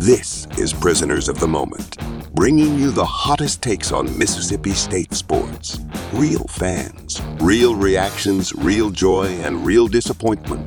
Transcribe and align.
This 0.00 0.46
is 0.56 0.72
Prisoners 0.72 1.28
of 1.28 1.40
the 1.40 1.46
Moment, 1.46 1.98
bringing 2.34 2.78
you 2.78 2.90
the 2.90 3.04
hottest 3.04 3.60
takes 3.60 3.92
on 3.92 4.06
Mississippi 4.18 4.70
State 4.70 5.12
sports. 5.12 5.78
Real 6.14 6.44
fans, 6.44 7.20
real 7.38 7.74
reactions, 7.74 8.54
real 8.54 8.88
joy, 8.88 9.26
and 9.42 9.62
real 9.66 9.88
disappointment. 9.88 10.66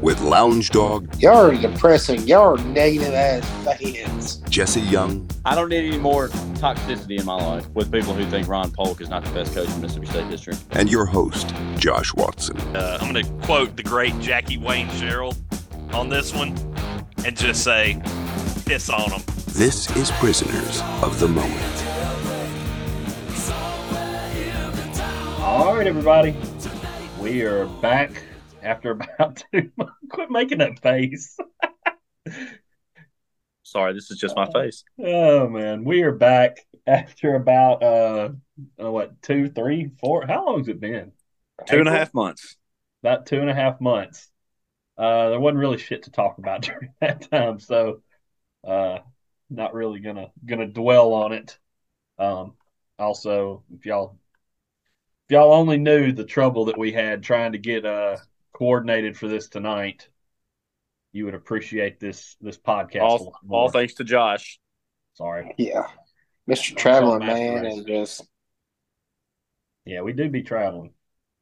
With 0.00 0.20
Lounge 0.20 0.70
Dog, 0.70 1.12
Y'all 1.20 1.50
are 1.50 1.56
depressing. 1.56 2.20
Y'all 2.28 2.56
are 2.56 2.64
negative 2.66 3.12
ass 3.12 3.44
fans. 3.64 4.36
Jesse 4.48 4.80
Young, 4.82 5.28
I 5.44 5.56
don't 5.56 5.70
need 5.70 5.88
any 5.88 5.98
more 5.98 6.28
toxicity 6.28 7.18
in 7.18 7.26
my 7.26 7.34
life 7.34 7.68
with 7.70 7.90
people 7.90 8.14
who 8.14 8.24
think 8.30 8.46
Ron 8.46 8.70
Polk 8.70 9.00
is 9.00 9.08
not 9.08 9.24
the 9.24 9.32
best 9.32 9.54
coach 9.56 9.68
in 9.68 9.80
Mississippi 9.80 10.06
State 10.06 10.30
District. 10.30 10.60
and 10.70 10.88
your 10.88 11.04
host, 11.04 11.52
Josh 11.78 12.14
Watson. 12.14 12.56
Uh, 12.76 12.98
I'm 13.00 13.12
going 13.12 13.24
to 13.24 13.44
quote 13.44 13.76
the 13.76 13.82
great 13.82 14.16
Jackie 14.20 14.56
Wayne 14.56 14.88
Gerald 14.90 15.36
on 15.92 16.08
this 16.08 16.32
one 16.32 16.56
and 17.24 17.36
just 17.36 17.64
say, 17.64 18.00
piss 18.68 18.90
on 18.90 19.08
them. 19.08 19.22
This 19.46 19.90
is 19.96 20.10
Prisoners 20.10 20.82
of 21.02 21.18
the 21.18 21.26
Moment. 21.26 21.84
All 25.40 25.74
right, 25.74 25.86
everybody. 25.86 26.36
We 27.18 27.40
are 27.44 27.64
back 27.64 28.22
after 28.62 28.90
about 29.16 29.42
two 29.50 29.70
months. 29.78 29.94
Quit 30.10 30.30
making 30.30 30.58
that 30.58 30.80
face. 30.80 31.38
Sorry, 33.62 33.94
this 33.94 34.10
is 34.10 34.18
just 34.18 34.36
my 34.36 34.50
face. 34.52 34.84
Oh 35.02 35.48
man, 35.48 35.82
we 35.84 36.02
are 36.02 36.12
back 36.12 36.58
after 36.86 37.36
about 37.36 37.82
uh, 37.82 38.28
uh 38.82 38.90
what 38.90 39.22
two, 39.22 39.48
three, 39.48 39.92
four? 39.98 40.26
How 40.26 40.44
long 40.44 40.58
has 40.58 40.68
it 40.68 40.78
been? 40.78 41.12
Two 41.66 41.78
and 41.78 41.88
a 41.88 41.92
half 41.92 42.12
months. 42.12 42.56
About 43.02 43.24
two 43.24 43.40
and 43.40 43.48
a 43.48 43.54
half 43.54 43.80
months. 43.80 44.30
Uh, 44.98 45.30
there 45.30 45.40
wasn't 45.40 45.60
really 45.60 45.78
shit 45.78 46.02
to 46.02 46.10
talk 46.10 46.36
about 46.36 46.60
during 46.62 46.90
that 47.00 47.30
time, 47.30 47.60
so 47.60 48.02
uh, 48.68 48.98
not 49.50 49.74
really 49.74 50.00
gonna 50.00 50.30
gonna 50.44 50.66
dwell 50.66 51.14
on 51.14 51.32
it. 51.32 51.58
Um, 52.18 52.54
also, 52.98 53.64
if 53.74 53.86
y'all 53.86 54.18
if 55.28 55.32
y'all 55.34 55.52
only 55.52 55.78
knew 55.78 56.12
the 56.12 56.24
trouble 56.24 56.66
that 56.66 56.78
we 56.78 56.92
had 56.92 57.22
trying 57.22 57.52
to 57.52 57.58
get 57.58 57.84
uh 57.84 58.16
coordinated 58.52 59.16
for 59.16 59.28
this 59.28 59.48
tonight, 59.48 60.08
you 61.12 61.24
would 61.24 61.34
appreciate 61.34 61.98
this 61.98 62.36
this 62.40 62.58
podcast. 62.58 63.00
a 63.00 63.04
All, 63.04 63.24
lot 63.24 63.40
all 63.48 63.70
thanks 63.70 63.94
to 63.94 64.04
Josh. 64.04 64.60
Sorry. 65.14 65.54
Yeah. 65.58 65.86
Mr. 66.48 66.76
Traveling 66.76 67.26
Man 67.26 67.62
Race. 67.62 67.76
and 67.76 67.86
just 67.86 68.24
Yeah, 69.84 70.02
we 70.02 70.12
do 70.12 70.28
be 70.28 70.42
traveling. 70.42 70.92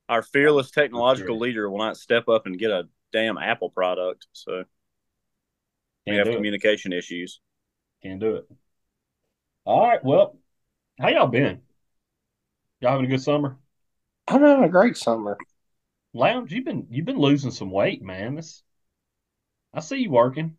Our 0.09 0.23
fearless 0.23 0.71
technological 0.71 1.39
leader 1.39 1.69
will 1.69 1.79
not 1.79 1.97
step 1.97 2.29
up 2.29 2.47
and 2.47 2.59
get 2.59 2.71
a 2.71 2.89
damn 3.13 3.39
Apple 3.39 3.71
product, 3.71 4.27
so 4.33 4.65
we 6.07 6.13
Can't 6.13 6.19
have 6.19 6.31
do 6.33 6.33
it. 6.33 6.37
communication 6.37 6.93
issues. 6.93 7.41
Can't 8.03 8.21
do 8.21 8.37
it. 8.37 8.47
All 9.65 9.87
right. 9.87 10.03
Well, 10.05 10.39
how 11.01 11.09
y'all 11.09 11.27
been? 11.27 11.63
Y'all 12.81 12.93
having 12.93 13.07
a 13.07 13.09
good 13.09 13.23
summer? 13.23 13.59
I'm 14.29 14.43
having 14.43 14.65
a 14.65 14.69
great 14.69 14.97
summer. 14.97 15.37
Lounge, 16.13 16.53
you've 16.53 16.65
been 16.65 16.87
you've 16.91 17.07
been 17.07 17.19
losing 17.19 17.51
some 17.51 17.71
weight, 17.71 18.03
man. 18.03 18.35
This 18.35 18.63
I 19.75 19.81
see 19.81 19.99
you 19.99 20.11
working. 20.11 20.57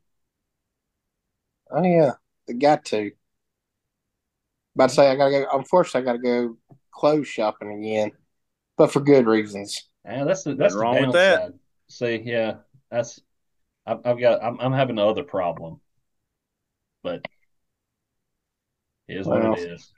Oh 1.72 1.84
yeah, 1.84 2.14
I 2.50 2.54
got 2.54 2.86
to. 2.86 3.11
About 4.76 4.89
to 4.89 4.95
say 4.95 5.09
I 5.09 5.16
gotta 5.16 5.32
go. 5.32 5.48
Unfortunately, 5.54 6.02
I 6.02 6.14
gotta 6.14 6.20
go 6.23 6.58
clothes 6.92 7.28
shopping 7.28 7.72
again, 7.72 8.11
but 8.78 8.92
for 8.92 9.00
good 9.00 9.26
reasons. 9.26 9.89
Yeah, 10.06 10.23
that's 10.23 10.44
the 10.44 10.56
that's 10.56 10.73
the 10.73 10.80
Nothing 10.80 10.98
wrong 10.98 11.08
with 11.08 11.14
that. 11.14 11.54
See, 11.89 12.22
yeah, 12.23 12.56
that's 12.92 13.22
I've, 13.88 14.00
I've 14.04 14.20
got 14.20 14.44
I'm 14.44 14.60
I'm 14.60 14.74
having 14.74 15.00
another 15.00 15.24
problem, 15.24 15.80
but 17.04 17.26
it 19.08 19.17
is 19.17 19.26
what 19.26 19.45
it 19.45 19.60
is. 19.60 19.89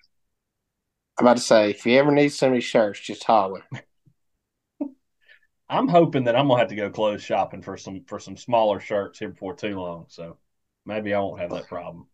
I'm 1.18 1.26
about 1.26 1.38
to 1.38 1.44
say 1.44 1.72
if 1.72 1.86
you 1.86 1.98
ever 1.98 2.12
need 2.12 2.30
some 2.30 2.50
of 2.50 2.54
these 2.54 2.64
shirts, 2.64 3.00
just 3.00 3.24
holler. 3.24 3.66
I'm 5.70 5.88
hoping 5.88 6.26
that 6.26 6.36
I'm 6.36 6.48
gonna 6.48 6.60
have 6.60 6.70
to 6.70 6.76
go 6.76 6.92
clothes 6.92 7.24
shopping 7.24 7.64
for 7.64 7.78
some 7.78 8.04
for 8.06 8.20
some 8.20 8.38
smaller 8.38 8.80
shirts 8.80 9.18
here 9.18 9.30
before 9.30 9.56
too 9.56 9.80
long. 9.80 10.06
So 10.08 10.38
maybe 10.86 11.14
I 11.14 11.20
won't 11.20 11.42
have 11.42 11.50
that 11.52 11.68
problem. 11.68 12.08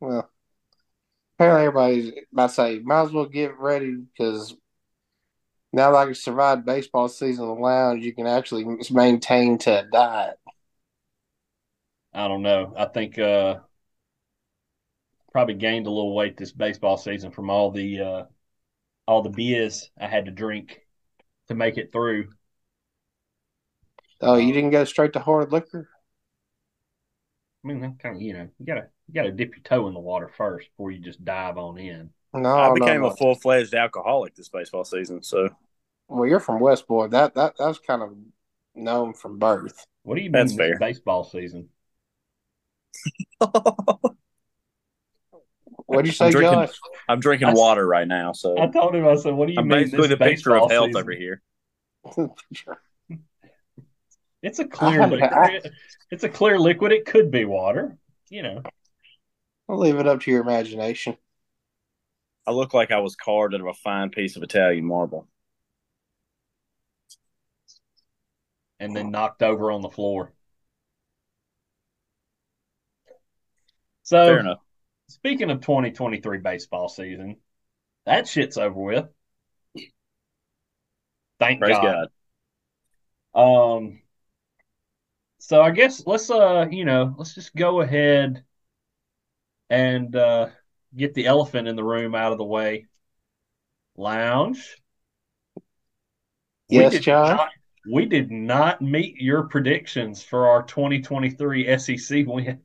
Well, 0.00 0.30
apparently 1.36 1.66
everybody's 1.66 2.12
about 2.32 2.48
to 2.48 2.54
say 2.54 2.78
might 2.78 3.02
as 3.02 3.12
well 3.12 3.26
get 3.26 3.58
ready 3.58 3.94
because 3.94 4.56
now 5.70 5.92
that 5.92 5.98
I 5.98 6.04
can 6.06 6.14
survive 6.14 6.64
baseball 6.64 7.08
season 7.08 7.44
in 7.44 7.54
the 7.54 7.60
lounge, 7.60 8.02
you 8.02 8.14
can 8.14 8.26
actually 8.26 8.64
maintain 8.90 9.58
to 9.58 9.80
a 9.80 9.82
diet. 9.84 10.38
I 12.12 12.28
don't 12.28 12.42
know. 12.42 12.74
I 12.76 12.86
think 12.86 13.18
uh 13.18 13.60
probably 15.32 15.54
gained 15.54 15.86
a 15.86 15.90
little 15.90 16.14
weight 16.14 16.36
this 16.36 16.52
baseball 16.52 16.96
season 16.96 17.30
from 17.30 17.50
all 17.50 17.70
the 17.70 18.00
uh 18.00 18.24
all 19.06 19.22
the 19.22 19.30
beers 19.30 19.90
I 20.00 20.06
had 20.08 20.26
to 20.26 20.30
drink 20.30 20.80
to 21.48 21.54
make 21.54 21.78
it 21.78 21.92
through. 21.92 22.30
Oh, 24.20 24.36
you 24.36 24.52
didn't 24.52 24.70
go 24.70 24.84
straight 24.84 25.12
to 25.14 25.20
hard 25.20 25.50
liquor? 25.50 25.88
I 27.64 27.68
mean, 27.68 27.80
kind 28.02 28.16
of 28.16 28.22
you 28.22 28.32
know 28.32 28.48
you 28.58 28.66
gotta 28.66 28.88
you 29.06 29.14
gotta 29.14 29.32
dip 29.32 29.50
your 29.54 29.62
toe 29.62 29.88
in 29.88 29.94
the 29.94 30.00
water 30.00 30.28
first 30.28 30.68
before 30.70 30.90
you 30.90 30.98
just 31.00 31.24
dive 31.24 31.58
on 31.58 31.78
in. 31.78 32.10
No, 32.32 32.56
I 32.58 32.70
became 32.70 33.02
no. 33.02 33.06
a 33.06 33.16
full 33.16 33.34
fledged 33.34 33.74
alcoholic 33.74 34.34
this 34.34 34.48
baseball 34.48 34.84
season, 34.84 35.22
so 35.22 35.48
Well, 36.08 36.28
you're 36.28 36.40
from 36.40 36.60
Westport. 36.60 37.10
That 37.12 37.34
that 37.34 37.54
that's 37.58 37.78
kind 37.78 38.02
of 38.02 38.16
known 38.74 39.14
from 39.14 39.38
birth. 39.38 39.86
What 40.02 40.16
do 40.16 40.22
you 40.22 40.30
mean 40.30 40.50
That's 40.50 40.54
this 40.54 40.56
fair. 40.56 40.78
baseball 40.78 41.22
season? 41.24 41.68
What'd 45.86 46.06
you 46.06 46.12
say, 46.12 46.26
I'm 46.26 46.30
drinking- 46.32 46.52
Josh? 46.52 46.78
I'm 47.08 47.20
drinking 47.20 47.48
I 47.48 47.52
s- 47.52 47.56
water 47.58 47.86
right 47.86 48.06
now. 48.06 48.32
So 48.32 48.58
I 48.58 48.66
told 48.66 48.94
him 48.94 49.06
I 49.06 49.14
said, 49.16 49.32
"What 49.34 49.46
do 49.46 49.52
you 49.54 49.58
I'm 49.60 49.68
mean 49.68 49.84
basically 49.84 50.08
this 50.08 50.18
the 50.18 50.24
picture 50.24 50.56
of 50.56 50.70
health 50.70 50.88
season? 50.88 51.00
over 51.00 51.12
here. 51.12 51.42
It's 54.40 54.60
a 54.60 54.64
clear 54.68 55.04
liquid. 55.04 55.32
I- 55.32 55.60
It's 56.12 56.22
a 56.22 56.28
clear 56.28 56.58
liquid. 56.60 56.92
It 56.92 57.06
could 57.06 57.30
be 57.32 57.44
water. 57.44 57.98
You 58.30 58.42
know, 58.44 58.62
I'll 59.68 59.78
leave 59.78 59.96
it 59.98 60.06
up 60.06 60.20
to 60.22 60.30
your 60.30 60.42
imagination. 60.42 61.16
I 62.46 62.52
look 62.52 62.72
like 62.72 62.92
I 62.92 63.00
was 63.00 63.16
carved 63.16 63.54
out 63.54 63.60
of 63.60 63.66
a 63.66 63.74
fine 63.74 64.10
piece 64.10 64.36
of 64.36 64.42
Italian 64.44 64.84
marble. 64.84 65.26
and 68.80 68.94
then 68.94 69.10
knocked 69.10 69.42
over 69.42 69.72
on 69.72 69.82
the 69.82 69.90
floor. 69.90 70.32
So 74.08 74.24
Fair 74.24 74.40
enough. 74.40 74.60
Speaking 75.08 75.50
of 75.50 75.60
2023 75.60 76.38
baseball 76.38 76.88
season, 76.88 77.36
that 78.06 78.26
shit's 78.26 78.56
over 78.56 78.80
with. 78.80 79.06
Thank 81.38 81.60
Praise 81.60 81.76
God. 81.76 82.08
God. 83.34 83.74
Um, 83.74 84.00
so 85.40 85.60
I 85.60 85.72
guess 85.72 86.06
let's 86.06 86.30
uh, 86.30 86.68
you 86.70 86.86
know, 86.86 87.14
let's 87.18 87.34
just 87.34 87.54
go 87.54 87.82
ahead 87.82 88.44
and 89.68 90.16
uh 90.16 90.48
get 90.96 91.12
the 91.12 91.26
elephant 91.26 91.68
in 91.68 91.76
the 91.76 91.84
room 91.84 92.14
out 92.14 92.32
of 92.32 92.38
the 92.38 92.44
way. 92.44 92.86
Lounge. 93.94 94.78
Yes, 96.70 96.92
did 96.92 97.02
John. 97.02 97.36
not- 97.36 97.50
we 97.90 98.06
did 98.06 98.30
not 98.30 98.80
meet 98.80 99.16
your 99.16 99.48
predictions 99.48 100.22
for 100.22 100.48
our 100.48 100.62
2023 100.62 101.76
SEC 101.76 102.24
wins. 102.26 102.58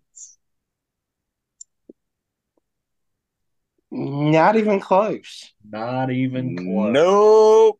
Not 3.96 4.56
even 4.56 4.80
close. 4.80 5.52
Not 5.70 6.10
even 6.10 6.58
close. 6.58 6.92
Nope. 6.94 7.80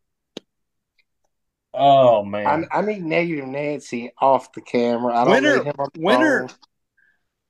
Oh 1.72 2.24
man. 2.24 2.66
I 2.70 2.82
need 2.82 3.02
negative 3.02 3.46
Nancy 3.48 4.12
off 4.20 4.52
the 4.52 4.60
camera. 4.60 5.12
I 5.16 5.24
don't 5.24 5.32
Winner- 5.32 5.56
need 5.56 5.66
him 5.66 5.74
on 5.78 5.88
the 5.92 6.00
winner- 6.00 6.48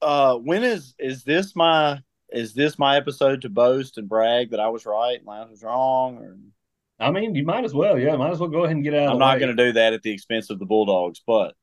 Uh, 0.00 0.36
when 0.36 0.64
is 0.64 0.94
is 0.98 1.24
this 1.24 1.54
my 1.54 2.00
is 2.32 2.54
this 2.54 2.78
my 2.78 2.96
episode 2.96 3.42
to 3.42 3.50
boast 3.50 3.98
and 3.98 4.08
brag 4.08 4.50
that 4.52 4.60
I 4.60 4.68
was 4.68 4.86
right 4.86 5.18
and 5.18 5.26
Lounge 5.26 5.50
was 5.50 5.62
wrong? 5.62 6.16
Or 6.16 6.38
I 6.98 7.10
mean, 7.10 7.34
you 7.34 7.44
might 7.44 7.64
as 7.64 7.74
well, 7.74 7.98
yeah, 7.98 8.16
might 8.16 8.30
as 8.30 8.38
well 8.40 8.48
go 8.48 8.64
ahead 8.64 8.76
and 8.76 8.84
get 8.84 8.94
out 8.94 9.08
I'm 9.08 9.14
the 9.16 9.18
not 9.18 9.34
way. 9.34 9.40
going 9.40 9.56
to 9.56 9.64
do 9.66 9.72
that 9.72 9.92
at 9.92 10.02
the 10.02 10.10
expense 10.12 10.48
of 10.48 10.58
the 10.58 10.64
Bulldogs, 10.64 11.20
but 11.26 11.54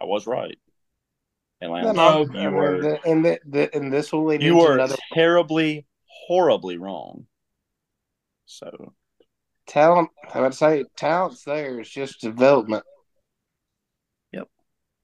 I 0.00 0.04
was 0.04 0.26
right. 0.26 0.56
And 1.60 1.72
No, 1.72 1.92
Lounge, 1.92 2.30
no, 2.30 2.34
No, 2.34 2.42
you 2.42 2.50
were 2.50 2.80
the, 2.80 3.04
and, 3.04 3.24
the, 3.24 3.40
the, 3.44 3.74
and 3.74 3.92
this 3.92 4.12
will 4.12 4.26
lead 4.26 4.42
you 4.42 4.52
into 4.52 4.64
were 4.64 4.74
another 4.74 4.96
terribly, 5.12 5.86
horribly 6.06 6.78
wrong. 6.78 7.26
So 8.46 8.94
talent. 9.66 10.10
I 10.32 10.40
would 10.40 10.54
say 10.54 10.84
talent's 10.96 11.44
there. 11.44 11.80
It's 11.80 11.90
just 11.90 12.20
development. 12.20 12.84
Yep. 14.32 14.48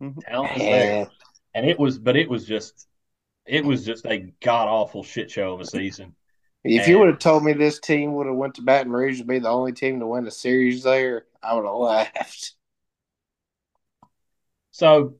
Mm-hmm. 0.02 0.20
Talent 0.20 0.52
is 0.52 0.58
there. 0.58 0.98
And 1.00 1.10
And 1.54 1.66
it 1.66 1.78
was, 1.78 1.98
but 1.98 2.16
it 2.16 2.28
was 2.28 2.46
just, 2.46 2.88
it 3.46 3.64
was 3.64 3.84
just 3.84 4.06
a 4.06 4.32
god 4.42 4.68
awful 4.68 5.02
shit 5.02 5.30
show 5.30 5.54
of 5.54 5.60
a 5.60 5.66
season. 5.66 6.14
if 6.64 6.88
you 6.88 6.98
would 6.98 7.08
have 7.08 7.18
told 7.18 7.44
me 7.44 7.52
this 7.52 7.78
team 7.78 8.14
would 8.14 8.26
have 8.26 8.36
went 8.36 8.54
to 8.54 8.62
Baton 8.62 8.92
Rouge 8.92 9.18
to 9.18 9.24
be 9.24 9.38
the 9.38 9.50
only 9.50 9.72
team 9.72 10.00
to 10.00 10.06
win 10.06 10.24
the 10.24 10.30
series 10.30 10.82
there, 10.82 11.26
I 11.42 11.54
would 11.54 11.66
have 11.66 11.74
laughed. 11.74 12.54
So 14.70 15.16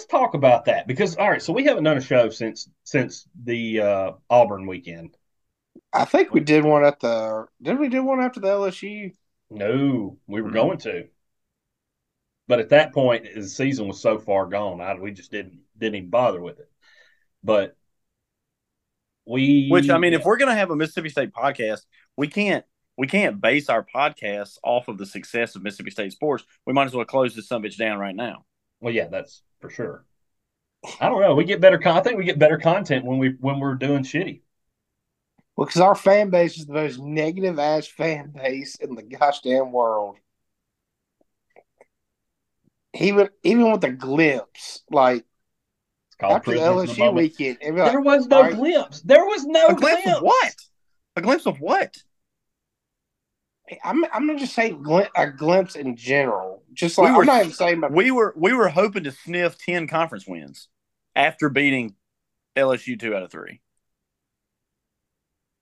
let's 0.00 0.10
talk 0.10 0.34
about 0.34 0.64
that 0.64 0.86
because 0.86 1.16
all 1.16 1.28
right, 1.30 1.42
so 1.42 1.52
we 1.52 1.64
haven't 1.64 1.84
done 1.84 1.98
a 1.98 2.00
show 2.00 2.30
since 2.30 2.68
since 2.84 3.28
the 3.44 3.80
uh, 3.80 4.12
Auburn 4.30 4.66
weekend. 4.66 5.16
I 5.92 6.04
think 6.04 6.32
we 6.32 6.40
did 6.40 6.64
one 6.64 6.84
at 6.84 7.00
the. 7.00 7.46
didn't 7.60 7.80
we 7.80 7.88
do 7.88 8.02
one 8.02 8.20
after 8.20 8.40
the 8.40 8.48
LSU? 8.48 9.12
No, 9.50 10.16
we 10.26 10.40
were 10.40 10.50
Mhm. 10.50 10.54
going 10.54 10.78
to, 10.78 11.08
but 12.48 12.60
at 12.60 12.70
that 12.70 12.92
point, 12.92 13.26
the 13.34 13.42
season 13.46 13.88
was 13.88 14.00
so 14.00 14.18
far 14.18 14.46
gone, 14.46 14.80
I, 14.80 14.94
we 14.94 15.12
just 15.12 15.30
didn't 15.30 15.60
didn't 15.78 15.96
even 15.96 16.10
bother 16.10 16.40
with 16.40 16.58
it. 16.60 16.70
But 17.42 17.76
we, 19.26 19.68
Which 19.70 19.90
I 19.90 19.98
mean, 19.98 20.14
if 20.14 20.24
we're 20.24 20.36
gonna 20.38 20.54
have 20.54 20.70
a 20.70 20.76
Mississippi 20.76 21.10
State 21.10 21.32
podcast, 21.32 21.82
we 22.16 22.26
can't 22.28 22.64
we 22.96 23.06
can't 23.06 23.40
base 23.40 23.68
our 23.68 23.84
podcast 23.84 24.58
off 24.62 24.88
of 24.88 24.98
the 24.98 25.06
success 25.06 25.54
of 25.56 25.62
Mississippi 25.62 25.90
State 25.90 26.12
sports. 26.12 26.44
We 26.66 26.72
might 26.72 26.86
as 26.86 26.94
well 26.94 27.04
close 27.04 27.34
this 27.34 27.48
some 27.48 27.62
bitch 27.62 27.76
down 27.76 27.98
right 27.98 28.14
now. 28.14 28.44
well, 28.80 28.92
yeah, 28.94 29.08
that's 29.08 29.42
for 29.60 29.70
sure. 29.70 30.04
I 31.00 31.08
don't 31.08 31.20
know. 31.20 31.34
We 31.34 31.44
get 31.44 31.60
better. 31.60 31.78
Con- 31.78 31.96
I 31.96 32.00
think 32.00 32.18
we 32.18 32.24
get 32.24 32.38
better 32.38 32.58
content 32.58 33.04
when 33.04 33.18
we 33.18 33.36
when 33.40 33.60
we're 33.60 33.74
doing 33.74 34.02
shitty. 34.02 34.40
Well, 35.56 35.66
because 35.66 35.80
our 35.82 35.94
fan 35.94 36.30
base 36.30 36.58
is 36.58 36.66
the 36.66 36.72
most 36.72 36.98
negative 36.98 37.58
ass 37.58 37.86
fan 37.86 38.30
base 38.34 38.76
in 38.76 38.94
the 38.94 39.02
gosh 39.02 39.40
damn 39.42 39.72
world. 39.72 40.16
Even 42.94 43.28
even 43.42 43.70
with 43.70 43.84
a 43.84 43.90
glimpse, 43.90 44.82
like 44.90 45.24
It's 46.08 46.16
called 46.18 46.32
after 46.32 46.52
the 46.52 46.56
the 46.60 46.62
LSU 46.62 47.14
weekend, 47.14 47.58
like, 47.62 47.92
There 47.92 48.00
was 48.00 48.26
no 48.26 48.40
right, 48.42 48.54
glimpse. 48.54 49.00
There 49.02 49.24
was 49.24 49.44
no 49.46 49.68
a 49.68 49.74
glimpse 49.74 50.02
glimpse. 50.02 50.18
of 50.18 50.22
what? 50.22 50.54
A 51.16 51.20
glimpse 51.22 51.46
of 51.46 51.60
what? 51.60 51.96
I'm 53.84 54.04
I'm 54.12 54.26
gonna 54.26 54.38
just 54.38 54.54
say 54.54 54.70
glim- 54.70 55.08
a 55.16 55.28
glimpse 55.28 55.76
in 55.76 55.96
general. 55.96 56.62
Just 56.72 56.98
We 56.98 57.04
like 57.04 57.16
were- 57.16 57.22
I'm 57.22 57.26
not 57.26 57.40
even 57.40 57.52
saying 57.52 57.78
about 57.78 57.92
We 57.92 58.10
were 58.10 58.34
we 58.36 58.52
were 58.52 58.68
hoping 58.68 59.04
to 59.04 59.12
sniff 59.12 59.58
ten 59.58 59.86
conference 59.86 60.26
wins 60.26 60.68
after 61.14 61.48
beating 61.48 61.94
LSU 62.56 62.98
two 62.98 63.14
out 63.14 63.22
of 63.22 63.30
three. 63.30 63.60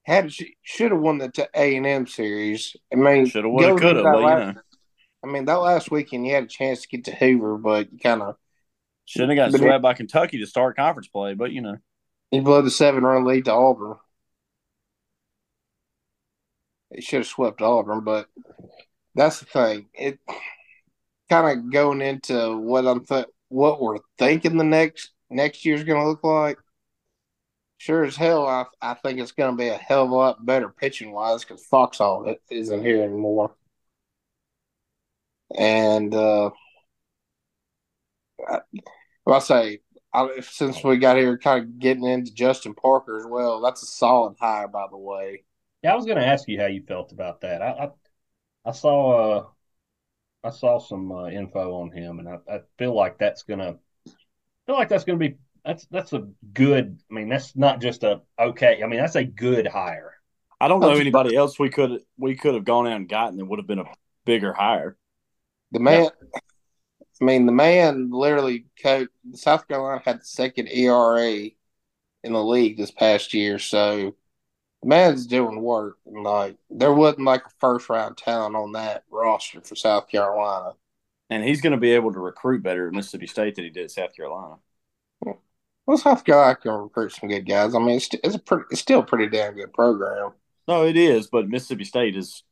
had 0.04 0.32
should 0.62 0.90
have 0.90 1.00
won 1.00 1.18
the 1.18 1.48
A 1.54 1.76
and 1.76 1.86
M 1.86 2.06
series. 2.06 2.76
I 2.92 2.96
mean, 2.96 3.26
Shoulda, 3.26 3.48
woulda, 3.48 3.68
coulda, 3.80 3.88
into 3.90 4.02
that 4.02 4.18
you 4.18 4.54
know. 4.54 4.54
I 5.22 5.26
mean, 5.26 5.44
that 5.46 5.54
last 5.54 5.90
weekend 5.90 6.26
you 6.26 6.34
had 6.34 6.44
a 6.44 6.48
chance 6.48 6.82
to 6.82 6.88
get 6.88 7.04
to 7.06 7.14
Hoover, 7.14 7.58
but 7.58 7.92
you 7.92 7.98
kind 7.98 8.22
of 8.22 8.36
Shouldn't 9.04 9.38
have 9.38 9.52
got 9.52 9.58
swept 9.58 9.82
by 9.82 9.94
Kentucky 9.94 10.38
to 10.38 10.46
start 10.46 10.76
conference 10.76 11.08
play, 11.08 11.34
but 11.34 11.50
you 11.50 11.60
know. 11.62 11.76
you 12.30 12.42
blew 12.42 12.62
the 12.62 12.70
seven 12.70 13.04
run 13.04 13.24
lead 13.24 13.46
to 13.46 13.52
Auburn. 13.52 13.96
It 16.90 17.04
should 17.04 17.20
have 17.20 17.26
swept 17.26 17.62
Auburn, 17.62 18.00
but 18.02 18.28
that's 19.14 19.40
the 19.40 19.46
thing. 19.46 19.88
It 19.94 20.18
kind 21.28 21.58
of 21.58 21.72
going 21.72 22.00
into 22.00 22.56
what 22.56 22.86
I'm 22.86 23.04
th- 23.04 23.26
what 23.48 23.80
we're 23.80 23.98
thinking 24.18 24.56
the 24.56 24.64
next 24.64 25.10
next 25.30 25.64
year's 25.64 25.84
going 25.84 26.00
to 26.02 26.08
look 26.08 26.24
like. 26.24 26.58
Sure 27.78 28.04
as 28.04 28.16
hell, 28.16 28.46
I 28.46 28.64
I 28.80 28.94
think 28.94 29.20
it's 29.20 29.32
going 29.32 29.52
to 29.52 29.56
be 29.56 29.68
a 29.68 29.76
hell 29.76 30.04
of 30.04 30.10
a 30.10 30.14
lot 30.14 30.46
better 30.46 30.68
pitching 30.68 31.12
wise 31.12 31.44
because 31.44 31.64
Foxhall 31.66 32.34
isn't 32.50 32.82
here 32.84 33.02
anymore. 33.02 33.54
And 35.56 36.14
uh, 36.14 36.50
I, 38.48 38.60
I 39.26 39.38
say 39.38 39.80
I, 40.12 40.40
since 40.40 40.82
we 40.82 40.96
got 40.98 41.16
here, 41.16 41.38
kind 41.38 41.64
of 41.64 41.78
getting 41.78 42.04
into 42.04 42.32
Justin 42.34 42.74
Parker 42.74 43.18
as 43.18 43.26
well. 43.26 43.60
That's 43.60 43.82
a 43.82 43.86
solid 43.86 44.36
hire, 44.40 44.68
by 44.68 44.86
the 44.90 44.96
way. 44.96 45.44
Yeah, 45.82 45.92
I 45.92 45.96
was 45.96 46.06
going 46.06 46.18
to 46.18 46.26
ask 46.26 46.48
you 46.48 46.60
how 46.60 46.66
you 46.66 46.82
felt 46.82 47.12
about 47.12 47.42
that. 47.42 47.62
I 47.62 47.70
I, 47.70 47.90
I 48.64 48.72
saw 48.72 49.38
uh 49.38 49.46
I 50.44 50.50
saw 50.50 50.78
some 50.78 51.10
uh, 51.10 51.28
info 51.28 51.80
on 51.80 51.90
him, 51.90 52.20
and 52.20 52.28
I, 52.28 52.38
I 52.48 52.60
feel 52.78 52.94
like 52.94 53.18
that's 53.18 53.42
gonna 53.42 53.76
feel 54.66 54.76
like 54.76 54.88
that's 54.88 55.04
gonna 55.04 55.18
be 55.18 55.36
that's 55.64 55.86
that's 55.86 56.12
a 56.12 56.28
good. 56.52 56.98
I 57.10 57.14
mean, 57.14 57.28
that's 57.28 57.56
not 57.56 57.80
just 57.80 58.04
a 58.04 58.22
okay. 58.38 58.82
I 58.82 58.86
mean, 58.86 59.00
that's 59.00 59.16
a 59.16 59.24
good 59.24 59.66
hire. 59.66 60.14
I 60.60 60.68
don't 60.68 60.80
know 60.80 60.90
anybody 60.90 61.36
else 61.36 61.58
we 61.58 61.70
could 61.70 62.02
we 62.16 62.36
could 62.36 62.54
have 62.54 62.64
gone 62.64 62.86
out 62.86 62.96
and 62.96 63.08
gotten 63.08 63.36
that 63.36 63.44
would 63.44 63.58
have 63.58 63.66
been 63.66 63.80
a 63.80 63.92
bigger 64.24 64.52
hire. 64.52 64.96
The 65.72 65.80
man, 65.80 66.08
I 67.20 67.24
mean, 67.24 67.46
the 67.46 67.52
man 67.52 68.10
literally 68.10 68.66
coached. 68.82 69.10
South 69.34 69.66
Carolina 69.68 70.02
had 70.04 70.20
the 70.20 70.24
second 70.24 70.68
ERA 70.68 71.50
in 72.24 72.32
the 72.32 72.42
league 72.42 72.76
this 72.76 72.90
past 72.90 73.34
year, 73.34 73.58
so 73.58 73.96
the 73.96 74.14
man's 74.84 75.26
doing 75.26 75.60
work. 75.60 75.98
And 76.06 76.22
like, 76.22 76.56
there 76.70 76.92
wasn't 76.92 77.26
like 77.26 77.44
a 77.46 77.50
first 77.58 77.88
round 77.88 78.16
talent 78.16 78.56
on 78.56 78.72
that 78.72 79.04
roster 79.10 79.60
for 79.60 79.76
South 79.76 80.08
Carolina. 80.08 80.74
And 81.30 81.44
he's 81.44 81.60
going 81.60 81.72
to 81.72 81.78
be 81.78 81.92
able 81.92 82.12
to 82.12 82.20
recruit 82.20 82.62
better 82.62 82.88
at 82.88 82.94
Mississippi 82.94 83.26
State 83.26 83.54
than 83.54 83.64
he 83.64 83.70
did 83.70 83.84
at 83.84 83.90
South 83.90 84.14
Carolina. 84.14 84.56
Well, 85.88 85.96
South 85.96 86.22
Carolina 86.22 86.56
can 86.56 86.72
recruit 86.72 87.12
some 87.12 87.30
good 87.30 87.48
guys. 87.48 87.74
I 87.74 87.78
mean, 87.78 87.96
it's, 87.96 88.10
it's 88.22 88.34
a 88.34 88.38
pretty, 88.38 88.64
it's 88.70 88.80
still 88.80 89.00
a 89.00 89.06
pretty 89.06 89.28
damn 89.28 89.54
good 89.54 89.72
program. 89.72 90.32
No, 90.66 90.84
it 90.84 90.98
is, 90.98 91.28
but 91.28 91.48
Mississippi 91.48 91.84
State 91.84 92.14
is 92.14 92.42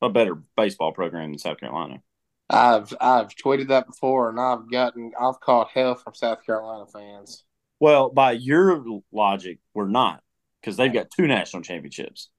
a 0.00 0.08
better 0.08 0.36
baseball 0.56 0.92
program 0.92 1.30
than 1.30 1.38
South 1.38 1.60
Carolina. 1.60 2.02
I've 2.48 2.94
I've 2.98 3.28
tweeted 3.34 3.68
that 3.68 3.86
before, 3.86 4.30
and 4.30 4.40
I've 4.40 4.70
gotten 4.70 5.12
I've 5.20 5.38
caught 5.40 5.68
hell 5.74 5.96
from 5.96 6.14
South 6.14 6.46
Carolina 6.46 6.86
fans. 6.86 7.44
Well, 7.78 8.08
by 8.08 8.32
your 8.32 8.82
logic, 9.12 9.58
we're 9.74 9.88
not 9.88 10.22
because 10.60 10.76
they've 10.76 10.92
got 10.92 11.10
two 11.10 11.26
national 11.26 11.62
championships. 11.62 12.30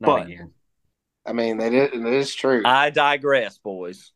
Not 0.00 0.06
But- 0.20 0.26
again. 0.28 0.52
I 1.26 1.32
mean, 1.34 1.58
that 1.58 1.74
is 1.74 1.90
it 1.92 2.06
is 2.06 2.34
true. 2.34 2.62
I 2.64 2.88
digress, 2.90 3.58
boys. 3.58 4.12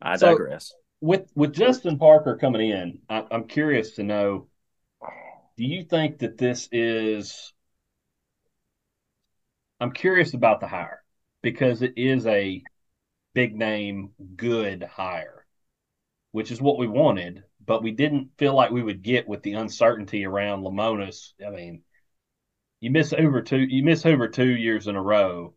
I 0.00 0.16
So- 0.16 0.30
digress. 0.30 0.72
With 1.00 1.30
with 1.34 1.52
Justin 1.52 1.98
Parker 1.98 2.36
coming 2.40 2.70
in, 2.70 3.00
I, 3.10 3.26
I'm 3.30 3.46
curious 3.48 3.96
to 3.96 4.02
know. 4.02 4.48
Do 5.56 5.64
you 5.64 5.82
think 5.84 6.20
that 6.20 6.38
this 6.38 6.68
is? 6.72 7.52
I'm 9.80 9.92
curious 9.92 10.34
about 10.34 10.60
the 10.60 10.68
hire 10.68 11.02
because 11.42 11.82
it 11.82 11.94
is 11.96 12.26
a 12.26 12.62
big 13.34 13.54
name, 13.56 14.12
good 14.36 14.82
hire, 14.84 15.44
which 16.32 16.50
is 16.50 16.62
what 16.62 16.78
we 16.78 16.86
wanted, 16.86 17.42
but 17.64 17.82
we 17.82 17.90
didn't 17.90 18.30
feel 18.38 18.54
like 18.54 18.70
we 18.70 18.82
would 18.82 19.02
get 19.02 19.28
with 19.28 19.42
the 19.42 19.54
uncertainty 19.54 20.24
around 20.24 20.62
Lemonis. 20.62 21.32
I 21.44 21.50
mean, 21.50 21.82
you 22.84 22.90
miss 22.90 23.14
over 23.14 23.40
two, 23.40 23.60
you 23.60 23.82
miss 23.82 24.02
Hoover 24.02 24.28
two 24.28 24.54
years 24.54 24.88
in 24.88 24.94
a 24.94 25.02
row. 25.02 25.54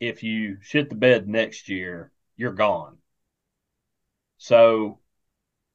If 0.00 0.24
you 0.24 0.56
shit 0.62 0.88
the 0.88 0.96
bed 0.96 1.28
next 1.28 1.68
year, 1.68 2.10
you're 2.34 2.52
gone. 2.52 2.98
So, 4.38 4.98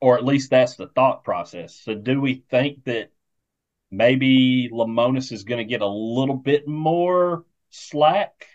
or 0.02 0.18
at 0.18 0.26
least 0.26 0.50
that's 0.50 0.76
the 0.76 0.88
thought 0.88 1.24
process. 1.24 1.76
So, 1.76 1.96
do 1.96 2.20
we 2.20 2.44
think 2.52 2.84
that 2.84 3.10
maybe 3.90 4.70
Lemonis 4.70 5.32
is 5.32 5.46
going 5.46 5.60
to 5.60 5.64
get 5.64 5.80
a 5.80 5.88
little 5.88 6.36
bit 6.36 6.68
more 6.68 7.46
slack 7.70 8.46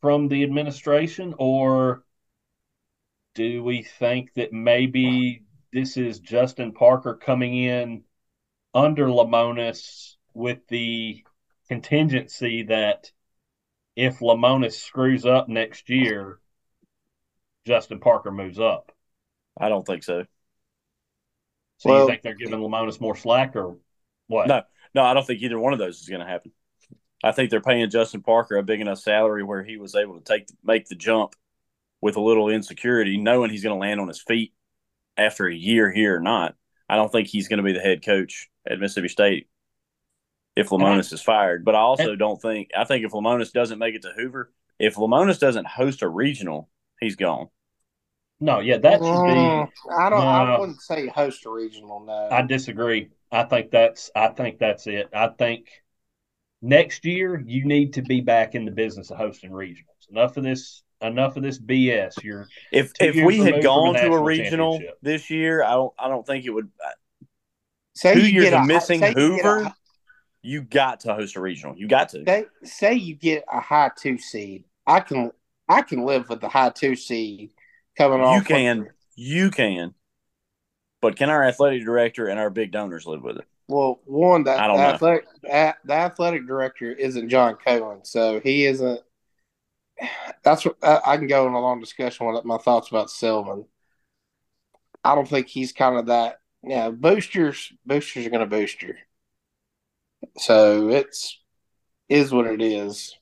from 0.00 0.28
the 0.28 0.44
administration, 0.44 1.34
or 1.36 2.04
do 3.34 3.64
we 3.64 3.82
think 3.82 4.34
that 4.34 4.52
maybe 4.52 5.42
this 5.72 5.96
is 5.96 6.20
Justin 6.20 6.70
Parker 6.70 7.16
coming 7.16 7.56
in 7.56 8.04
under 8.72 9.08
Lemonis 9.08 10.14
with 10.38 10.66
the 10.68 11.24
contingency 11.68 12.62
that 12.62 13.10
if 13.96 14.20
Lemonis 14.20 14.74
screws 14.74 15.26
up 15.26 15.48
next 15.48 15.90
year, 15.90 16.38
Justin 17.66 17.98
Parker 17.98 18.30
moves 18.30 18.60
up? 18.60 18.92
I 19.60 19.68
don't 19.68 19.84
think 19.84 20.04
so. 20.04 20.24
So 21.78 21.90
Well- 21.90 22.02
you 22.02 22.08
think 22.08 22.22
they're 22.22 22.34
giving 22.34 22.60
Lemonis 22.60 23.00
more 23.00 23.16
slack 23.16 23.56
or 23.56 23.78
what? 24.28 24.46
No. 24.46 24.62
No, 24.94 25.02
I 25.02 25.12
don't 25.12 25.26
think 25.26 25.42
either 25.42 25.58
one 25.58 25.72
of 25.72 25.80
those 25.80 26.00
is 26.00 26.08
going 26.08 26.20
to 26.20 26.26
happen. 26.26 26.52
I 27.22 27.32
think 27.32 27.50
they're 27.50 27.60
paying 27.60 27.90
Justin 27.90 28.22
Parker 28.22 28.56
a 28.56 28.62
big 28.62 28.80
enough 28.80 29.00
salary 29.00 29.42
where 29.42 29.64
he 29.64 29.76
was 29.76 29.96
able 29.96 30.20
to 30.20 30.24
take 30.24 30.48
make 30.62 30.86
the 30.86 30.94
jump 30.94 31.34
with 32.00 32.16
a 32.16 32.20
little 32.20 32.48
insecurity, 32.48 33.16
knowing 33.16 33.50
he's 33.50 33.64
going 33.64 33.74
to 33.74 33.80
land 33.80 34.00
on 34.00 34.06
his 34.06 34.22
feet 34.22 34.54
after 35.16 35.46
a 35.48 35.54
year 35.54 35.90
here 35.90 36.16
or 36.16 36.20
not. 36.20 36.54
I 36.88 36.94
don't 36.94 37.10
think 37.10 37.26
he's 37.26 37.48
going 37.48 37.58
to 37.58 37.64
be 37.64 37.72
the 37.72 37.80
head 37.80 38.04
coach 38.04 38.48
at 38.64 38.78
Mississippi 38.78 39.08
State 39.08 39.48
if 40.58 40.68
Lemonis 40.70 41.12
is 41.12 41.22
fired. 41.22 41.64
But 41.64 41.74
I 41.74 41.78
also 41.80 42.16
don't 42.16 42.40
think 42.40 42.70
I 42.76 42.84
think 42.84 43.04
if 43.04 43.12
Lemonis 43.12 43.52
doesn't 43.52 43.78
make 43.78 43.94
it 43.94 44.02
to 44.02 44.12
Hoover, 44.16 44.50
if 44.78 44.96
Lemonis 44.96 45.38
doesn't 45.38 45.66
host 45.66 46.02
a 46.02 46.08
regional, 46.08 46.68
he's 47.00 47.16
gone. 47.16 47.48
No, 48.40 48.60
yeah, 48.60 48.78
that 48.78 49.00
should 49.00 49.04
Mm, 49.04 49.66
be. 49.66 49.72
I 49.96 50.10
don't. 50.10 50.20
I 50.20 50.58
wouldn't 50.58 50.80
say 50.80 51.06
host 51.08 51.44
a 51.46 51.50
regional. 51.50 52.00
No, 52.00 52.28
I 52.30 52.42
disagree. 52.42 53.08
I 53.32 53.42
think 53.44 53.70
that's. 53.70 54.10
I 54.14 54.28
think 54.28 54.58
that's 54.58 54.86
it. 54.86 55.08
I 55.12 55.28
think 55.28 55.66
next 56.62 57.04
year 57.04 57.42
you 57.44 57.64
need 57.64 57.94
to 57.94 58.02
be 58.02 58.20
back 58.20 58.54
in 58.54 58.64
the 58.64 58.70
business 58.70 59.10
of 59.10 59.16
hosting 59.18 59.50
regionals. 59.50 60.08
Enough 60.10 60.36
of 60.36 60.44
this. 60.44 60.82
Enough 61.00 61.36
of 61.36 61.44
this 61.44 61.60
BS. 61.60 62.22
You're 62.24 62.48
If 62.72 62.92
if 63.00 63.14
we 63.24 63.38
had 63.38 63.62
gone 63.62 63.94
to 63.94 64.12
a 64.12 64.22
regional 64.22 64.80
this 65.02 65.30
year, 65.30 65.62
I 65.62 65.70
don't 65.72 65.92
I 65.98 66.08
don't 66.08 66.26
think 66.26 66.44
it 66.44 66.50
would. 66.50 66.68
say 67.94 68.14
two 68.14 68.20
you 68.26 68.26
years 68.32 68.44
get 68.50 68.54
of 68.54 68.62
a- 68.64 68.66
missing 68.66 69.00
say 69.00 69.08
you 69.10 69.14
get 69.14 69.44
a- 69.46 69.48
Hoover, 69.48 69.74
You 70.48 70.62
got 70.62 71.00
to 71.00 71.12
host 71.14 71.36
a 71.36 71.42
regional. 71.42 71.76
You 71.76 71.86
got 71.86 72.08
to. 72.10 72.24
Say, 72.26 72.46
say 72.64 72.94
you 72.94 73.14
get 73.14 73.44
a 73.52 73.60
high 73.60 73.90
two 73.94 74.16
seed. 74.16 74.64
I 74.86 75.00
can 75.00 75.30
I 75.68 75.82
can 75.82 76.06
live 76.06 76.30
with 76.30 76.40
the 76.40 76.48
high 76.48 76.70
two 76.70 76.96
seed 76.96 77.50
coming 77.98 78.22
off. 78.22 78.34
You 78.34 78.40
can. 78.40 78.88
You 79.14 79.50
can. 79.50 79.92
But 81.02 81.16
can 81.16 81.28
our 81.28 81.44
athletic 81.44 81.84
director 81.84 82.28
and 82.28 82.40
our 82.40 82.48
big 82.48 82.72
donors 82.72 83.06
live 83.06 83.22
with 83.22 83.36
it? 83.36 83.44
Well, 83.68 84.00
one 84.06 84.44
that 84.44 84.56
the 84.56 84.72
know. 84.72 84.78
athletic 84.78 85.26
the, 85.42 85.74
the 85.84 85.92
athletic 85.92 86.46
director 86.46 86.90
isn't 86.90 87.28
John 87.28 87.56
Cohen, 87.56 88.06
so 88.06 88.40
he 88.40 88.64
isn't. 88.64 89.00
That's 90.44 90.64
what 90.64 90.76
I, 90.82 91.00
I 91.04 91.16
can 91.18 91.26
go 91.26 91.46
in 91.46 91.52
a 91.52 91.60
long 91.60 91.78
discussion 91.78 92.26
with 92.26 92.42
my 92.46 92.56
thoughts 92.56 92.88
about 92.88 93.08
Selmon. 93.08 93.66
I 95.04 95.14
don't 95.14 95.28
think 95.28 95.48
he's 95.48 95.72
kind 95.72 95.98
of 95.98 96.06
that. 96.06 96.40
Yeah, 96.62 96.88
boosters 96.88 97.70
boosters 97.84 98.24
are 98.24 98.30
going 98.30 98.40
to 98.40 98.46
boost 98.46 98.80
you. 98.80 98.94
So 100.38 100.88
it's 100.88 101.38
is 102.08 102.32
what 102.32 102.46
it 102.46 102.62
is. 102.62 103.16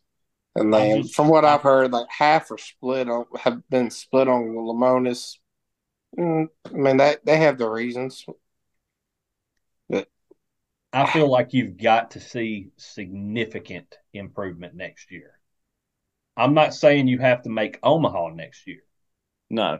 And 0.54 0.72
then, 0.72 1.02
just- 1.02 1.14
from 1.14 1.28
what 1.28 1.44
I've 1.44 1.62
heard, 1.62 1.92
like 1.92 2.06
half 2.10 2.50
are 2.50 2.58
split 2.58 3.08
on 3.08 3.26
have 3.40 3.68
been 3.68 3.90
split 3.90 4.28
on 4.28 4.44
Lemonis. 4.48 5.36
Mm, 6.18 6.48
I 6.64 6.70
mean, 6.72 6.96
that 6.98 7.24
they 7.26 7.36
have 7.38 7.58
their 7.58 7.70
reasons. 7.70 8.24
But 9.88 10.08
I 10.92 11.10
feel 11.12 11.30
like 11.30 11.52
you've 11.52 11.76
got 11.76 12.12
to 12.12 12.20
see 12.20 12.70
significant 12.76 13.94
improvement 14.14 14.74
next 14.74 15.10
year. 15.10 15.32
I'm 16.38 16.54
not 16.54 16.74
saying 16.74 17.08
you 17.08 17.18
have 17.18 17.42
to 17.42 17.50
make 17.50 17.78
Omaha 17.82 18.30
next 18.30 18.66
year. 18.66 18.80
No, 19.50 19.78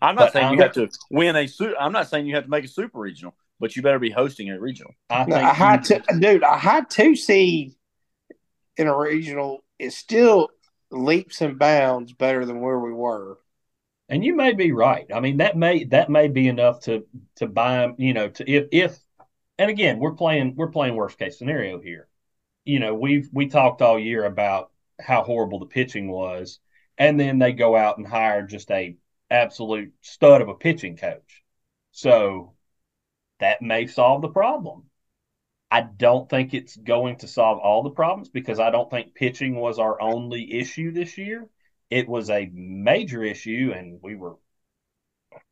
I'm 0.00 0.16
But 0.16 0.24
not 0.24 0.32
saying 0.32 0.44
I'm- 0.46 0.54
you 0.54 0.62
have 0.62 0.72
to 0.74 0.88
win 1.10 1.36
a. 1.36 1.46
Su- 1.46 1.76
I'm 1.78 1.92
not 1.92 2.08
saying 2.08 2.26
you 2.26 2.34
have 2.34 2.44
to 2.44 2.50
make 2.50 2.64
a 2.64 2.68
super 2.68 2.98
regional, 2.98 3.36
but 3.64 3.74
you 3.74 3.80
better 3.80 3.98
be 3.98 4.10
hosting 4.10 4.50
a 4.50 4.60
regional. 4.60 4.92
I 5.08 5.24
No, 5.24 5.36
think 5.36 5.48
a 5.48 5.54
high 5.54 5.76
you- 5.76 5.80
two, 5.80 6.00
dude, 6.20 6.42
a 6.42 6.58
high 6.58 6.82
two 6.82 7.16
seed 7.16 7.72
in 8.76 8.88
a 8.88 8.94
regional 8.94 9.64
is 9.78 9.96
still 9.96 10.50
leaps 10.90 11.40
and 11.40 11.58
bounds 11.58 12.12
better 12.12 12.44
than 12.44 12.60
where 12.60 12.78
we 12.78 12.92
were. 12.92 13.38
and 14.10 14.22
you 14.22 14.36
may 14.36 14.52
be 14.52 14.70
right. 14.70 15.06
I 15.14 15.20
mean, 15.20 15.38
that 15.38 15.56
may 15.56 15.84
that 15.84 16.10
may 16.10 16.28
be 16.28 16.46
enough 16.46 16.80
to 16.80 17.06
to 17.36 17.46
buy 17.46 17.84
him. 17.84 17.94
You 17.96 18.12
know, 18.12 18.28
to 18.28 18.50
if 18.50 18.66
if 18.70 18.98
and 19.58 19.70
again, 19.70 19.98
we're 19.98 20.12
playing 20.12 20.56
we're 20.56 20.70
playing 20.70 20.94
worst 20.94 21.18
case 21.18 21.38
scenario 21.38 21.80
here. 21.80 22.06
You 22.66 22.80
know, 22.80 22.94
we've 22.94 23.30
we 23.32 23.46
talked 23.46 23.80
all 23.80 23.98
year 23.98 24.26
about 24.26 24.70
how 25.00 25.22
horrible 25.22 25.58
the 25.58 25.66
pitching 25.66 26.10
was, 26.10 26.60
and 26.98 27.18
then 27.18 27.38
they 27.38 27.52
go 27.54 27.74
out 27.74 27.96
and 27.96 28.06
hire 28.06 28.42
just 28.46 28.70
a 28.70 28.94
absolute 29.30 29.94
stud 30.02 30.42
of 30.42 30.48
a 30.50 30.54
pitching 30.54 30.98
coach. 30.98 31.42
So 31.92 32.53
that 33.40 33.62
may 33.62 33.86
solve 33.86 34.22
the 34.22 34.28
problem. 34.28 34.84
I 35.70 35.80
don't 35.82 36.28
think 36.28 36.54
it's 36.54 36.76
going 36.76 37.16
to 37.18 37.28
solve 37.28 37.58
all 37.58 37.82
the 37.82 37.90
problems 37.90 38.28
because 38.28 38.60
I 38.60 38.70
don't 38.70 38.90
think 38.90 39.14
pitching 39.14 39.56
was 39.56 39.78
our 39.78 40.00
only 40.00 40.60
issue 40.60 40.92
this 40.92 41.18
year. 41.18 41.48
It 41.90 42.08
was 42.08 42.30
a 42.30 42.50
major 42.52 43.22
issue 43.24 43.72
and 43.74 44.00
we 44.02 44.14
were 44.14 44.36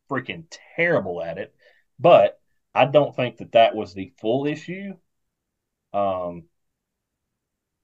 freaking 0.09 0.45
terrible 0.75 1.21
at 1.21 1.37
it. 1.37 1.53
But 1.99 2.39
I 2.73 2.85
don't 2.85 3.15
think 3.15 3.37
that 3.37 3.51
that 3.53 3.75
was 3.75 3.93
the 3.93 4.13
full 4.19 4.45
issue. 4.47 4.95
Um, 5.93 6.43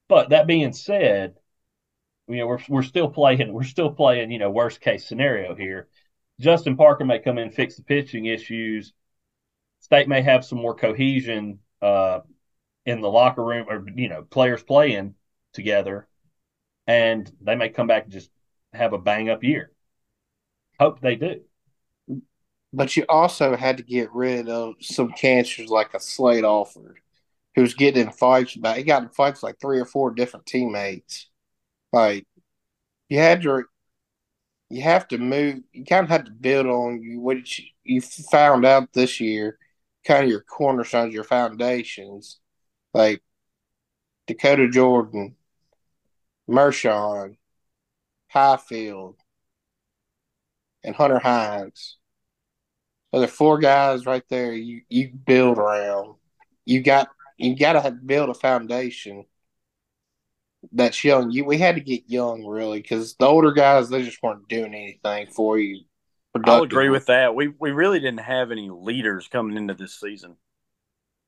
but 0.07 0.29
that 0.29 0.47
being 0.47 0.73
said, 0.73 1.35
you 2.27 2.37
know, 2.37 2.47
we're 2.47 2.59
we're 2.67 2.83
still 2.83 3.09
playing 3.09 3.53
we're 3.53 3.63
still 3.63 3.91
playing, 3.91 4.31
you 4.31 4.39
know, 4.39 4.49
worst 4.51 4.81
case 4.81 5.07
scenario 5.07 5.55
here. 5.55 5.87
Justin 6.39 6.77
Parker 6.77 7.05
may 7.05 7.19
come 7.19 7.37
in 7.37 7.51
fix 7.51 7.75
the 7.75 7.83
pitching 7.83 8.25
issues. 8.25 8.93
State 9.79 10.07
may 10.07 10.21
have 10.21 10.45
some 10.45 10.59
more 10.59 10.75
cohesion 10.75 11.59
uh, 11.81 12.19
in 12.85 13.01
the 13.01 13.09
locker 13.09 13.43
room 13.43 13.65
or 13.69 13.85
you 13.95 14.09
know, 14.09 14.23
players 14.23 14.63
playing 14.63 15.15
together 15.53 16.07
and 16.89 17.31
they 17.41 17.55
may 17.55 17.69
come 17.69 17.85
back 17.85 18.03
and 18.03 18.11
just 18.11 18.31
have 18.73 18.93
a 18.93 18.97
bang 18.97 19.29
up 19.29 19.43
year. 19.43 19.71
Hope 20.79 20.99
they 20.99 21.15
do. 21.15 21.41
But 22.73 22.97
you 22.97 23.05
also 23.07 23.55
had 23.55 23.77
to 23.77 23.83
get 23.83 24.11
rid 24.11 24.49
of 24.49 24.75
some 24.79 25.11
cancers 25.11 25.69
like 25.69 25.93
a 25.93 25.99
Slade 25.99 26.43
Alford, 26.43 26.97
who's 27.55 27.75
getting 27.75 28.07
in 28.07 28.11
fights 28.11 28.55
about 28.55 28.77
he 28.77 28.83
got 28.83 29.03
in 29.03 29.09
fights 29.09 29.43
like 29.43 29.59
three 29.59 29.79
or 29.79 29.85
four 29.85 30.11
different 30.11 30.47
teammates. 30.47 31.27
Like 31.93 32.25
you 33.07 33.19
had 33.19 33.43
to 33.43 33.65
you 34.69 34.81
have 34.81 35.07
to 35.09 35.19
move 35.19 35.61
you 35.71 35.85
kind 35.85 36.03
of 36.03 36.09
had 36.09 36.25
to 36.25 36.31
build 36.31 36.65
on 36.67 37.03
you 37.03 37.19
what 37.19 37.57
you, 37.57 37.65
you 37.83 38.01
found 38.01 38.65
out 38.65 38.93
this 38.93 39.19
year, 39.19 39.59
kind 40.05 40.23
of 40.23 40.29
your 40.29 40.41
cornerstones, 40.41 41.13
your 41.13 41.23
foundations, 41.23 42.39
like 42.93 43.21
Dakota 44.27 44.69
Jordan, 44.69 45.35
Mershon, 46.49 47.37
Highfield, 48.29 49.15
and 50.83 50.95
Hunter 50.95 51.19
Hines. 51.19 51.97
So 53.13 53.21
the 53.21 53.27
four 53.27 53.59
guys 53.59 54.05
right 54.05 54.23
there 54.29 54.53
you, 54.53 54.81
you 54.89 55.09
build 55.09 55.57
around. 55.57 56.15
You 56.65 56.81
got 56.81 57.09
you 57.37 57.55
got 57.55 57.81
to 57.81 57.91
build 57.91 58.29
a 58.29 58.33
foundation 58.33 59.25
that's 60.71 61.03
young. 61.03 61.31
You 61.31 61.45
we 61.45 61.57
had 61.57 61.75
to 61.75 61.81
get 61.81 62.03
young 62.07 62.45
really 62.45 62.81
because 62.81 63.15
the 63.15 63.25
older 63.25 63.51
guys 63.51 63.89
they 63.89 64.03
just 64.03 64.21
weren't 64.21 64.47
doing 64.47 64.73
anything 64.73 65.27
for 65.27 65.57
you. 65.57 65.83
I'll 66.45 66.63
agree 66.63 66.89
with 66.89 67.07
that. 67.07 67.35
We 67.35 67.47
we 67.47 67.71
really 67.71 67.99
didn't 67.99 68.19
have 68.21 68.51
any 68.51 68.69
leaders 68.69 69.27
coming 69.27 69.57
into 69.57 69.73
this 69.73 69.99
season 69.99 70.35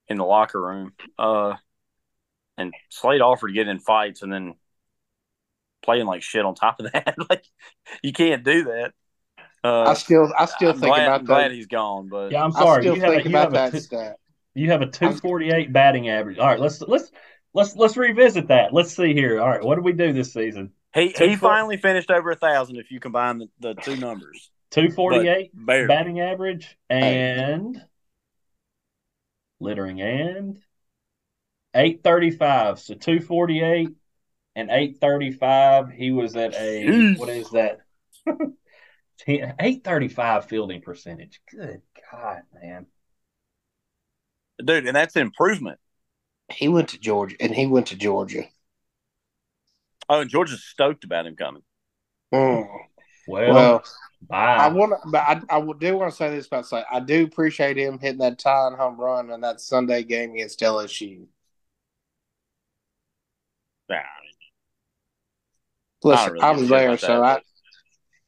in 0.08 0.18
the 0.18 0.26
locker 0.26 0.62
room. 0.62 0.94
Uh, 1.18 1.56
and 2.58 2.74
Slade 2.90 3.22
offered 3.22 3.50
to 3.50 3.54
get 3.54 3.68
in 3.68 3.80
fights 3.80 4.22
and 4.22 4.32
then 4.32 4.56
playing 5.84 6.06
like 6.06 6.22
shit 6.22 6.46
on 6.46 6.56
top 6.56 6.80
of 6.80 6.92
that. 6.94 7.16
like 7.30 7.46
you 8.04 8.14
can't 8.14 8.44
do 8.44 8.66
that. 8.66 8.94
Uh, 9.64 9.90
I 9.90 9.94
still 9.94 10.32
I 10.38 10.46
still 10.46 10.72
I'm 10.72 10.80
think 10.80 10.96
glad, 10.96 11.04
about 11.08 11.20
I'm 11.22 11.26
glad 11.26 11.50
that. 11.50 11.56
he's 11.56 11.68
gone, 11.68 12.08
but 12.10 12.32
Yeah, 12.32 12.44
I'm 12.44 12.52
I 12.56 12.62
sorry. 12.62 12.82
still 12.82 12.96
You 12.96 13.02
have, 13.02 13.14
a, 13.14 13.24
you, 13.24 13.30
about 13.30 13.44
have 13.44 13.54
a 13.54 13.58
that 13.58 13.72
two, 13.72 13.88
you 14.56 14.72
have 14.72 14.82
a 14.82 14.88
248 14.88 15.72
batting 15.74 16.10
average. 16.10 16.38
All 16.40 16.48
right, 16.48 16.60
let's 16.60 16.82
let's 16.82 17.12
let's 17.54 17.76
let's 17.76 17.98
revisit 17.98 18.48
that. 18.48 18.74
Let's 18.74 18.96
see 18.96 19.14
here. 19.14 19.40
All 19.40 19.50
right, 19.50 19.64
what 19.64 19.76
did 19.76 19.86
we 19.86 19.94
do 19.94 20.14
this 20.14 20.34
season? 20.34 20.72
he 20.94 21.10
he 21.10 21.36
finally 21.36 21.78
finished 21.78 22.12
over 22.12 22.32
a 22.32 22.36
thousand 22.36 22.78
if 22.78 22.92
you 22.92 23.00
combine 23.00 23.40
the, 23.40 23.50
the 23.60 23.74
two 23.76 23.96
numbers. 23.98 24.50
248 24.72 25.52
batting 25.88 26.20
average 26.20 26.78
and 26.90 27.82
littering 29.60 30.02
and 30.02 30.60
835. 31.76 32.80
So 32.80 32.94
248 32.96 33.90
and 34.56 34.70
835. 34.70 35.92
He 35.92 36.12
was 36.12 36.36
at 36.36 36.54
a 36.56 36.86
Jeez. 36.86 37.18
what 37.18 37.30
is 37.30 37.50
that? 37.52 37.82
835 39.28 40.46
fielding 40.46 40.82
percentage. 40.82 41.42
Good 41.50 41.82
God, 42.12 42.42
man. 42.62 42.88
Dude, 44.64 44.88
and 44.88 44.96
that's 44.96 45.16
improvement. 45.16 45.80
He 46.50 46.68
went 46.68 46.90
to 46.90 47.00
Georgia 47.00 47.36
and 47.40 47.54
he 47.54 47.68
went 47.68 47.88
to 47.88 47.96
Georgia. 47.96 48.44
Oh, 50.10 50.22
and 50.22 50.30
Georgia's 50.30 50.64
stoked 50.64 51.04
about 51.04 51.26
him 51.26 51.36
coming. 51.36 51.64
Mm. 52.34 52.68
Well, 53.28 53.54
Well, 53.54 53.84
bye. 54.30 54.56
I 54.58 54.68
want, 54.70 54.94
but 55.06 55.22
I, 55.22 55.42
I 55.50 55.62
do 55.80 55.98
want 55.98 56.12
to 56.12 56.16
say 56.16 56.30
this 56.30 56.48
about 56.48 56.68
say 56.68 56.84
I 56.92 57.00
do 57.00 57.24
appreciate 57.24 57.78
him 57.78 58.00
hitting 58.00 58.20
that 58.20 58.40
tying 58.40 58.76
home 58.76 59.00
run 59.00 59.32
in 59.32 59.42
that 59.42 59.62
Sunday 59.62 60.04
game 60.04 60.34
against 60.34 60.60
LSU. 60.60 61.26
Nah, 66.04 66.12
Listen, 66.12 66.34
really 66.34 66.46
I 66.46 66.52
give 66.52 66.60
was 66.62 66.70
there, 66.70 66.98
so 66.98 67.08
that, 67.08 67.38
I 67.38 67.42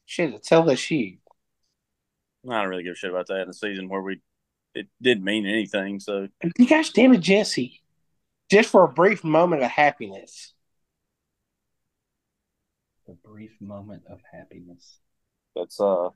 shit. 0.06 0.34
It's 0.34 0.50
LSU. 0.50 1.18
I 2.50 2.62
don't 2.62 2.70
really 2.70 2.84
give 2.84 2.94
a 2.94 2.96
shit 2.96 3.10
about 3.10 3.28
that 3.28 3.42
in 3.42 3.50
a 3.50 3.54
season 3.54 3.90
where 3.90 4.02
we 4.02 4.20
it 4.76 4.88
didn't 5.02 5.24
mean 5.24 5.46
anything. 5.46 6.00
So 6.00 6.28
You 6.58 6.68
guys, 6.68 6.90
damn 6.90 7.14
it, 7.14 7.22
Jesse, 7.22 7.82
just 8.52 8.70
for 8.70 8.84
a 8.84 8.92
brief 8.92 9.24
moment 9.24 9.64
of 9.64 9.72
happiness. 9.72 10.54
A 13.08 13.28
brief 13.28 13.52
moment 13.62 14.04
of 14.10 14.20
happiness. 14.32 15.00
that's 15.56 15.80
uh 15.80 16.10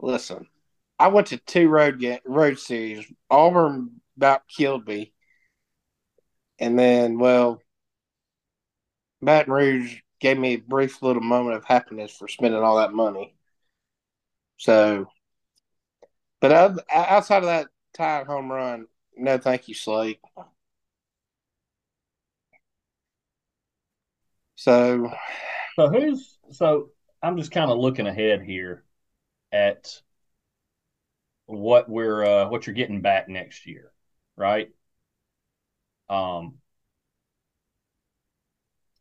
Listen, 0.00 0.46
I 0.98 1.08
went 1.08 1.28
to 1.28 1.38
two 1.38 1.68
road 1.68 2.00
ga- 2.00 2.20
road 2.26 2.58
series. 2.58 3.06
Auburn 3.30 4.00
about 4.16 4.42
killed 4.48 4.86
me, 4.86 5.12
and 6.58 6.78
then 6.78 7.18
well, 7.18 7.60
Baton 9.22 9.52
Rouge 9.52 10.00
gave 10.20 10.38
me 10.38 10.54
a 10.54 10.56
brief 10.56 11.02
little 11.02 11.22
moment 11.22 11.56
of 11.56 11.64
happiness 11.64 12.12
for 12.12 12.28
spending 12.28 12.62
all 12.62 12.76
that 12.76 12.92
money. 12.92 13.34
So, 14.58 15.06
but 16.40 16.52
outside 16.90 17.38
of 17.38 17.44
that 17.44 17.68
tied 17.94 18.26
home 18.26 18.50
run, 18.50 18.86
no, 19.16 19.38
thank 19.38 19.68
you, 19.68 19.74
Slade. 19.74 20.18
So, 24.54 25.12
So 25.76 25.90
who's 25.90 26.38
so 26.52 26.90
I'm 27.22 27.36
just 27.36 27.52
kind 27.52 27.70
of 27.70 27.78
looking 27.78 28.06
ahead 28.06 28.42
here 28.42 28.82
at 29.52 30.00
what 31.44 31.88
we're 31.88 32.24
uh 32.24 32.48
what 32.48 32.66
you're 32.66 32.74
getting 32.74 33.02
back 33.02 33.28
next 33.28 33.66
year, 33.66 33.92
right? 34.36 34.70
Um 36.08 36.54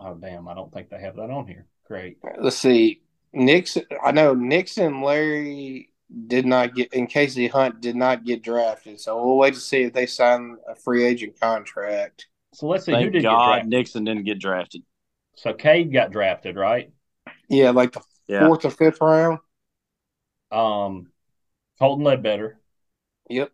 Oh 0.01 0.15
damn, 0.15 0.47
I 0.49 0.53
don't 0.53 0.71
think 0.73 0.89
they 0.89 0.99
have 0.99 1.15
that 1.15 1.29
on 1.29 1.47
here. 1.47 1.65
Great. 1.87 2.17
let's 2.39 2.57
see. 2.57 3.01
Nixon, 3.31 3.83
I 4.03 4.11
know 4.11 4.33
Nixon, 4.33 5.01
Larry 5.01 5.91
did 6.27 6.45
not 6.45 6.75
get, 6.75 6.93
and 6.93 7.09
Casey 7.09 7.47
Hunt 7.47 7.81
did 7.81 7.95
not 7.95 8.25
get 8.25 8.43
drafted. 8.43 8.99
So 8.99 9.23
we'll 9.23 9.37
wait 9.37 9.53
to 9.53 9.59
see 9.59 9.83
if 9.83 9.93
they 9.93 10.05
sign 10.05 10.57
a 10.67 10.75
free 10.75 11.05
agent 11.05 11.39
contract. 11.39 12.27
So 12.53 12.67
let's 12.67 12.85
see 12.85 12.91
who 12.91 12.97
Thank 12.97 13.13
did 13.13 13.21
get 13.21 13.29
God 13.29 13.45
drafted. 13.47 13.69
Nixon 13.69 14.03
didn't 14.03 14.23
get 14.25 14.39
drafted. 14.39 14.83
So 15.35 15.53
Cade 15.53 15.91
got 15.91 16.11
drafted, 16.11 16.55
right? 16.55 16.91
Yeah, 17.49 17.71
like 17.71 17.91
the 17.93 18.01
Yeah. 18.27 18.47
fourth 18.47 18.65
or 18.65 18.71
fifth 18.71 19.01
round. 19.01 19.39
Um, 20.51 21.11
Colton 21.79 22.05
Ledbetter 22.05 22.59
Yep. 23.29 23.51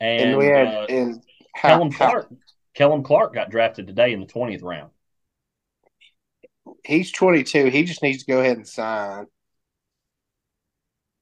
and, 0.00 0.30
And, 0.30 0.38
we 0.38 0.46
had 0.46 0.68
uh, 0.68 0.86
and 0.88 1.22
how, 1.54 1.68
Kellen 1.70 1.92
how- 1.92 2.10
Clark. 2.10 2.32
Kellen 2.74 3.02
Clark 3.04 3.34
got 3.34 3.50
drafted 3.50 3.86
today 3.86 4.12
in 4.12 4.20
the 4.20 4.26
twentieth 4.26 4.62
round. 4.62 4.90
he's 6.84 7.12
22. 7.12 7.66
He 7.66 7.84
just 7.84 8.02
needs 8.02 8.24
to 8.24 8.32
go 8.32 8.40
ahead 8.40 8.56
and 8.56 8.66
sign. 8.68 9.26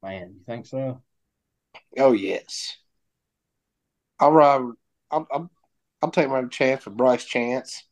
Man, 0.02 0.34
you 0.38 0.40
think 0.46 0.66
so? 0.66 1.02
Oh 1.98 2.12
yes. 2.12 2.76
I'll 4.18 4.32
ride. 4.32 4.62
I'll, 5.10 5.26
I'll, 5.30 5.50
I'll 6.00 6.10
take 6.10 6.28
my 6.28 6.44
chance 6.46 6.84
with 6.84 6.96
Bryce 6.96 7.24
Chance. 7.24 7.84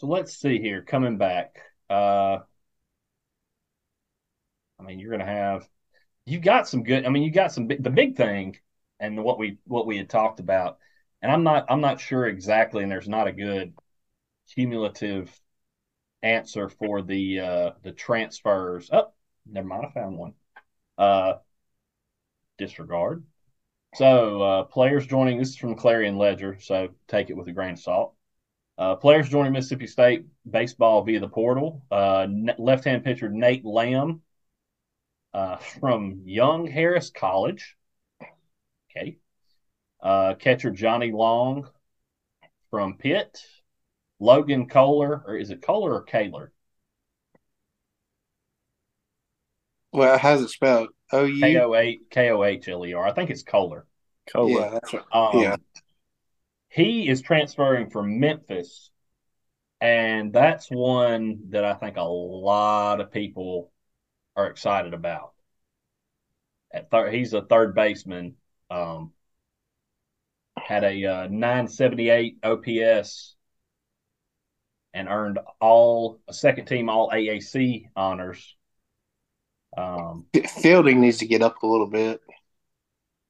So 0.00 0.06
let's 0.06 0.34
see 0.34 0.58
here. 0.58 0.80
Coming 0.80 1.18
back, 1.18 1.60
uh, 1.90 2.38
I 4.78 4.82
mean, 4.82 4.98
you're 4.98 5.10
going 5.10 5.20
to 5.20 5.26
have 5.26 5.68
you 6.24 6.40
got 6.40 6.66
some 6.66 6.84
good. 6.84 7.04
I 7.04 7.10
mean, 7.10 7.22
you 7.22 7.30
got 7.30 7.52
some. 7.52 7.68
The 7.68 7.90
big 7.90 8.16
thing, 8.16 8.56
and 8.98 9.22
what 9.22 9.38
we 9.38 9.58
what 9.66 9.86
we 9.86 9.98
had 9.98 10.08
talked 10.08 10.40
about, 10.40 10.78
and 11.20 11.30
I'm 11.30 11.42
not 11.42 11.66
I'm 11.68 11.82
not 11.82 12.00
sure 12.00 12.26
exactly, 12.26 12.82
and 12.82 12.90
there's 12.90 13.08
not 13.10 13.28
a 13.28 13.32
good 13.32 13.74
cumulative 14.54 15.38
answer 16.22 16.70
for 16.70 17.02
the 17.02 17.40
uh 17.40 17.70
the 17.82 17.92
transfers. 17.92 18.88
Oh, 18.90 19.12
never 19.44 19.68
mind, 19.68 19.84
I 19.86 19.90
found 19.92 20.16
one. 20.16 20.32
Uh, 20.96 21.34
disregard. 22.56 23.22
So 23.96 24.40
uh, 24.40 24.64
players 24.64 25.06
joining. 25.06 25.38
This 25.38 25.50
is 25.50 25.56
from 25.56 25.74
Clarion 25.74 26.16
Ledger, 26.16 26.58
so 26.58 26.88
take 27.06 27.28
it 27.28 27.36
with 27.36 27.48
a 27.48 27.52
grain 27.52 27.74
of 27.74 27.80
salt. 27.80 28.14
Uh, 28.80 28.96
players 28.96 29.28
joining 29.28 29.52
Mississippi 29.52 29.86
State 29.86 30.24
baseball 30.50 31.02
via 31.02 31.20
the 31.20 31.28
portal. 31.28 31.82
Uh, 31.90 32.20
n- 32.20 32.54
left-hand 32.56 33.04
pitcher 33.04 33.28
Nate 33.28 33.62
Lamb 33.62 34.22
uh, 35.34 35.58
from 35.58 36.22
Young 36.24 36.66
Harris 36.66 37.10
College. 37.10 37.76
Okay. 38.90 39.18
Uh, 40.02 40.32
catcher 40.36 40.70
Johnny 40.70 41.12
Long 41.12 41.68
from 42.70 42.96
Pitt. 42.96 43.38
Logan 44.18 44.66
Kohler, 44.66 45.22
or 45.26 45.36
is 45.36 45.50
it 45.50 45.60
Kohler 45.60 45.94
or 45.94 46.02
Kaler? 46.02 46.50
Well, 49.92 50.16
how's 50.16 50.40
it 50.40 50.48
spelled? 50.48 50.88
O 51.12 51.26
K 51.26 51.52
U. 51.52 51.60
O 51.60 51.74
H 51.74 52.00
K 52.10 52.30
O 52.30 52.42
H 52.42 52.66
L 52.66 52.86
E 52.86 52.94
R. 52.94 53.06
I 53.06 53.12
think 53.12 53.28
it's 53.28 53.42
Kohler. 53.42 53.86
Kohler. 54.32 54.62
Yeah, 54.62 54.70
that's 54.70 54.94
right. 54.94 55.04
Um, 55.12 55.42
Yeah. 55.42 55.56
He 56.70 57.08
is 57.08 57.20
transferring 57.20 57.90
from 57.90 58.20
Memphis, 58.20 58.90
and 59.80 60.32
that's 60.32 60.70
one 60.70 61.50
that 61.50 61.64
I 61.64 61.74
think 61.74 61.96
a 61.96 62.02
lot 62.02 63.00
of 63.00 63.10
people 63.12 63.72
are 64.36 64.46
excited 64.46 64.94
about. 64.94 65.34
At 66.72 66.90
third, 66.90 67.12
he's 67.12 67.34
a 67.34 67.42
third 67.42 67.74
baseman. 67.74 68.36
Um, 68.70 69.12
had 70.56 70.84
a 70.84 71.04
uh, 71.04 71.26
978 71.28 72.38
OPS 72.44 73.34
and 74.94 75.08
earned 75.08 75.38
all 75.60 76.20
a 76.28 76.32
second 76.32 76.66
team 76.66 76.88
All 76.88 77.10
AAC 77.10 77.88
honors. 77.96 78.56
Um, 79.76 80.26
Fielding 80.62 81.00
needs 81.00 81.18
to 81.18 81.26
get 81.26 81.42
up 81.42 81.62
a 81.62 81.66
little 81.66 81.86
bit. 81.86 82.20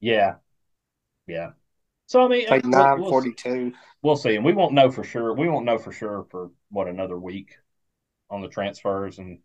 yeah, 0.01 0.37
yeah. 1.27 1.53
So 2.11 2.25
I 2.25 2.27
mean, 2.27 2.49
Like 2.51 2.65
we'll- 2.65 2.97
we'll 2.97 3.07
see. 3.07 3.11
forty 3.11 3.33
two. 3.35 3.73
We'll 4.03 4.17
see, 4.17 4.35
and 4.35 4.45
we 4.45 4.53
won't 4.53 4.75
know 4.75 4.91
for 4.91 5.05
sure. 5.05 5.33
We 5.33 5.49
won't 5.49 5.65
know 5.65 5.79
for 5.79 5.93
sure 5.93 6.25
for 6.25 6.51
what 6.69 6.89
another 6.89 7.17
week 7.17 7.57
on 8.29 8.41
the 8.43 8.49
transfers 8.49 9.21
and 9.21 9.39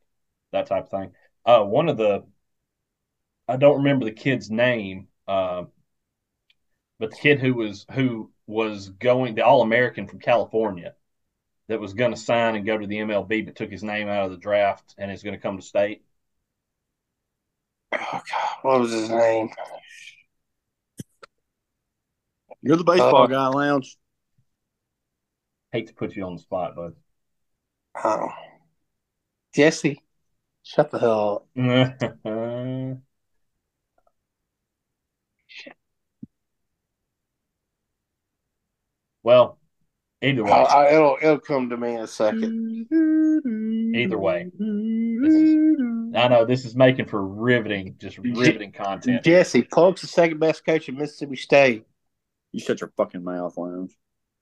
that 0.49 0.65
type 0.65 0.85
of 0.85 0.89
thing. 0.89 1.13
Uh, 1.45 1.63
one 1.63 1.89
of 1.89 1.97
the, 1.97 2.25
I 3.47 3.57
don't 3.57 3.77
remember 3.77 4.05
the 4.05 4.11
kid's 4.13 4.49
name, 4.49 5.09
uh, 5.27 5.65
but 6.97 7.11
the 7.11 7.17
kid 7.17 7.39
who 7.39 7.53
was 7.53 7.85
who 7.91 8.31
was 8.47 8.89
going 8.89 9.35
the 9.35 9.45
All 9.45 9.61
American 9.61 10.07
from 10.07 10.17
California 10.19 10.95
that 11.67 11.79
was 11.79 11.93
going 11.93 12.13
to 12.15 12.17
sign 12.17 12.55
and 12.55 12.65
go 12.65 12.79
to 12.79 12.87
the 12.87 12.97
MLB, 12.97 13.45
but 13.45 13.55
took 13.55 13.69
his 13.69 13.83
name 13.83 14.07
out 14.07 14.25
of 14.25 14.31
the 14.31 14.37
draft 14.37 14.95
and 14.97 15.11
is 15.11 15.21
going 15.21 15.35
to 15.35 15.41
come 15.41 15.57
to 15.57 15.63
state. 15.63 16.03
Oh 17.91 17.99
God, 18.31 18.57
what 18.63 18.79
was 18.79 18.91
his 18.91 19.11
name? 19.11 19.51
You're 22.65 22.77
the 22.77 22.83
baseball 22.83 23.23
Uh, 23.23 23.27
guy, 23.27 23.47
Lounge. 23.47 23.95
Hate 25.71 25.85
to 25.87 25.93
put 25.93 26.15
you 26.15 26.23
on 26.25 26.35
the 26.35 26.41
spot, 26.41 26.75
bud. 26.75 26.95
Oh, 28.03 28.29
Jesse. 29.53 30.01
Shut 30.63 30.89
the 30.89 30.97
hell 30.97 31.45
up. 31.55 31.55
well, 39.21 39.59
either 40.23 40.43
way, 40.43 40.51
I, 40.51 40.63
I, 40.63 40.93
it'll 40.95 41.17
it'll 41.21 41.37
come 41.39 41.69
to 41.69 41.77
me 41.77 41.93
in 41.93 42.01
a 42.01 42.07
second. 42.07 42.87
either 43.95 44.17
way, 44.17 44.49
this 44.57 45.35
is, 45.35 45.55
I 46.15 46.27
know 46.29 46.45
this 46.45 46.65
is 46.65 46.75
making 46.75 47.05
for 47.05 47.23
riveting, 47.23 47.95
just 47.99 48.17
riveting 48.17 48.71
content. 48.71 49.23
Jesse 49.23 49.61
Polk's 49.61 50.01
the 50.01 50.07
second 50.07 50.39
best 50.39 50.65
coach 50.65 50.89
at 50.89 50.95
Mississippi 50.95 51.35
State. 51.35 51.85
You 52.55 52.61
shut 52.61 52.79
your 52.79 52.93
fucking 52.95 53.21
mouth, 53.21 53.57
Lounge. 53.57 53.93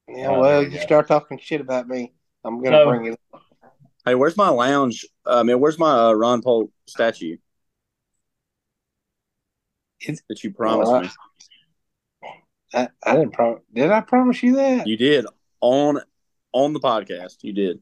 Yeah, 0.07 0.27
Oh, 0.27 0.39
well, 0.39 0.61
you 0.61 0.69
you 0.69 0.77
go. 0.77 0.83
start 0.83 1.07
talking 1.07 1.39
shit 1.39 1.61
about 1.61 1.87
me, 1.87 2.13
I'm 2.43 2.61
gonna 2.63 2.83
So- 2.83 2.89
bring 2.89 3.05
it. 3.13 3.19
Hey, 4.05 4.13
where's 4.13 4.37
my 4.37 4.49
lounge? 4.49 5.03
I 5.25 5.41
mean, 5.41 5.59
where's 5.59 5.79
my 5.79 6.09
uh, 6.09 6.13
Ron 6.13 6.43
Polk 6.43 6.69
statue 6.85 7.37
It's- 9.99 10.21
that 10.29 10.43
you 10.43 10.51
promised 10.53 10.91
Well, 10.91 11.01
me? 11.01 11.09
I, 12.75 12.89
I 13.03 13.15
didn't 13.15 13.33
promise. 13.33 13.63
Did 13.73 13.89
I 13.91 14.01
promise 14.01 14.43
you 14.43 14.57
that? 14.57 14.85
You 14.85 14.95
did 14.95 15.25
on 15.61 15.99
on 16.51 16.73
the 16.73 16.79
podcast. 16.79 17.37
You 17.41 17.53
did. 17.53 17.81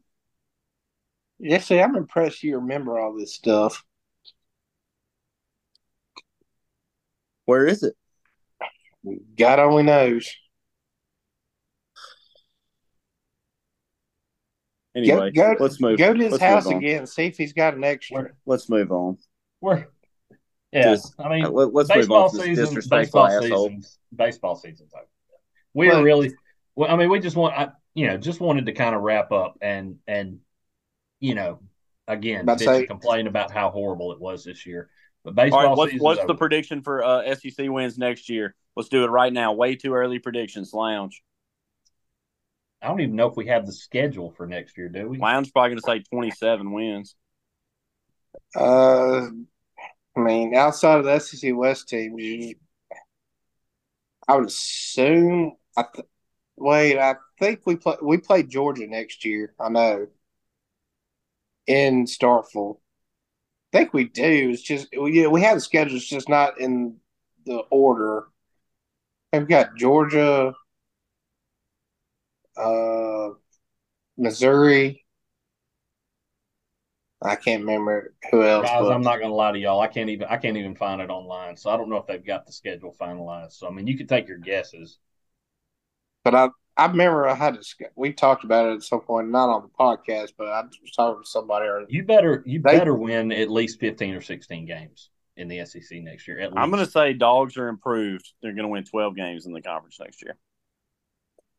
Yeah, 1.39 1.58
see, 1.58 1.82
I'm 1.82 1.98
impressed 1.98 2.41
you 2.41 2.56
remember 2.56 2.98
all 2.98 3.17
this 3.17 3.34
stuff. 3.34 3.84
Where 7.44 7.65
is 7.67 7.84
it? 7.84 7.96
God 9.37 9.59
only 9.59 9.83
knows. 9.83 10.29
Anyway, 14.95 15.31
go, 15.31 15.55
let's 15.59 15.79
move. 15.79 15.97
Go 15.97 16.13
to 16.13 16.19
his 16.21 16.33
let's 16.33 16.43
house 16.43 16.65
on. 16.65 16.73
again 16.75 16.99
and 16.99 17.09
see 17.09 17.25
if 17.25 17.37
he's 17.37 17.53
got 17.53 17.75
an 17.75 17.83
extra. 17.83 18.17
We're, 18.17 18.31
Let's 18.45 18.69
move 18.69 18.91
on. 18.91 19.17
we're 19.61 19.85
yeah. 20.73 20.83
Just- 20.83 21.13
I 21.19 21.29
mean, 21.29 21.45
Uh, 21.45 21.49
let- 21.49 21.73
let's 21.73 21.89
move 21.95 22.11
on 22.11 22.29
season, 22.29 22.77
baseball 22.89 23.27
asshole. 23.27 23.67
seasons, 23.69 23.99
baseball 24.13 24.55
season's 24.55 24.93
over. 24.93 25.05
We 25.73 25.89
are 25.89 26.03
really, 26.03 26.33
well, 26.75 26.91
I 26.91 26.97
mean, 26.97 27.09
we 27.09 27.19
just 27.21 27.37
want, 27.37 27.57
I, 27.57 27.69
you 27.93 28.07
know, 28.07 28.17
just 28.17 28.41
wanted 28.41 28.65
to 28.65 28.73
kind 28.73 28.93
of 28.93 29.01
wrap 29.01 29.31
up 29.31 29.57
and 29.61 29.99
and 30.07 30.39
you 31.21 31.35
know, 31.35 31.61
again, 32.07 32.41
About 32.41 32.57
to 32.59 32.65
bitch 32.65 32.67
and 32.67 32.77
say- 32.81 32.87
complain 32.87 33.27
about 33.27 33.51
how 33.51 33.69
horrible 33.69 34.11
it 34.11 34.19
was 34.19 34.43
this 34.43 34.65
year. 34.65 34.89
But 35.23 35.35
baseball 35.35 35.59
All 35.59 35.67
right, 35.69 35.77
what's, 35.77 35.93
what's 36.01 36.25
the 36.25 36.33
prediction 36.35 36.81
for 36.81 37.03
uh, 37.03 37.35
SEC 37.35 37.69
wins 37.69 37.97
next 37.97 38.27
year? 38.27 38.55
Let's 38.75 38.89
do 38.89 39.03
it 39.03 39.10
right 39.10 39.34
now. 39.34 39.53
Way 39.53 39.75
too 39.75 39.93
early 39.93 40.19
predictions, 40.19 40.73
Lounge. 40.73 41.21
I 42.81 42.88
don't 42.88 43.01
even 43.01 43.15
know 43.15 43.27
if 43.27 43.36
we 43.36 43.47
have 43.47 43.65
the 43.65 43.73
schedule 43.73 44.31
for 44.31 44.47
next 44.47 44.77
year, 44.77 44.89
do 44.89 45.07
we? 45.07 45.19
Lounge 45.19 45.53
probably 45.53 45.71
going 45.81 45.81
to 45.81 46.05
say 46.05 46.10
27 46.10 46.71
wins. 46.71 47.15
Uh, 48.55 49.27
I 50.15 50.19
mean, 50.19 50.55
outside 50.55 50.99
of 50.99 51.05
the 51.05 51.19
SEC 51.19 51.55
West 51.55 51.89
teams, 51.89 52.21
you, 52.21 52.55
I 54.27 54.36
would 54.36 54.47
assume. 54.47 55.53
I 55.77 55.86
th- 55.93 56.07
wait. 56.57 56.97
I 56.97 57.15
think 57.39 57.62
we 57.65 57.75
play. 57.75 57.97
We 58.01 58.17
play 58.17 58.43
Georgia 58.43 58.88
next 58.88 59.25
year. 59.25 59.53
I 59.60 59.69
know. 59.69 60.07
In 61.67 62.05
Starkville, 62.05 62.79
I 63.71 63.77
think 63.77 63.93
we 63.93 64.05
do. 64.05 64.49
It's 64.51 64.62
just 64.62 64.88
we, 64.99 65.21
yeah, 65.21 65.27
we 65.27 65.41
have 65.41 65.55
the 65.55 65.62
schedule. 65.62 65.95
It's 65.95 66.05
just 66.05 66.27
not 66.27 66.60
in 66.60 66.97
the 67.45 67.60
order. 67.69 68.25
We've 69.34 69.48
got 69.48 69.76
Georgia, 69.78 70.54
uh, 72.58 73.30
Missouri. 74.17 75.06
I 77.22 77.36
can't 77.36 77.62
remember 77.62 78.13
who 78.32 78.44
else. 78.44 78.65
Guys, 78.67 78.82
but- 78.82 78.91
I'm 78.91 79.04
not 79.04 79.20
gonna 79.20 79.34
lie 79.34 79.52
to 79.52 79.60
y'all. 79.60 79.80
I 79.80 79.88
can't 79.88 80.10
even 80.10 80.28
I 80.28 80.38
can't 80.38 80.58
even 80.58 80.76
find 80.76 81.02
it 81.02 81.10
online. 81.10 81.56
So 81.56 81.70
I 81.70 81.78
don't 81.78 81.89
know 81.89 81.98
if 81.98 82.08
they've 82.08 82.26
got 82.26 82.46
the 82.46 82.52
schedule 82.52 82.96
finalized. 83.00 83.54
So 83.54 83.67
I 83.67 83.72
mean 83.72 83.88
you 83.88 83.98
could 83.98 84.10
take 84.10 84.28
your 84.28 84.39
guesses. 84.39 84.98
But 86.24 86.36
I 86.36 86.50
I 86.78 86.88
remember 86.88 87.28
I 87.28 87.36
had 87.36 87.62
to. 87.62 87.89
We 87.96 88.12
talked 88.13 88.44
about 88.44 88.72
it 88.72 88.76
at 88.76 88.84
some 88.84 89.02
point, 89.02 89.30
not 89.30 89.50
on 89.50 89.62
the 89.62 89.67
podcast, 89.70 90.34
but 90.38 90.48
I 90.48 90.62
was 90.63 90.91
talking 90.96 91.24
to 91.24 91.30
somebody. 91.30 91.67
Or 91.67 91.86
You 91.89 92.04
better 92.04 92.41
you 92.46 92.60
They- 92.60 92.80
better 92.80 92.96
win 92.96 93.32
at 93.32 93.52
least 93.52 93.80
fifteen 93.80 94.15
or 94.15 94.22
sixteen 94.22 94.65
games 94.65 95.10
in 95.38 95.48
the 95.48 95.65
SEC 95.65 96.02
next 96.02 96.28
year. 96.28 96.39
At 96.39 96.52
least. 96.52 96.60
I'm 96.60 96.72
going 96.72 96.84
to 96.86 96.91
say 96.91 97.13
dogs 97.13 97.58
are 97.58 97.67
improved. 97.67 98.32
They're 98.41 98.54
going 98.54 98.63
to 98.63 98.67
win 98.70 98.84
12 98.84 99.15
games 99.15 99.46
in 99.46 99.54
the 99.54 99.62
conference 99.62 99.98
next 100.00 100.22
year. 100.22 100.38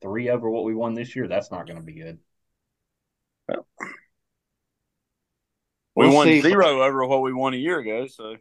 three 0.03 0.29
over 0.31 0.51
what 0.51 0.65
we 0.65 0.75
won 0.75 0.95
this 0.95 1.15
year. 1.17 1.29
That's 1.29 1.51
not 1.51 1.67
going 1.67 1.79
to 1.79 1.85
be 1.85 1.95
good. 1.95 2.19
We 3.49 3.57
We'll 6.07 6.15
won 6.15 6.27
see. 6.27 6.41
zero 6.41 6.83
over 6.83 7.05
what 7.07 7.23
we 7.23 7.33
won 7.35 7.53
a 7.55 7.59
year 7.59 7.79
ago, 7.79 8.07
so 8.07 8.37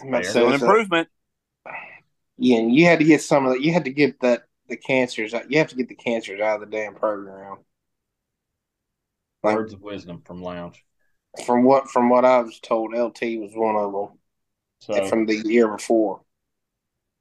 I'm 0.00 0.08
about 0.08 0.18
to 0.18 0.20
Fair. 0.22 0.22
say, 0.24 0.30
still 0.30 0.52
an 0.52 0.58
so- 0.58 0.66
improvement. 0.66 1.08
Yeah, 2.38 2.58
and 2.58 2.74
you 2.74 2.84
had 2.84 2.98
to 2.98 3.04
get 3.06 3.22
some 3.22 3.46
of 3.46 3.52
that. 3.54 3.62
You 3.62 3.72
had 3.72 3.84
to 3.86 3.90
get 3.90 4.20
that 4.20 4.42
the 4.68 4.76
cancers. 4.76 5.32
out- 5.32 5.50
You 5.50 5.56
have 5.58 5.68
to 5.68 5.76
get 5.76 5.88
the 5.88 5.94
cancers 5.94 6.38
out 6.40 6.62
of 6.62 6.68
the 6.70 6.76
damn 6.76 6.94
program. 6.94 7.58
Like- 9.42 9.56
Words 9.56 9.72
of 9.72 9.80
wisdom 9.80 10.20
from 10.22 10.42
Lounge. 10.42 10.84
From 11.46 11.64
what 11.64 11.88
from 11.88 12.10
what 12.10 12.24
I 12.26 12.40
was 12.40 12.60
told, 12.60 12.92
LT 12.94 13.38
was 13.38 13.52
one 13.54 13.76
of 13.76 13.92
them 13.92 14.18
So 14.86 15.06
from 15.08 15.26
the 15.26 15.36
year 15.36 15.68
before. 15.68 16.20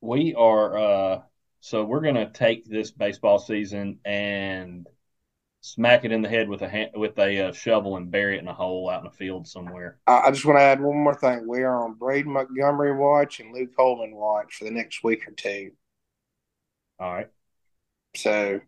we 0.02 0.36
are 0.36 0.78
uh 0.78 1.22
so 1.62 1.84
we're 1.84 2.02
gonna 2.02 2.30
take 2.30 2.66
this 2.66 2.92
baseball 2.92 3.40
season 3.40 4.00
and 4.06 4.88
smack 5.62 6.06
it 6.06 6.12
in 6.12 6.22
the 6.22 6.30
head 6.30 6.48
with 6.48 6.62
a 6.62 6.70
hand, 6.70 6.92
with 6.94 7.18
a 7.18 7.48
uh, 7.48 7.52
shovel 7.52 7.98
and 7.98 8.12
bury 8.12 8.38
it 8.38 8.42
in 8.42 8.48
a 8.48 8.54
hole 8.54 8.88
out 8.88 9.02
in 9.02 9.08
a 9.08 9.12
field 9.12 9.48
somewhere. 9.48 9.98
I, 10.06 10.26
I 10.28 10.32
just 10.32 10.46
want 10.46 10.60
to 10.60 10.62
add 10.62 10.80
one 10.80 10.96
more 10.98 11.16
thing. 11.16 11.48
We 11.48 11.64
are 11.64 11.84
on 11.84 11.96
Braden 11.96 12.32
Montgomery 12.32 12.96
watch 12.96 13.40
and 13.40 13.52
Luke 13.52 13.76
Coleman 13.76 14.16
watch 14.16 14.54
for 14.58 14.66
the 14.66 14.72
next 14.72 15.04
week 15.04 15.28
or 15.28 15.32
two. 15.32 15.72
All 17.00 17.12
right. 17.12 17.30
So 18.16 18.62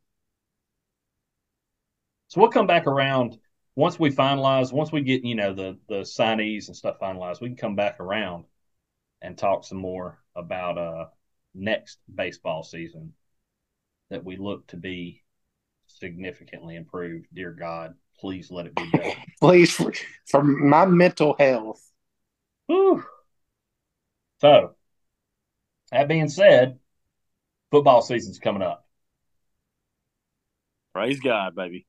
So 2.30 2.42
we'll 2.42 2.50
come 2.50 2.68
back 2.68 2.88
around 2.88 3.38
once 3.76 4.00
we 4.00 4.10
finalize, 4.10 4.74
once 4.74 4.92
we 4.92 5.02
get, 5.02 5.24
you 5.24 5.36
know, 5.36 5.54
the 5.54 5.78
the 5.88 6.02
signees 6.02 6.68
and 6.68 6.76
stuff 6.76 6.98
finalized, 7.00 7.42
we 7.42 7.50
can 7.50 7.58
come 7.58 7.76
back 7.76 8.00
around 8.00 8.46
and 9.22 9.38
talk 9.38 9.64
some 9.64 9.78
more 9.80 10.20
about 10.36 10.78
uh 10.78 11.06
next 11.54 11.98
baseball 12.14 12.64
season 12.64 13.14
that 14.10 14.24
we 14.24 14.38
look 14.38 14.66
to 14.68 14.78
be 14.78 15.24
significantly 15.88 16.76
improved. 16.76 17.28
Dear 17.34 17.52
God, 17.52 17.96
please 18.20 18.52
let 18.52 18.68
it 18.68 18.76
be 18.76 18.90
better. 18.92 19.18
please, 19.40 19.72
for, 19.72 19.92
for 20.26 20.44
my 20.44 20.86
mental 20.86 21.36
health, 21.38 21.82
Whew. 22.68 23.04
So, 24.40 24.76
that 25.92 26.08
being 26.08 26.30
said, 26.30 26.80
football 27.72 28.02
season's 28.02 28.40
coming 28.40 28.62
up. 28.62 28.86
Praise 30.94 31.20
God, 31.20 31.56
baby. 31.56 31.88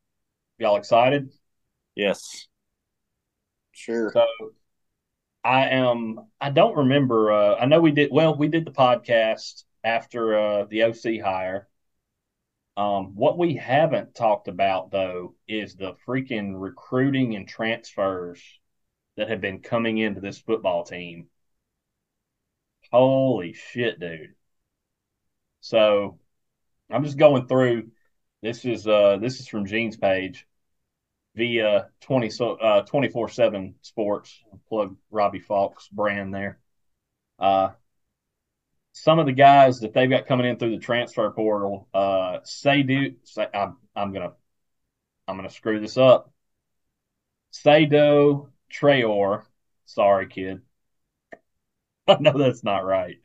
Y'all 0.59 0.77
excited? 0.77 1.31
Yes. 1.95 2.47
sure. 3.73 4.13
So, 4.13 4.25
I 5.49 5.69
am. 5.71 6.21
I 6.39 6.51
don't 6.51 6.77
remember. 6.77 7.33
Uh, 7.33 7.55
I 7.57 7.65
know 7.65 7.81
we 7.81 7.91
did. 7.91 8.11
Well, 8.13 8.37
we 8.37 8.49
did 8.49 8.67
the 8.67 8.71
podcast 8.71 9.65
after 9.83 10.39
uh, 10.39 10.65
the 10.65 10.83
OC 10.83 11.21
hire. 11.25 11.69
Um, 12.77 13.17
what 13.17 13.39
we 13.39 13.55
haven't 13.55 14.15
talked 14.15 14.49
about 14.49 14.91
though 14.91 15.35
is 15.49 15.75
the 15.75 15.95
freaking 16.07 16.53
recruiting 16.61 17.35
and 17.35 17.49
transfers 17.49 18.43
that 19.17 19.31
have 19.31 19.41
been 19.41 19.61
coming 19.61 19.97
into 19.97 20.21
this 20.21 20.39
football 20.39 20.85
team. 20.85 21.29
Holy 22.93 23.55
shit, 23.55 23.99
dude! 23.99 24.35
So 25.61 26.19
I'm 26.91 27.05
just 27.05 27.17
going 27.19 27.47
through. 27.49 27.91
This 28.43 28.67
is 28.67 28.87
uh 28.87 29.17
this 29.17 29.41
is 29.41 29.49
from 29.49 29.65
Gene's 29.65 29.97
page 29.97 30.47
via 31.39 31.89
20 32.03 32.31
so 32.31 32.55
uh 32.57 32.83
24/7 32.85 33.77
Sports 33.83 34.45
plug 34.69 34.97
Robbie 35.11 35.41
Faulk's 35.41 35.89
brand 35.89 36.35
there. 36.35 36.61
Uh 37.39 37.71
some 38.93 39.19
of 39.19 39.27
the 39.27 39.33
guys 39.33 39.81
that 39.81 39.93
they've 39.93 40.11
got 40.11 40.27
coming 40.27 40.47
in 40.47 40.57
through 40.59 40.71
the 40.71 40.79
transfer 40.83 41.31
portal 41.31 41.89
uh 41.95 42.39
say 42.45 42.83
do 42.83 43.15
say 43.25 43.47
I'm 43.55 43.77
I'm 43.95 44.13
to 44.15 44.33
I'm 45.29 45.43
to 45.43 45.51
screw 45.51 45.81
this 45.81 45.99
up. 45.99 46.33
Sado 47.51 48.49
Trayor, 48.71 49.45
sorry 49.85 50.29
kid. 50.29 50.63
I 52.09 52.17
know 52.21 52.37
that's 52.37 52.65
not 52.65 52.85
right. 52.85 53.21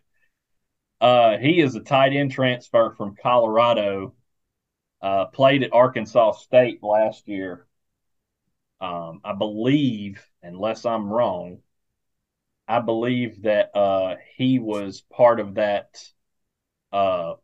Uh 1.01 1.37
he 1.37 1.59
is 1.61 1.75
a 1.75 1.81
tight 1.81 2.13
end 2.13 2.31
transfer 2.31 2.91
from 2.91 3.15
Colorado. 3.15 4.13
Uh, 5.01 5.25
played 5.27 5.63
at 5.63 5.73
Arkansas 5.73 6.33
State 6.33 6.83
last 6.83 7.27
year. 7.27 7.67
Um, 8.83 9.21
I 9.23 9.31
believe, 9.31 10.21
unless 10.41 10.85
I'm 10.85 11.09
wrong, 11.09 11.59
I 12.67 12.79
believe 12.79 13.43
that 13.43 13.71
uh, 13.75 14.15
he 14.35 14.59
was 14.59 15.01
part 15.01 15.39
of 15.39 15.55
that 15.55 16.03
uh, 16.91 17.35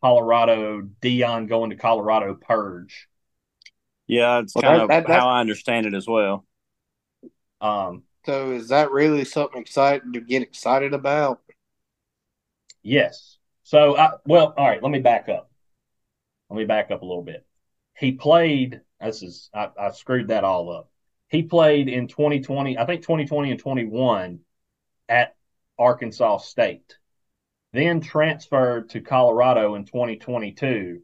Colorado 0.00 0.82
Deion 1.00 1.48
going 1.48 1.70
to 1.70 1.76
Colorado 1.76 2.34
purge. 2.34 3.08
Yeah, 4.08 4.40
it's 4.40 4.54
Well, 4.54 4.62
kind 4.62 4.76
that- 4.78 4.82
of 4.82 4.88
that- 4.88 5.06
that- 5.06 5.20
how 5.20 5.28
I 5.28 5.40
understand 5.40 5.86
it 5.86 5.94
as 5.94 6.08
well. 6.08 6.44
Um, 7.60 8.02
So 8.24 8.50
is 8.50 8.68
that 8.70 8.90
really 8.90 9.24
something 9.24 9.60
exciting 9.60 10.12
to 10.14 10.20
get 10.20 10.42
excited 10.42 10.92
about? 10.92 11.42
yes. 12.82 13.38
So, 13.62 13.96
I, 13.96 14.14
well, 14.26 14.54
all 14.56 14.68
right. 14.68 14.82
Let 14.82 14.90
me 14.90 14.98
back 14.98 15.28
up. 15.28 15.50
Let 16.50 16.56
me 16.56 16.64
back 16.64 16.90
up 16.90 17.02
a 17.02 17.04
little 17.04 17.22
bit. 17.22 17.46
He 17.96 18.12
played. 18.12 18.80
This 19.00 19.22
is 19.22 19.50
I, 19.54 19.70
I 19.78 19.90
screwed 19.90 20.28
that 20.28 20.44
all 20.44 20.70
up. 20.70 20.90
He 21.28 21.42
played 21.42 21.88
in 21.88 22.08
2020. 22.08 22.78
I 22.78 22.86
think 22.86 23.02
2020 23.02 23.50
and 23.50 23.60
21 23.60 24.40
at 25.08 25.36
Arkansas 25.78 26.38
State. 26.38 26.96
Then 27.72 28.00
transferred 28.00 28.90
to 28.90 29.00
Colorado 29.00 29.74
in 29.74 29.84
2022. 29.84 31.02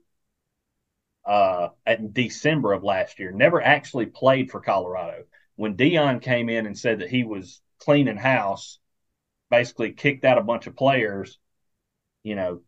Uh, 1.24 1.68
at 1.86 2.12
December 2.12 2.72
of 2.72 2.82
last 2.82 3.20
year. 3.20 3.30
Never 3.30 3.62
actually 3.62 4.06
played 4.06 4.50
for 4.50 4.60
Colorado. 4.60 5.24
When 5.54 5.76
Deion 5.76 6.20
came 6.20 6.48
in 6.48 6.66
and 6.66 6.76
said 6.76 6.98
that 6.98 7.10
he 7.10 7.22
was 7.22 7.62
cleaning 7.78 8.16
house, 8.16 8.80
basically 9.48 9.92
kicked 9.92 10.24
out 10.24 10.38
a 10.38 10.42
bunch 10.42 10.66
of 10.66 10.74
players. 10.74 11.38
You 12.24 12.34
know, 12.34 12.62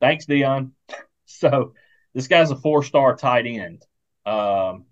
thanks 0.00 0.26
Deion. 0.26 0.72
So 1.28 1.74
this 2.16 2.28
guy's 2.28 2.50
a 2.50 2.56
four 2.56 2.82
star 2.82 3.14
tight 3.14 3.44
end. 3.44 3.84
Um, 4.24 4.86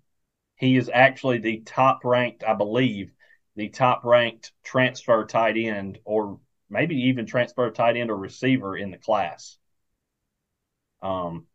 he 0.57 0.77
is 0.77 0.91
actually 0.93 1.39
the 1.39 1.61
top 1.65 2.05
ranked, 2.05 2.43
I 2.43 2.53
believe, 2.53 3.11
the 3.55 3.69
top 3.69 4.05
ranked 4.05 4.51
transfer 4.63 5.25
tight 5.25 5.57
end, 5.57 5.97
or 6.05 6.39
maybe 6.69 6.95
even 6.95 7.25
transfer 7.25 7.71
tight 7.71 7.97
end 7.97 8.11
or 8.11 8.15
receiver 8.15 8.77
in 8.77 8.91
the 8.91 8.99
class. 8.99 9.57
Um, 11.01 11.47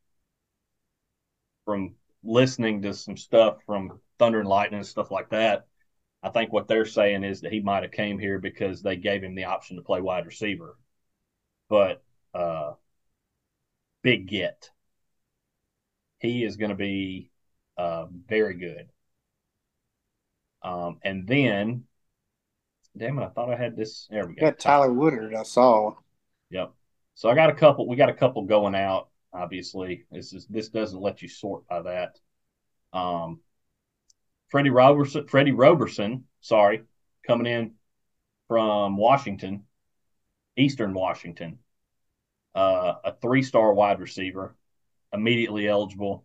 from 1.65 1.95
listening 2.25 2.83
to 2.83 2.93
some 2.93 3.17
stuff 3.17 3.59
from 3.65 4.01
Thunder 4.19 4.41
and 4.41 4.49
Lightning 4.49 4.79
and 4.79 4.87
stuff 4.87 5.13
like 5.13 5.31
that, 5.31 5.69
I 6.21 6.31
think 6.31 6.53
what 6.53 6.67
they're 6.67 6.85
saying 6.85 7.23
is 7.23 7.43
that 7.43 7.53
he 7.53 7.61
might 7.61 7.85
have 7.85 7.93
came 7.93 8.19
here 8.19 8.41
because 8.41 8.83
they 8.83 8.97
gave 8.97 9.23
him 9.23 9.37
the 9.37 9.45
option 9.45 9.77
to 9.77 9.83
play 9.83 10.01
wide 10.01 10.27
receiver. 10.27 10.77
But 11.69 12.03
uh, 12.35 12.73
big 14.03 14.27
get. 14.27 14.69
He 16.21 16.45
is 16.45 16.57
going 16.57 16.71
to 16.71 16.77
be 16.77 17.31
uh, 17.77 18.07
very 18.29 18.55
good. 18.55 18.89
Um, 20.63 20.99
and 21.03 21.27
then, 21.27 21.85
damn 22.97 23.19
it, 23.19 23.25
I 23.25 23.29
thought 23.29 23.51
I 23.51 23.57
had 23.57 23.77
this. 23.77 24.07
There 24.11 24.27
we 24.27 24.35
You 24.35 24.41
go. 24.41 24.47
got 24.47 24.59
Tyler 24.59 24.93
Woodard, 24.93 25.35
I 25.35 25.43
saw. 25.43 25.95
Yep. 26.51 26.73
So 27.15 27.29
I 27.29 27.35
got 27.35 27.51
a 27.51 27.55
couple. 27.55 27.89
We 27.89 27.97
got 27.97 28.09
a 28.09 28.15
couple 28.15 28.43
going 28.43 28.75
out. 28.75 29.09
Obviously, 29.33 30.05
this 30.11 30.33
is 30.33 30.47
this 30.47 30.69
doesn't 30.69 31.01
let 31.01 31.23
you 31.23 31.29
sort 31.29 31.67
by 31.69 31.83
that. 31.83 32.19
Um, 32.93 33.41
Freddie 34.49 34.71
Roberson, 34.71 35.27
Freddie 35.29 35.53
Roberson, 35.53 36.25
sorry, 36.41 36.83
coming 37.27 37.47
in 37.47 37.73
from 38.49 38.97
Washington, 38.97 39.63
Eastern 40.57 40.93
Washington, 40.93 41.59
uh, 42.55 42.95
a 43.05 43.13
three-star 43.23 43.73
wide 43.73 44.01
receiver, 44.01 44.57
immediately 45.13 45.67
eligible. 45.69 46.25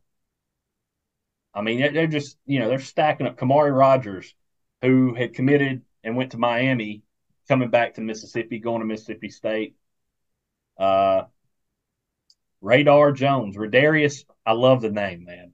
I 1.54 1.62
mean, 1.62 1.80
they're- 1.80 2.08
just 2.08 2.38
you 2.46 2.60
know 2.60 2.70
they're 2.70 2.80
stacking 2.80 3.28
up. 3.28 3.38
Kamari 3.38 3.76
Rogers, 3.76 4.36
who 4.82 5.14
had 5.14 5.34
committed 5.34 5.84
and 6.04 6.16
went 6.16 6.32
to 6.32 6.38
Miami, 6.38 7.04
coming 7.48 7.70
back 7.70 7.96
to 7.96 8.02
Mississippi, 8.02 8.60
going 8.60 8.82
to 8.82 8.86
Mississippi 8.86 9.30
State. 9.30 9.76
Uh, 10.78 11.24
Radar 12.62 13.12
Jones, 13.12 13.56
Radarius. 13.56 14.26
I 14.46 14.54
love 14.54 14.82
the 14.82 14.92
name, 14.92 15.24
man. 15.24 15.54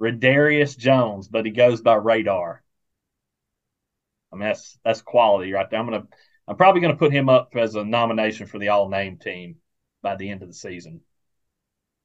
Radarius 0.00 0.76
Jones, 0.76 1.28
but 1.28 1.44
he 1.44 1.50
goes 1.50 1.80
by 1.80 1.94
Radar. 1.94 2.62
I 4.32 4.36
mean, 4.36 4.48
that's 4.48 4.78
that's 4.84 5.02
quality 5.02 5.52
right 5.52 5.68
there. 5.68 5.80
I'm 5.80 5.86
gonna, 5.86 6.06
I'm 6.46 6.56
probably 6.56 6.80
gonna 6.80 6.96
put 6.96 7.12
him 7.12 7.28
up 7.28 7.54
as 7.56 7.74
a 7.74 7.84
nomination 7.84 8.46
for 8.46 8.58
the 8.58 8.68
All 8.68 8.88
Name 8.88 9.18
team 9.18 9.56
by 10.02 10.16
the 10.16 10.30
end 10.30 10.42
of 10.42 10.48
the 10.48 10.54
season. 10.54 11.00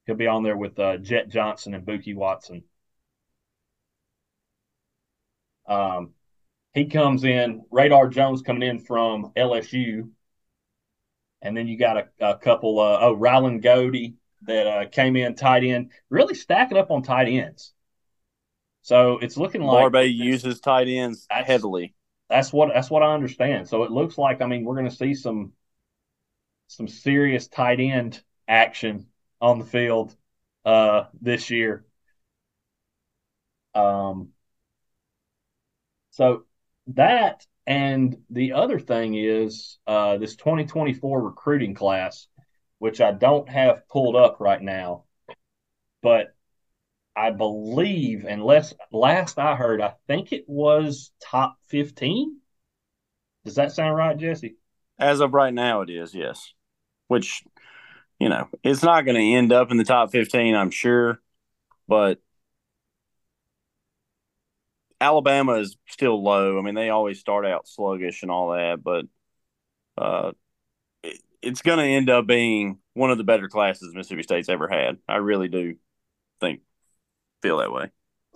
He'll 0.06 0.14
be 0.14 0.26
on 0.28 0.42
there 0.42 0.56
with 0.56 0.78
uh, 0.78 0.98
Jett 0.98 1.28
Johnson 1.28 1.74
and 1.74 1.84
Buki 1.84 2.14
Watson. 2.14 2.62
Um, 5.68 6.10
he 6.74 6.86
comes 6.86 7.24
in. 7.24 7.64
Radar 7.70 8.08
Jones 8.08 8.42
coming 8.42 8.68
in 8.68 8.78
from 8.78 9.32
LSU, 9.36 10.08
and 11.42 11.56
then 11.56 11.66
you 11.66 11.76
got 11.76 11.96
a, 11.96 12.08
a 12.20 12.36
couple. 12.38 12.78
Uh, 12.78 12.98
oh, 13.00 13.12
Ryland 13.14 13.62
Goede 13.62 14.14
that 14.42 14.66
uh, 14.66 14.88
came 14.88 15.16
in 15.16 15.34
tight 15.34 15.64
end, 15.64 15.90
really 16.08 16.34
stacking 16.34 16.78
up 16.78 16.90
on 16.90 17.02
tight 17.02 17.28
ends. 17.28 17.72
So 18.82 19.18
it's 19.18 19.36
looking 19.36 19.62
like 19.62 19.80
Barbay 19.82 20.06
uses 20.06 20.60
tight 20.60 20.86
ends 20.86 21.26
That's- 21.28 21.48
heavily. 21.48 21.94
that's 22.28 22.52
what 22.52 22.68
that's 22.72 22.90
what 22.90 23.02
I 23.02 23.14
understand. 23.14 23.68
So 23.68 23.82
it 23.82 23.90
looks 23.90 24.16
like 24.16 24.40
I 24.40 24.46
mean 24.46 24.64
we're 24.64 24.76
going 24.76 24.88
to 24.88 24.94
see 24.94 25.14
some 25.14 25.52
some 26.68 26.86
serious 26.86 27.48
tight 27.48 27.80
end 27.80 28.22
action 28.46 29.06
on 29.40 29.58
the 29.58 29.64
field 29.64 30.14
uh 30.64 31.04
this 31.20 31.50
year. 31.50 31.84
Um 33.74 34.30
so 36.10 36.44
that 36.88 37.46
and 37.66 38.16
the 38.30 38.52
other 38.52 38.78
thing 38.78 39.14
is 39.14 39.78
uh 39.86 40.18
this 40.18 40.36
2024 40.36 41.22
recruiting 41.22 41.74
class 41.74 42.26
which 42.78 43.00
I 43.00 43.12
don't 43.12 43.48
have 43.48 43.88
pulled 43.88 44.16
up 44.16 44.36
right 44.40 44.60
now 44.60 45.04
but 46.02 46.34
I 47.14 47.30
believe 47.30 48.24
unless 48.24 48.74
last 48.92 49.38
I 49.38 49.56
heard 49.56 49.80
I 49.80 49.94
think 50.06 50.32
it 50.32 50.44
was 50.46 51.10
top 51.20 51.56
15 51.68 52.40
does 53.46 53.54
that 53.54 53.70
sound 53.70 53.96
right, 53.96 54.18
Jesse? 54.18 54.56
As 54.98 55.20
of 55.20 55.32
right 55.32 55.54
now, 55.54 55.82
it 55.82 55.88
is 55.88 56.14
yes. 56.14 56.52
Which, 57.06 57.44
you 58.18 58.28
know, 58.28 58.48
it's 58.64 58.82
not 58.82 59.04
going 59.04 59.16
to 59.16 59.36
end 59.36 59.52
up 59.52 59.70
in 59.70 59.76
the 59.76 59.84
top 59.84 60.10
fifteen, 60.10 60.54
I'm 60.54 60.70
sure, 60.70 61.20
but 61.88 62.20
Alabama 65.00 65.54
is 65.54 65.76
still 65.88 66.22
low. 66.22 66.58
I 66.58 66.62
mean, 66.62 66.74
they 66.74 66.90
always 66.90 67.20
start 67.20 67.44
out 67.44 67.68
sluggish 67.68 68.22
and 68.22 68.30
all 68.30 68.50
that, 68.52 68.82
but 68.82 69.04
uh, 69.98 70.32
it, 71.02 71.20
it's 71.42 71.62
going 71.62 71.78
to 71.78 71.84
end 71.84 72.10
up 72.10 72.26
being 72.26 72.78
one 72.94 73.10
of 73.10 73.18
the 73.18 73.24
better 73.24 73.48
classes 73.48 73.94
Mississippi 73.94 74.22
State's 74.24 74.48
ever 74.48 74.68
had. 74.68 74.98
I 75.08 75.16
really 75.16 75.48
do 75.48 75.76
think 76.40 76.62
feel 77.42 77.58
that 77.58 77.72
way. 77.72 77.90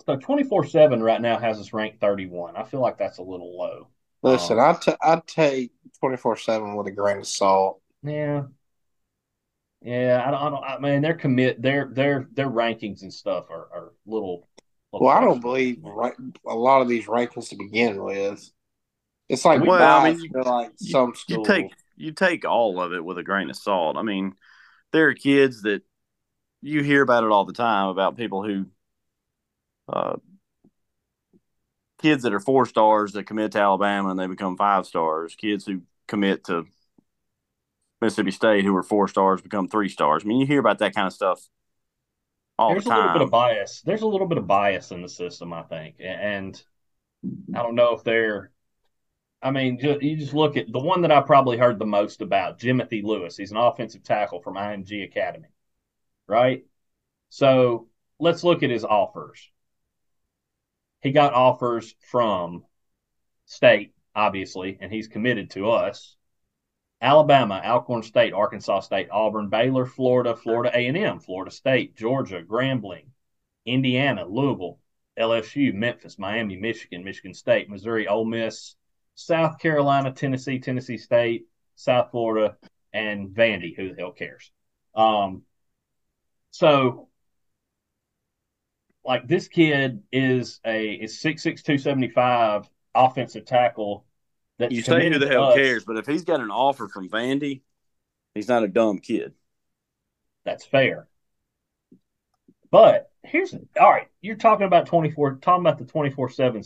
So 0.05 0.15
24 0.17 0.65
7 0.65 1.01
right 1.01 1.21
now 1.21 1.39
has 1.39 1.59
us 1.59 1.73
ranked 1.73 2.01
31. 2.01 2.55
I 2.55 2.63
feel 2.63 2.81
like 2.81 2.97
that's 2.97 3.19
a 3.19 3.23
little 3.23 3.57
low. 3.57 3.87
Listen, 4.23 4.59
Um, 4.59 4.65
I 4.75 4.79
t- 4.79 4.93
I'd 5.01 5.27
take 5.27 5.71
twenty 5.99 6.17
four 6.17 6.35
seven 6.37 6.75
with 6.75 6.87
a 6.87 6.91
grain 6.91 7.17
of 7.17 7.27
salt. 7.27 7.81
Yeah. 8.03 8.43
Yeah, 9.83 10.23
I 10.25 10.31
don't, 10.31 10.41
I 10.41 10.49
don't, 10.49 10.63
I 10.63 10.79
mean, 10.79 11.01
their 11.01 11.15
commit, 11.15 11.61
their, 11.61 11.89
their, 11.91 12.27
their 12.33 12.49
rankings 12.49 13.01
and 13.01 13.13
stuff 13.13 13.49
are, 13.49 13.67
are 13.73 13.91
little. 14.05 14.47
little 14.93 15.07
Well, 15.07 15.17
I 15.17 15.21
don't 15.21 15.39
believe 15.41 15.79
right, 15.83 16.13
a 16.45 16.53
lot 16.53 16.81
of 16.81 16.87
these 16.87 17.05
rankings 17.07 17.49
to 17.49 17.55
begin 17.55 18.03
with. 18.03 18.47
It's 19.27 19.45
like 19.45 19.61
Well, 19.61 19.99
I 19.99 20.11
mean, 20.11 20.29
for 20.31 20.43
like 20.43 20.71
you- 20.79 20.91
some 20.91 21.13
You 21.27 21.35
schools. 21.35 21.47
take 21.47 21.71
you 21.95 22.11
take 22.11 22.45
all 22.45 22.81
of 22.81 22.93
it 22.93 23.03
with 23.03 23.17
a 23.17 23.23
grain 23.23 23.49
of 23.49 23.55
salt. 23.55 23.95
I 23.95 24.01
mean, 24.01 24.35
there 24.91 25.07
are 25.07 25.13
kids 25.13 25.61
that 25.63 25.83
you 26.61 26.83
hear 26.83 27.01
about 27.01 27.23
it 27.23 27.31
all 27.31 27.45
the 27.45 27.53
time 27.53 27.87
about 27.89 28.17
people 28.17 28.43
who 28.43 28.65
uh, 29.87 30.17
kids 32.01 32.23
that 32.23 32.33
are 32.33 32.39
four 32.39 32.65
stars 32.65 33.13
that 33.13 33.25
commit 33.25 33.53
to 33.53 33.59
Alabama 33.59 34.09
and 34.09 34.19
they 34.19 34.27
become 34.27 34.57
five 34.57 34.85
stars. 34.85 35.35
Kids 35.35 35.65
who 35.65 35.81
commit 36.07 36.43
to 36.45 36.65
Mississippi 38.01 38.31
State 38.31 38.65
who 38.65 38.73
were 38.73 38.83
four 38.83 39.07
stars 39.07 39.41
become 39.41 39.67
three 39.67 39.89
stars. 39.89 40.23
I 40.23 40.27
mean, 40.27 40.39
you 40.39 40.45
hear 40.45 40.59
about 40.59 40.79
that 40.79 40.95
kind 40.95 41.07
of 41.07 41.13
stuff 41.13 41.47
all 42.61 42.69
There's 42.69 42.83
the 42.83 42.91
a 42.91 42.95
little 42.95 43.13
bit 43.13 43.21
of 43.23 43.31
bias. 43.31 43.81
There's 43.81 44.03
a 44.03 44.07
little 44.07 44.27
bit 44.27 44.37
of 44.37 44.45
bias 44.45 44.91
in 44.91 45.01
the 45.01 45.09
system, 45.09 45.51
I 45.51 45.63
think. 45.63 45.95
And 45.99 46.61
I 47.55 47.63
don't 47.63 47.75
know 47.75 47.95
if 47.95 48.03
they're, 48.03 48.51
I 49.41 49.49
mean, 49.49 49.79
you 49.81 50.15
just 50.15 50.35
look 50.35 50.57
at 50.57 50.71
the 50.71 50.79
one 50.79 51.01
that 51.01 51.11
I 51.11 51.21
probably 51.21 51.57
heard 51.57 51.79
the 51.79 51.85
most 51.85 52.21
about, 52.21 52.59
Jimothy 52.59 53.03
Lewis. 53.03 53.35
He's 53.35 53.51
an 53.51 53.57
offensive 53.57 54.03
tackle 54.03 54.41
from 54.41 54.55
IMG 54.55 55.03
Academy, 55.03 55.47
right? 56.27 56.63
So 57.29 57.87
let's 58.19 58.43
look 58.43 58.61
at 58.61 58.69
his 58.69 58.85
offers. 58.85 59.49
He 61.01 61.11
got 61.11 61.33
offers 61.33 61.95
from 62.11 62.63
state, 63.45 63.95
obviously, 64.15 64.77
and 64.79 64.91
he's 64.91 65.07
committed 65.07 65.49
to 65.51 65.71
us. 65.71 66.15
Alabama, 67.01 67.61
Alcorn 67.65 68.03
State, 68.03 68.33
Arkansas 68.33 68.81
State, 68.81 69.09
Auburn, 69.11 69.49
Baylor, 69.49 69.85
Florida, 69.85 70.35
Florida 70.35 70.71
A&M, 70.75 71.19
Florida 71.19 71.49
State, 71.51 71.95
Georgia, 71.95 72.43
Grambling, 72.43 73.05
Indiana, 73.65 74.25
Louisville, 74.25 74.79
LSU, 75.19 75.73
Memphis, 75.73 76.19
Miami, 76.19 76.57
Michigan, 76.57 77.03
Michigan 77.03 77.33
State, 77.33 77.69
Missouri, 77.69 78.07
Ole 78.07 78.25
Miss, 78.25 78.75
South 79.15 79.59
Carolina, 79.59 80.11
Tennessee, 80.11 80.59
Tennessee 80.59 80.97
State, 80.97 81.47
South 81.75 82.11
Florida, 82.11 82.57
and 82.93 83.29
Vandy. 83.29 83.75
Who 83.75 83.89
the 83.89 84.01
hell 84.01 84.11
cares? 84.11 84.51
Um, 84.93 85.43
so, 86.51 87.09
like 89.03 89.27
this 89.27 89.47
kid 89.47 90.03
is 90.11 90.59
a 90.65 90.93
is 90.93 91.19
six 91.19 91.41
six 91.41 91.63
two 91.63 91.77
seventy 91.77 92.09
five 92.09 92.69
offensive 92.93 93.45
tackle. 93.45 94.05
You 94.69 94.81
say 94.81 95.09
who 95.09 95.19
the 95.19 95.27
hell 95.27 95.49
us. 95.49 95.55
cares, 95.55 95.85
but 95.85 95.97
if 95.97 96.05
he's 96.05 96.23
got 96.23 96.39
an 96.39 96.51
offer 96.51 96.87
from 96.87 97.09
Vandy, 97.09 97.61
he's 98.35 98.47
not 98.47 98.63
a 98.63 98.67
dumb 98.67 98.99
kid. 98.99 99.33
That's 100.43 100.65
fair. 100.65 101.07
But 102.69 103.11
here's 103.23 103.53
all 103.53 103.89
right. 103.89 104.07
You're 104.21 104.35
talking 104.35 104.65
about 104.65 104.85
24, 104.87 105.35
talking 105.35 105.61
about 105.61 105.77
the 105.77 105.85
24 105.85 106.29
7 106.29 106.63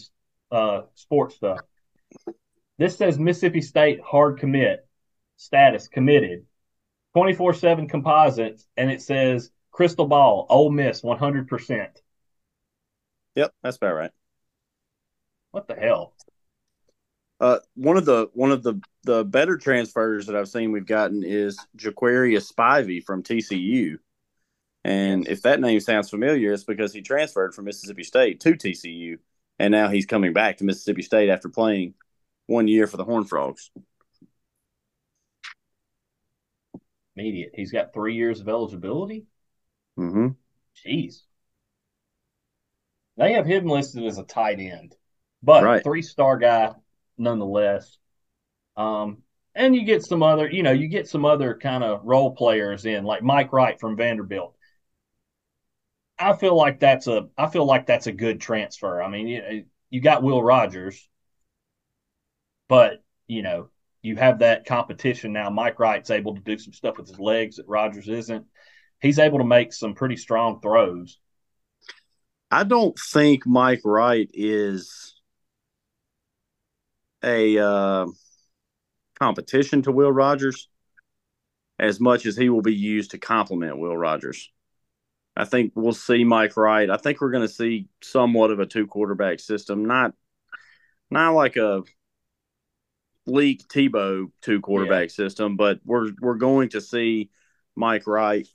uh, 0.52 0.82
sports 0.94 1.36
stuff. 1.36 1.60
This 2.78 2.98
says 2.98 3.18
Mississippi 3.18 3.62
State 3.62 4.02
hard 4.02 4.40
commit 4.40 4.88
status 5.38 5.88
committed, 5.88 6.46
24 7.14 7.54
7 7.54 7.88
composites, 7.88 8.68
and 8.78 8.92
it 8.92 9.02
says 9.02 9.52
crystal 9.72 10.08
ball, 10.08 10.46
Ole 10.50 10.72
Miss 10.72 11.02
100%. 11.02 11.88
Yep, 13.36 13.54
that's 13.62 13.78
about 13.78 13.94
right. 13.94 14.12
What 15.52 15.68
the 15.68 15.76
hell? 15.76 16.14
Uh, 17.40 17.60
one 17.76 17.98
of 17.98 18.06
the 18.06 18.30
one 18.34 18.52
of 18.52 18.64
the 18.64 18.80
the 19.04 19.24
better 19.26 19.58
transfers 19.58 20.28
that 20.28 20.36
I've 20.36 20.48
seen 20.48 20.72
we've 20.72 20.86
gotten 20.86 21.24
is 21.24 21.60
Jaquarius 21.78 22.52
Spivey 22.52 23.04
from 23.04 23.24
TCU, 23.24 23.98
and 24.86 25.28
if 25.28 25.42
that 25.42 25.60
name 25.60 25.80
sounds 25.82 26.10
familiar, 26.10 26.54
it's 26.54 26.64
because 26.64 26.94
he 26.94 27.02
transferred 27.02 27.54
from 27.54 27.66
Mississippi 27.66 28.04
State 28.04 28.40
to 28.42 28.54
TCU, 28.54 29.18
and 29.60 29.72
now 29.72 29.90
he's 29.90 30.06
coming 30.06 30.32
back 30.32 30.58
to 30.58 30.64
Mississippi 30.64 31.02
State 31.02 31.30
after 31.30 31.50
playing 31.50 31.94
one 32.48 32.68
year 32.68 32.88
for 32.88 32.98
the 32.98 33.04
Horned 33.04 33.28
Frogs. 33.28 33.70
Immediate. 37.18 37.52
He's 37.54 37.72
got 37.72 37.94
three 37.94 38.16
years 38.16 38.42
of 38.42 38.50
eligibility. 38.50 39.26
Mm-hmm. 39.98 40.28
Jeez. 40.86 41.22
They 43.18 43.34
have 43.34 43.46
him 43.46 43.66
listed 43.66 44.06
as 44.06 44.18
a 44.18 44.24
tight 44.24 44.60
end, 44.60 44.96
but 45.42 45.64
Right. 45.64 45.84
three 45.84 46.02
star 46.02 46.38
guy 46.38 46.74
nonetheless. 47.18 47.98
Um, 48.78 49.24
and 49.54 49.76
you 49.76 49.86
get 49.86 50.04
some 50.04 50.22
other, 50.22 50.50
you 50.50 50.64
know, 50.64 50.72
you 50.72 50.88
get 50.88 51.08
some 51.08 51.26
other 51.26 51.56
kind 51.56 51.84
of 51.84 52.02
role 52.04 52.36
players 52.36 52.86
in, 52.86 53.06
like 53.06 53.24
Mike 53.24 53.54
Wright 53.54 53.80
from 53.80 53.96
Vanderbilt. 53.96 54.54
I 56.20 56.34
feel 56.36 56.56
like 56.56 56.80
that's 56.80 57.08
a, 57.08 57.28
I 57.38 57.48
feel 57.48 57.66
like 57.66 57.86
that's 57.86 58.08
a 58.08 58.12
good 58.12 58.42
transfer. 58.42 59.02
I 59.02 59.10
mean, 59.10 59.28
you, 59.28 59.66
you 59.90 60.02
got 60.02 60.24
Will 60.24 60.44
Rogers, 60.44 61.08
but 62.68 63.04
you 63.28 63.42
know, 63.42 63.70
you 64.02 64.16
have 64.18 64.40
that 64.40 64.66
competition 64.66 65.34
now. 65.34 65.50
Mike 65.50 65.80
Wright's 65.80 66.12
able 66.12 66.36
to 66.36 66.42
do 66.42 66.58
some 66.58 66.74
stuff 66.74 66.98
with 66.98 67.08
his 67.08 67.20
legs 67.20 67.56
that 67.56 67.68
Rogers 67.68 68.08
isn't. 68.08 68.46
He's 69.02 69.20
able 69.20 69.40
to 69.40 69.46
make 69.46 69.74
some 69.74 69.94
pretty 69.94 70.16
strong 70.16 70.62
throws. 70.62 71.18
I 72.52 72.64
don't 72.64 72.98
think 73.12 73.46
Mike 73.48 73.82
Wright 73.84 74.30
is 74.34 75.15
a 77.26 77.58
uh, 77.58 78.06
competition 79.20 79.82
to 79.84 79.92
Will 79.92 80.12
Rogers 80.12 80.70
as 81.80 82.00
much 82.00 82.26
as 82.26 82.38
he 82.38 82.50
will 82.50 82.62
be 82.62 82.76
used 82.76 83.12
to 83.12 83.18
complement 83.18 83.78
Will 83.78 83.98
Rogers. 83.98 84.52
I 85.36 85.44
think 85.44 85.74
we'll 85.76 85.94
see 85.94 86.24
Mike 86.24 86.56
Wright. 86.56 86.90
I 86.90 86.98
think 86.98 87.20
we're 87.20 87.32
going 87.32 87.48
to 87.48 87.54
see 87.54 87.90
somewhat 88.02 88.52
of 88.52 88.60
a 88.60 88.66
two 88.66 88.88
quarterback 88.88 89.40
system, 89.40 89.86
not 89.86 90.14
not 91.12 91.34
like 91.34 91.58
a 91.58 91.84
Leak 93.28 93.68
Tebow 93.68 94.32
two 94.42 94.62
quarterback 94.62 95.10
system, 95.10 95.58
but 95.58 95.80
we're 95.84 96.10
we're 96.22 96.36
going 96.36 96.70
to 96.70 96.82
see 96.82 97.30
Mike 97.76 98.08
Wright 98.08 98.48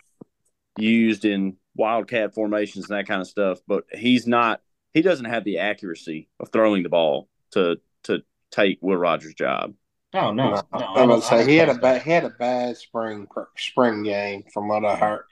used 0.78 1.24
in 1.24 1.56
wildcat 1.74 2.34
formations 2.34 2.88
and 2.88 2.98
that 2.98 3.06
kind 3.06 3.20
of 3.20 3.28
stuff. 3.28 3.58
But 3.66 3.84
he's 3.92 4.26
not. 4.26 4.62
He 4.94 5.02
doesn't 5.02 5.26
have 5.26 5.44
the 5.44 5.58
accuracy 5.58 6.28
of 6.38 6.48
throwing 6.50 6.82
the 6.82 6.88
ball 6.88 7.28
to 7.52 7.76
to 8.04 8.22
take 8.50 8.78
Will 8.80 8.96
Rogers' 8.96 9.34
job. 9.34 9.74
Oh 10.12 10.32
no, 10.32 10.50
no, 10.50 10.62
I'm 10.72 10.82
I 10.82 11.06
gonna 11.06 11.22
say 11.22 11.46
he 11.46 11.56
had 11.56 11.68
a 11.68 11.74
bad 11.74 12.02
he 12.02 12.10
had 12.10 12.24
a 12.24 12.30
bad 12.30 12.76
spring 12.76 13.28
spring 13.56 14.02
game 14.02 14.44
from 14.52 14.68
what 14.68 14.84
I 14.84 14.96
heard. 14.96 15.24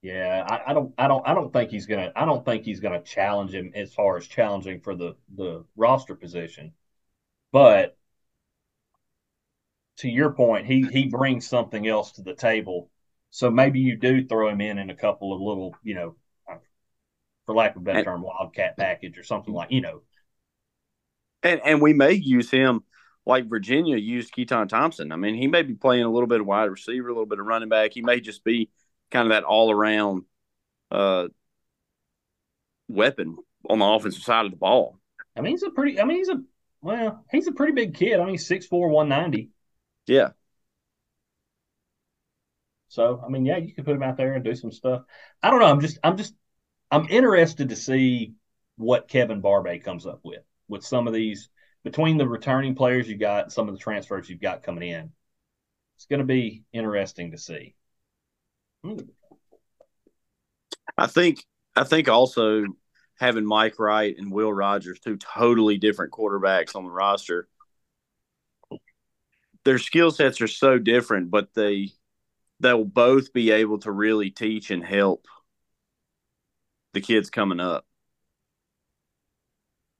Yeah, 0.00 0.46
I, 0.48 0.70
I, 0.70 0.74
don't, 0.74 0.94
I 0.96 1.08
don't, 1.08 1.26
I 1.26 1.34
don't 1.34 1.52
think 1.52 1.70
he's 1.70 1.86
gonna. 1.86 2.12
I 2.14 2.24
don't 2.24 2.44
think 2.44 2.64
he's 2.64 2.80
gonna 2.80 3.02
challenge 3.02 3.52
him 3.52 3.72
as 3.74 3.92
far 3.92 4.16
as 4.16 4.26
challenging 4.26 4.80
for 4.80 4.94
the 4.94 5.16
the 5.34 5.64
roster 5.76 6.14
position. 6.14 6.72
But 7.52 7.96
to 9.98 10.08
your 10.08 10.32
point, 10.32 10.66
he 10.66 10.86
he 10.86 11.06
brings 11.08 11.46
something 11.48 11.86
else 11.86 12.12
to 12.12 12.22
the 12.22 12.34
table. 12.34 12.90
So 13.30 13.50
maybe 13.50 13.80
you 13.80 13.96
do 13.96 14.24
throw 14.26 14.48
him 14.48 14.60
in 14.60 14.78
in 14.78 14.90
a 14.90 14.94
couple 14.94 15.32
of 15.34 15.40
little, 15.40 15.74
you 15.82 15.94
know, 15.94 16.16
uh, 16.50 16.56
for 17.46 17.54
lack 17.54 17.74
of 17.74 17.82
a 17.82 17.84
better 17.84 18.04
term, 18.04 18.22
wildcat 18.22 18.76
package 18.76 19.18
or 19.18 19.24
something 19.24 19.52
like, 19.52 19.72
you 19.72 19.80
know. 19.80 20.02
And 21.42 21.60
and 21.64 21.80
we 21.80 21.92
may 21.92 22.12
use 22.12 22.50
him 22.50 22.82
like 23.26 23.48
Virginia 23.48 23.96
used 23.96 24.34
Keytaon 24.34 24.68
Thompson. 24.68 25.12
I 25.12 25.16
mean, 25.16 25.34
he 25.34 25.46
may 25.46 25.62
be 25.62 25.74
playing 25.74 26.04
a 26.04 26.10
little 26.10 26.26
bit 26.26 26.40
of 26.40 26.46
wide 26.46 26.64
receiver, 26.64 27.08
a 27.08 27.12
little 27.12 27.26
bit 27.26 27.38
of 27.38 27.46
running 27.46 27.68
back. 27.68 27.92
He 27.92 28.02
may 28.02 28.20
just 28.20 28.42
be 28.42 28.70
kind 29.10 29.26
of 29.26 29.30
that 29.30 29.44
all 29.44 29.70
around 29.70 30.24
uh, 30.90 31.28
weapon 32.88 33.36
on 33.68 33.78
the 33.78 33.84
offensive 33.84 34.22
side 34.22 34.46
of 34.46 34.50
the 34.50 34.56
ball. 34.56 34.98
I 35.36 35.42
mean, 35.42 35.52
he's 35.52 35.62
a 35.62 35.70
pretty. 35.70 36.00
I 36.00 36.04
mean, 36.04 36.16
he's 36.18 36.28
a 36.28 36.42
well, 36.80 37.24
he's 37.30 37.46
a 37.46 37.52
pretty 37.52 37.72
big 37.72 37.94
kid. 37.94 38.18
I 38.18 38.24
mean, 38.24 38.38
six 38.38 38.66
four, 38.66 38.88
one 38.88 39.08
ninety. 39.08 39.50
Yeah. 40.06 40.30
So 42.88 43.22
I 43.24 43.28
mean, 43.28 43.44
yeah, 43.44 43.58
you 43.58 43.74
can 43.74 43.84
put 43.84 43.94
him 43.94 44.02
out 44.02 44.16
there 44.16 44.32
and 44.32 44.44
do 44.44 44.54
some 44.54 44.72
stuff. 44.72 45.02
I 45.42 45.50
don't 45.50 45.60
know. 45.60 45.66
I'm 45.66 45.80
just, 45.80 45.98
I'm 46.02 46.16
just, 46.16 46.34
I'm 46.90 47.06
interested 47.10 47.68
to 47.68 47.76
see 47.76 48.34
what 48.76 49.08
Kevin 49.08 49.40
Barbay 49.42 49.80
comes 49.80 50.06
up 50.06 50.20
with 50.24 50.40
with 50.68 50.84
some 50.84 51.06
of 51.06 51.14
these 51.14 51.48
between 51.84 52.18
the 52.18 52.28
returning 52.28 52.74
players 52.74 53.08
you 53.08 53.16
got 53.16 53.44
and 53.44 53.52
some 53.52 53.68
of 53.68 53.74
the 53.74 53.80
transfers 53.80 54.28
you've 54.28 54.40
got 54.40 54.62
coming 54.62 54.88
in. 54.88 55.10
It's 55.96 56.06
going 56.06 56.20
to 56.20 56.26
be 56.26 56.64
interesting 56.72 57.32
to 57.32 57.38
see. 57.38 57.74
I 60.96 61.06
think 61.06 61.44
I 61.74 61.84
think 61.84 62.08
also 62.08 62.64
having 63.18 63.44
Mike 63.44 63.78
Wright 63.78 64.14
and 64.16 64.30
Will 64.30 64.52
Rogers, 64.52 65.00
two 65.00 65.16
totally 65.16 65.78
different 65.78 66.12
quarterbacks 66.12 66.76
on 66.76 66.84
the 66.84 66.90
roster, 66.90 67.48
their 69.64 69.78
skill 69.78 70.10
sets 70.10 70.40
are 70.40 70.48
so 70.48 70.78
different, 70.78 71.30
but 71.30 71.52
they 71.54 71.90
they'll 72.60 72.84
both 72.84 73.32
be 73.32 73.50
able 73.50 73.78
to 73.80 73.90
really 73.90 74.30
teach 74.30 74.70
and 74.70 74.84
help 74.84 75.26
the 76.94 77.00
kids 77.00 77.30
coming 77.30 77.60
up. 77.60 77.84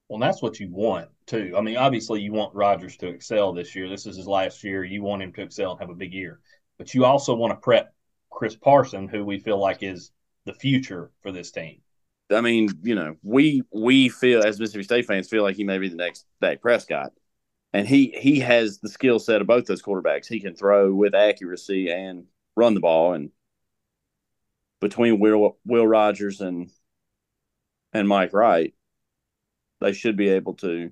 Well, 0.08 0.18
that's 0.18 0.40
what 0.40 0.58
you 0.58 0.70
want 0.70 1.08
too. 1.26 1.54
I 1.56 1.60
mean, 1.60 1.76
obviously, 1.76 2.20
you 2.20 2.32
want 2.32 2.54
Rogers 2.54 2.96
to 2.98 3.08
excel 3.08 3.52
this 3.52 3.74
year. 3.74 3.88
This 3.88 4.06
is 4.06 4.16
his 4.16 4.26
last 4.26 4.64
year. 4.64 4.84
You 4.84 5.02
want 5.02 5.22
him 5.22 5.32
to 5.34 5.42
excel 5.42 5.72
and 5.72 5.80
have 5.80 5.90
a 5.90 5.94
big 5.94 6.14
year, 6.14 6.40
but 6.78 6.94
you 6.94 7.04
also 7.04 7.34
want 7.34 7.50
to 7.52 7.56
prep 7.56 7.94
Chris 8.30 8.56
Parson, 8.56 9.08
who 9.08 9.24
we 9.24 9.38
feel 9.38 9.58
like 9.58 9.82
is 9.82 10.12
the 10.46 10.54
future 10.54 11.10
for 11.20 11.30
this 11.30 11.50
team. 11.50 11.80
I 12.30 12.40
mean, 12.40 12.68
you 12.82 12.94
know, 12.94 13.16
we 13.22 13.62
we 13.72 14.08
feel 14.08 14.42
as 14.42 14.58
Mississippi 14.58 14.84
State 14.84 15.06
fans 15.06 15.28
feel 15.28 15.42
like 15.42 15.56
he 15.56 15.64
may 15.64 15.78
be 15.78 15.88
the 15.88 15.96
next 15.96 16.26
Dak 16.40 16.60
Prescott, 16.60 17.12
and 17.72 17.86
he 17.86 18.14
he 18.18 18.40
has 18.40 18.78
the 18.78 18.88
skill 18.88 19.18
set 19.18 19.40
of 19.40 19.46
both 19.46 19.66
those 19.66 19.82
quarterbacks. 19.82 20.26
He 20.26 20.40
can 20.40 20.54
throw 20.54 20.92
with 20.92 21.14
accuracy 21.14 21.90
and 21.90 22.24
run 22.56 22.74
the 22.74 22.80
ball, 22.80 23.14
and 23.14 23.30
between 24.80 25.18
Will 25.18 25.58
Will 25.64 25.86
Rogers 25.86 26.40
and 26.40 26.70
and 27.92 28.06
Mike 28.06 28.34
Wright, 28.34 28.74
they 29.80 29.92
should 29.92 30.16
be 30.16 30.28
able 30.30 30.54
to. 30.54 30.90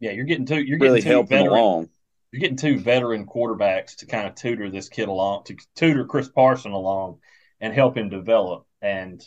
Yeah, 0.00 0.12
you're 0.12 0.24
getting 0.24 0.46
two. 0.46 0.62
You're 0.62 0.78
really 0.78 1.00
getting 1.00 1.12
help 1.12 1.28
veteran, 1.28 1.48
along. 1.48 1.88
You're 2.30 2.40
getting 2.40 2.56
two 2.56 2.78
veteran 2.78 3.26
quarterbacks 3.26 3.96
to 3.96 4.06
kind 4.06 4.26
of 4.26 4.34
tutor 4.34 4.70
this 4.70 4.88
kid 4.88 5.08
along, 5.08 5.44
to 5.44 5.56
tutor 5.74 6.04
Chris 6.04 6.28
Parson 6.28 6.72
along, 6.72 7.18
and 7.60 7.74
help 7.74 7.96
him 7.96 8.08
develop. 8.08 8.66
And 8.80 9.24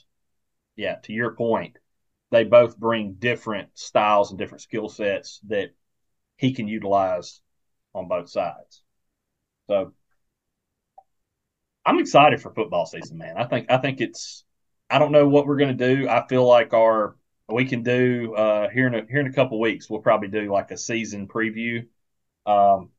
yeah, 0.76 0.96
to 1.04 1.14
your 1.14 1.36
point, 1.36 1.78
they 2.30 2.44
both 2.44 2.78
bring 2.78 3.14
different 3.14 3.70
styles 3.74 4.32
and 4.32 4.40
different 4.40 4.62
skill 4.62 4.88
sets 4.88 5.40
that 5.48 5.72
he 6.38 6.54
can 6.54 6.68
utilize 6.68 7.42
on 7.94 8.08
both 8.08 8.30
sides. 8.30 8.82
So 9.68 9.94
I'm 11.86 12.00
excited 12.00 12.42
for 12.42 12.54
football 12.54 12.86
season, 12.86 13.18
man. 13.18 13.36
I 13.38 13.46
think 13.46 13.70
I 13.70 13.78
think 13.78 14.02
it's 14.02 14.46
I 14.90 15.00
don't 15.00 15.12
know 15.12 15.28
what 15.28 15.48
we're 15.48 15.58
going 15.58 15.78
to 15.78 15.96
do. 15.96 16.08
I 16.08 16.26
feel 16.28 16.48
like 16.48 16.74
our 16.74 17.16
we 17.54 17.66
can 17.66 17.84
do 17.84 18.34
uh, 18.36 18.70
here 18.70 18.88
in 18.88 18.96
a, 18.96 19.06
here 19.10 19.20
in 19.20 19.28
a 19.28 19.34
couple 19.34 19.60
weeks. 19.60 19.90
We'll 19.90 20.02
probably 20.02 20.28
do 20.28 20.52
like 20.52 20.72
a 20.72 20.78
season 20.78 21.28
preview. 21.28 21.86
Um, 22.46 22.90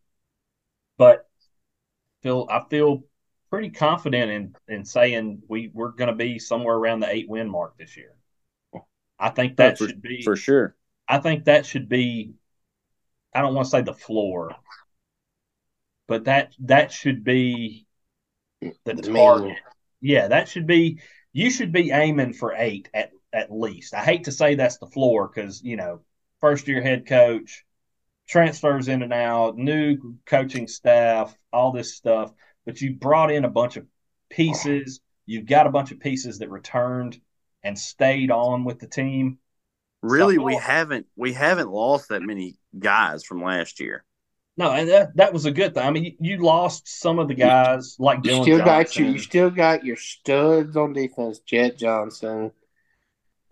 but 0.99 1.29
feel 2.23 2.47
I 2.51 2.62
feel 2.69 3.05
pretty 3.51 3.71
confident 3.71 4.31
in 4.31 4.57
in 4.75 4.85
saying 4.85 5.43
we 5.49 5.71
we're 5.73 5.91
going 5.91 6.09
to 6.09 6.15
be 6.15 6.38
somewhere 6.38 6.77
around 6.77 7.01
the 7.01 7.11
eight 7.11 7.29
win 7.29 7.51
mark 7.51 7.77
this 7.77 7.97
year. 7.97 8.15
I 9.19 9.31
think 9.31 9.57
that 9.57 9.79
for, 9.79 9.88
should 9.88 10.03
be 10.03 10.23
for 10.23 10.37
sure. 10.37 10.77
I 11.09 11.19
think 11.19 11.45
that 11.45 11.67
should 11.67 11.88
be. 11.88 12.35
I 13.35 13.41
don't 13.41 13.55
want 13.55 13.67
to 13.67 13.71
say 13.71 13.83
the 13.83 13.95
floor, 13.95 14.55
but 16.07 16.25
that 16.25 16.55
that 16.61 16.93
should 16.93 17.25
be 17.25 17.87
the, 18.61 18.95
the 18.95 19.03
target. 19.03 19.57
Yeah, 20.01 20.29
that 20.29 20.49
should 20.49 20.67
be 20.67 21.01
you 21.33 21.51
should 21.51 21.73
be 21.73 21.91
aiming 21.91 22.35
for 22.35 22.55
eight 22.57 22.88
at 22.93 23.12
at 23.33 23.53
least. 23.53 23.95
I 23.95 24.05
hate 24.05 24.25
to 24.25 24.33
say 24.33 24.55
that's 24.55 24.79
the 24.79 24.87
floor 24.87 25.31
because 25.33 25.62
you 25.62 25.77
know 25.77 26.01
first 26.40 26.68
year 26.68 26.83
head 26.83 27.07
coach, 27.07 27.64
transfers 28.29 28.88
in 28.88 29.03
and 29.03 29.12
out, 29.12 29.57
new 29.57 30.16
coaching 30.27 30.66
staff, 30.66 31.37
all 31.53 31.73
this 31.73 31.95
stuff. 31.95 32.33
But 32.66 32.81
you 32.81 32.95
brought 32.95 33.31
in 33.33 33.45
a 33.45 33.51
bunch 33.51 33.77
of 33.77 33.87
pieces. 34.31 35.01
You've 35.27 35.47
got 35.47 35.66
a 35.66 35.71
bunch 35.71 35.92
of 35.92 36.01
pieces 36.01 36.38
that 36.38 36.51
returned 36.51 37.21
and 37.62 37.79
stayed 37.79 38.31
on 38.31 38.64
with 38.64 38.79
the 38.79 38.88
team. 38.88 39.38
Really, 40.03 40.37
so, 40.37 40.42
we 40.42 40.57
haven't 40.57 41.07
we 41.16 41.33
haven't 41.33 41.71
lost 41.71 42.09
that 42.09 42.23
many 42.23 42.57
guys 42.79 43.25
from 43.25 43.42
last 43.42 43.81
year. 43.81 44.05
No, 44.57 44.71
and 44.71 44.88
that, 44.90 45.16
that 45.16 45.33
was 45.33 45.47
a 45.47 45.51
good 45.51 45.75
thing. 45.75 45.83
I 45.83 45.90
mean, 45.90 46.05
you, 46.05 46.12
you 46.21 46.38
lost 46.38 46.87
some 46.87 47.18
of 47.18 47.29
the 47.29 47.35
guys 47.35 47.97
like 47.99 48.18
you 48.23 48.33
Dylan 48.33 48.42
still 48.42 48.59
Johnson. 48.59 48.64
got 48.64 48.97
you. 48.97 49.07
You 49.07 49.18
still 49.18 49.51
got 49.51 49.85
your 49.85 49.97
studs 49.97 50.77
on 50.77 50.92
defense: 50.92 51.38
Jett 51.38 51.79
Johnson, 51.79 52.51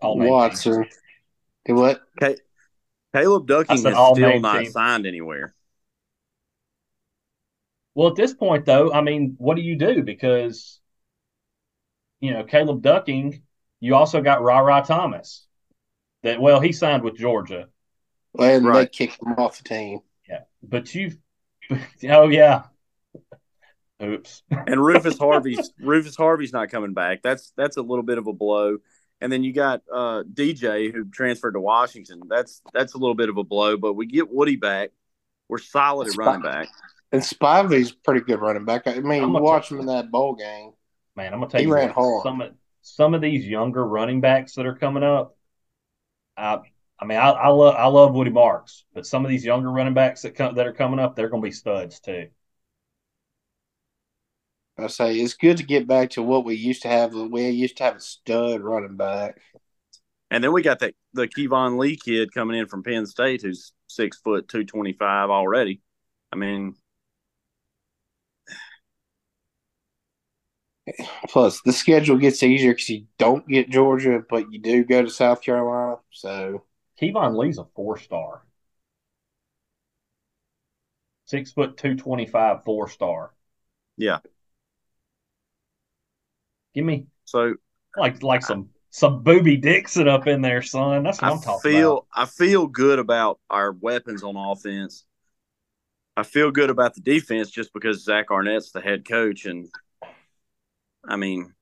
Watson. 0.01 0.85
Do 1.65 1.75
what? 1.75 2.01
Okay. 2.21 2.37
Caleb 3.13 3.47
Ducking 3.47 3.75
is 3.75 3.81
still 3.81 4.39
not 4.39 4.59
team. 4.59 4.71
signed 4.71 5.05
anywhere. 5.05 5.53
Well, 7.93 8.09
at 8.09 8.15
this 8.15 8.33
point, 8.33 8.65
though, 8.65 8.93
I 8.93 9.01
mean, 9.01 9.35
what 9.37 9.55
do 9.55 9.61
you 9.61 9.75
do? 9.75 10.01
Because 10.01 10.79
you 12.21 12.31
know, 12.31 12.43
Caleb 12.43 12.81
Ducking, 12.81 13.41
you 13.79 13.95
also 13.95 14.21
got 14.21 14.41
RaRa 14.41 14.85
Thomas. 14.85 15.45
That 16.23 16.39
well, 16.39 16.61
he 16.61 16.71
signed 16.71 17.03
with 17.03 17.17
Georgia. 17.17 17.67
Well, 18.33 18.55
and 18.55 18.65
right. 18.65 18.81
they 18.81 18.87
kicked 18.87 19.21
him 19.21 19.33
off 19.37 19.57
the 19.57 19.67
team. 19.67 19.99
Yeah, 20.29 20.41
but 20.63 20.93
you've, 20.93 21.17
oh 22.09 22.29
yeah, 22.29 22.63
oops. 24.01 24.43
and 24.51 24.79
Rufus 24.79 25.17
Harvey's 25.17 25.73
Rufus 25.79 26.15
Harvey's 26.15 26.53
not 26.53 26.69
coming 26.69 26.93
back. 26.93 27.23
That's 27.23 27.51
that's 27.57 27.77
a 27.77 27.81
little 27.81 28.03
bit 28.03 28.19
of 28.19 28.27
a 28.27 28.33
blow. 28.33 28.77
And 29.21 29.31
then 29.31 29.43
you 29.43 29.53
got 29.53 29.81
uh, 29.93 30.23
DJ 30.23 30.91
who 30.91 31.05
transferred 31.05 31.53
to 31.53 31.59
Washington. 31.59 32.21
That's 32.27 32.61
that's 32.73 32.95
a 32.95 32.97
little 32.97 33.15
bit 33.15 33.29
of 33.29 33.37
a 33.37 33.43
blow, 33.43 33.77
but 33.77 33.93
we 33.93 34.07
get 34.07 34.31
Woody 34.31 34.55
back. 34.55 34.89
We're 35.47 35.59
solid 35.59 36.09
at 36.09 36.17
running 36.17 36.41
back. 36.41 36.69
And 37.11 37.21
Spivey's 37.21 37.91
pretty 37.91 38.21
good 38.21 38.39
running 38.39 38.65
back. 38.65 38.87
I 38.87 38.99
mean, 38.99 39.31
watch 39.33 39.69
him 39.71 39.79
in 39.79 39.85
that 39.87 40.11
bowl 40.11 40.33
game. 40.33 40.71
Man, 41.15 41.33
I'm 41.33 41.39
gonna 41.39 41.51
tell 41.51 41.59
he 41.59 41.67
you, 41.67 41.73
ran 41.73 41.89
what, 41.89 41.95
hard. 41.95 42.23
Some 42.23 42.41
of 42.41 42.53
some 42.81 43.13
of 43.13 43.21
these 43.21 43.45
younger 43.45 43.85
running 43.85 44.21
backs 44.21 44.55
that 44.55 44.65
are 44.65 44.75
coming 44.75 45.03
up, 45.03 45.37
I 46.35 46.61
I 47.01 47.05
mean, 47.05 47.17
I, 47.17 47.29
I 47.29 47.47
love 47.47 47.75
I 47.75 47.87
love 47.87 48.13
Woody 48.13 48.29
Marks, 48.29 48.85
but 48.93 49.07
some 49.07 49.25
of 49.25 49.29
these 49.29 49.43
younger 49.43 49.71
running 49.71 49.95
backs 49.95 50.21
that 50.21 50.35
come 50.35 50.55
that 50.55 50.67
are 50.67 50.73
coming 50.73 50.99
up, 50.99 51.15
they're 51.15 51.29
going 51.29 51.41
to 51.41 51.47
be 51.47 51.51
studs 51.51 51.99
too. 51.99 52.27
I 54.83 54.87
say 54.87 55.15
it's 55.15 55.33
good 55.33 55.57
to 55.57 55.63
get 55.63 55.87
back 55.87 56.11
to 56.11 56.23
what 56.23 56.45
we 56.45 56.55
used 56.55 56.81
to 56.83 56.87
have. 56.87 57.13
We 57.13 57.49
used 57.49 57.77
to 57.77 57.83
have 57.83 57.95
a 57.97 57.99
stud 57.99 58.61
running 58.61 58.97
back, 58.97 59.39
and 60.29 60.43
then 60.43 60.53
we 60.53 60.61
got 60.61 60.79
that 60.79 60.93
the 61.13 61.27
Keyvone 61.27 61.77
Lee 61.77 61.97
kid 61.97 62.33
coming 62.33 62.57
in 62.57 62.67
from 62.67 62.83
Penn 62.83 63.05
State, 63.05 63.41
who's 63.41 63.73
six 63.87 64.19
foot 64.19 64.47
two 64.47 64.63
twenty 64.65 64.93
five 64.93 65.29
already. 65.29 65.81
I 66.31 66.35
mean, 66.37 66.75
plus 71.29 71.61
the 71.61 71.73
schedule 71.73 72.17
gets 72.17 72.43
easier 72.43 72.71
because 72.71 72.89
you 72.89 73.05
don't 73.17 73.47
get 73.47 73.69
Georgia, 73.69 74.23
but 74.29 74.51
you 74.51 74.59
do 74.59 74.83
go 74.83 75.01
to 75.01 75.09
South 75.09 75.41
Carolina. 75.41 75.97
So 76.11 76.63
Keyvone 77.01 77.37
Lee's 77.37 77.57
a 77.57 77.65
four 77.75 77.97
star. 77.97 78.43
Six 81.25 81.51
foot 81.51 81.77
two 81.77 81.95
twenty 81.95 82.25
five, 82.25 82.63
four 82.63 82.89
star. 82.89 83.33
Yeah. 83.97 84.19
Give 86.73 86.85
me 86.85 87.07
so 87.25 87.55
like 87.97 88.23
like 88.23 88.41
some 88.43 88.69
some 88.89 89.23
Boobie 89.23 89.61
Dixon 89.61 90.07
up 90.07 90.27
in 90.27 90.41
there, 90.41 90.61
son. 90.61 91.03
That's 91.03 91.21
what 91.21 91.31
I 91.31 91.31
am 91.33 91.41
talking 91.41 91.71
feel, 91.71 91.91
about. 91.91 92.07
I 92.13 92.25
feel 92.25 92.67
good 92.67 92.99
about 92.99 93.39
our 93.49 93.71
weapons 93.71 94.23
on 94.23 94.35
offense. 94.35 95.05
I 96.17 96.23
feel 96.23 96.51
good 96.51 96.69
about 96.69 96.93
the 96.93 97.01
defense 97.01 97.49
just 97.49 97.73
because 97.73 98.03
Zach 98.03 98.31
Arnett's 98.31 98.71
the 98.71 98.81
head 98.81 99.07
coach 99.07 99.45
and 99.45 99.69
I 101.07 101.15
mean, 101.15 101.53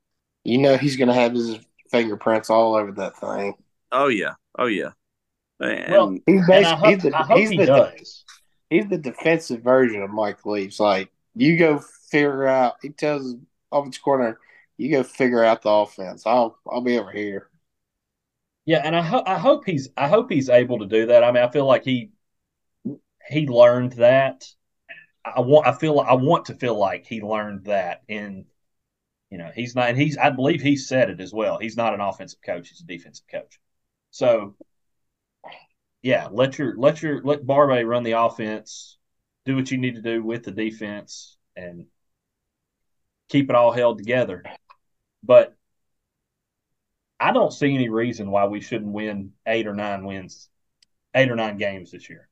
You 0.43 0.57
know 0.57 0.75
he's 0.77 0.97
going 0.97 1.07
to 1.07 1.13
have 1.13 1.33
his 1.33 1.57
fingerprints 1.91 2.49
all 2.49 2.75
over 2.75 2.91
that 2.93 3.17
thing. 3.17 3.53
oh 3.91 4.07
yeah, 4.07 4.33
oh 4.57 4.65
yeah. 4.65 4.91
And 5.59 5.91
Well, 5.91 6.17
He's 6.25 6.47
basically 6.47 6.93
he's 6.93 7.03
the, 7.03 7.25
he's 7.35 7.49
he 7.49 7.57
the 7.57 7.65
does. 7.65 8.23
he's 8.69 8.87
the 8.87 8.97
defensive 8.97 9.61
version 9.61 10.01
of 10.01 10.09
Mike 10.09 10.45
Leach. 10.45 10.79
Like 10.79 11.11
you 11.35 11.57
go 11.57 11.79
figure 12.09 12.47
out. 12.47 12.75
He 12.81 12.89
tells 12.89 13.23
his 13.23 13.35
offensive 13.71 14.01
corner, 14.01 14.39
"You 14.79 14.91
go 14.91 15.03
figure 15.03 15.43
out 15.43 15.61
the 15.61 15.69
offense. 15.69 16.25
I'll 16.25 16.57
I'll 16.65 16.81
be 16.81 16.97
over 16.97 17.11
here." 17.11 17.49
Yeah, 18.65 18.81
and 18.83 18.95
I 18.95 19.01
hope 19.01 19.23
I 19.27 19.37
hope 19.37 19.65
he's 19.65 19.89
I 19.97 20.07
hope 20.07 20.31
he's 20.31 20.49
able 20.49 20.79
to 20.79 20.85
do 20.85 21.07
that. 21.07 21.23
I 21.23 21.31
mean, 21.31 21.43
I 21.43 21.51
feel 21.51 21.65
like 21.65 21.83
he 21.83 22.11
he 23.27 23.47
learned 23.47 23.93
that. 23.93 24.45
I 25.25 25.41
want 25.41 25.67
I 25.67 25.73
feel 25.73 25.99
I 25.99 26.13
want 26.13 26.45
to 26.45 26.55
feel 26.55 26.77
like 26.77 27.05
he 27.05 27.21
learned 27.21 27.65
that 27.65 28.03
in 28.07 28.45
you 29.29 29.37
know, 29.37 29.51
he's 29.53 29.75
not 29.75 29.95
he's 29.95 30.17
I 30.17 30.29
believe 30.31 30.61
he 30.61 30.75
said 30.75 31.09
it 31.09 31.19
as 31.19 31.33
well. 31.33 31.59
He's 31.59 31.77
not 31.77 31.93
an 31.93 32.01
offensive 32.01 32.41
coach, 32.41 32.69
he's 32.69 32.81
a 32.81 32.85
defensive 32.85 33.27
coach. 33.27 33.59
So 34.11 34.55
yeah, 36.01 36.29
let 36.31 36.57
your 36.57 36.77
let 36.77 37.01
your 37.01 37.21
let 37.23 37.45
Barbay 37.45 37.83
run 37.83 38.03
the 38.03 38.13
offense, 38.13 38.97
do 39.45 39.55
what 39.55 39.71
you 39.71 39.77
need 39.77 39.95
to 39.95 40.01
do 40.01 40.23
with 40.23 40.43
the 40.43 40.51
defense 40.51 41.37
and 41.55 41.87
keep 43.29 43.49
it 43.49 43.55
all 43.55 43.71
held 43.71 43.97
together. 43.97 44.43
But 45.23 45.55
I 47.19 47.31
don't 47.33 47.51
see 47.51 47.73
any 47.73 47.89
reason 47.89 48.31
why 48.31 48.45
we 48.45 48.61
shouldn't 48.61 48.91
win 48.91 49.33
eight 49.45 49.67
or 49.67 49.75
nine 49.75 50.05
wins, 50.05 50.49
eight 51.13 51.29
or 51.29 51.35
nine 51.35 51.57
games 51.57 51.91
this 51.91 52.09
year. 52.09 52.29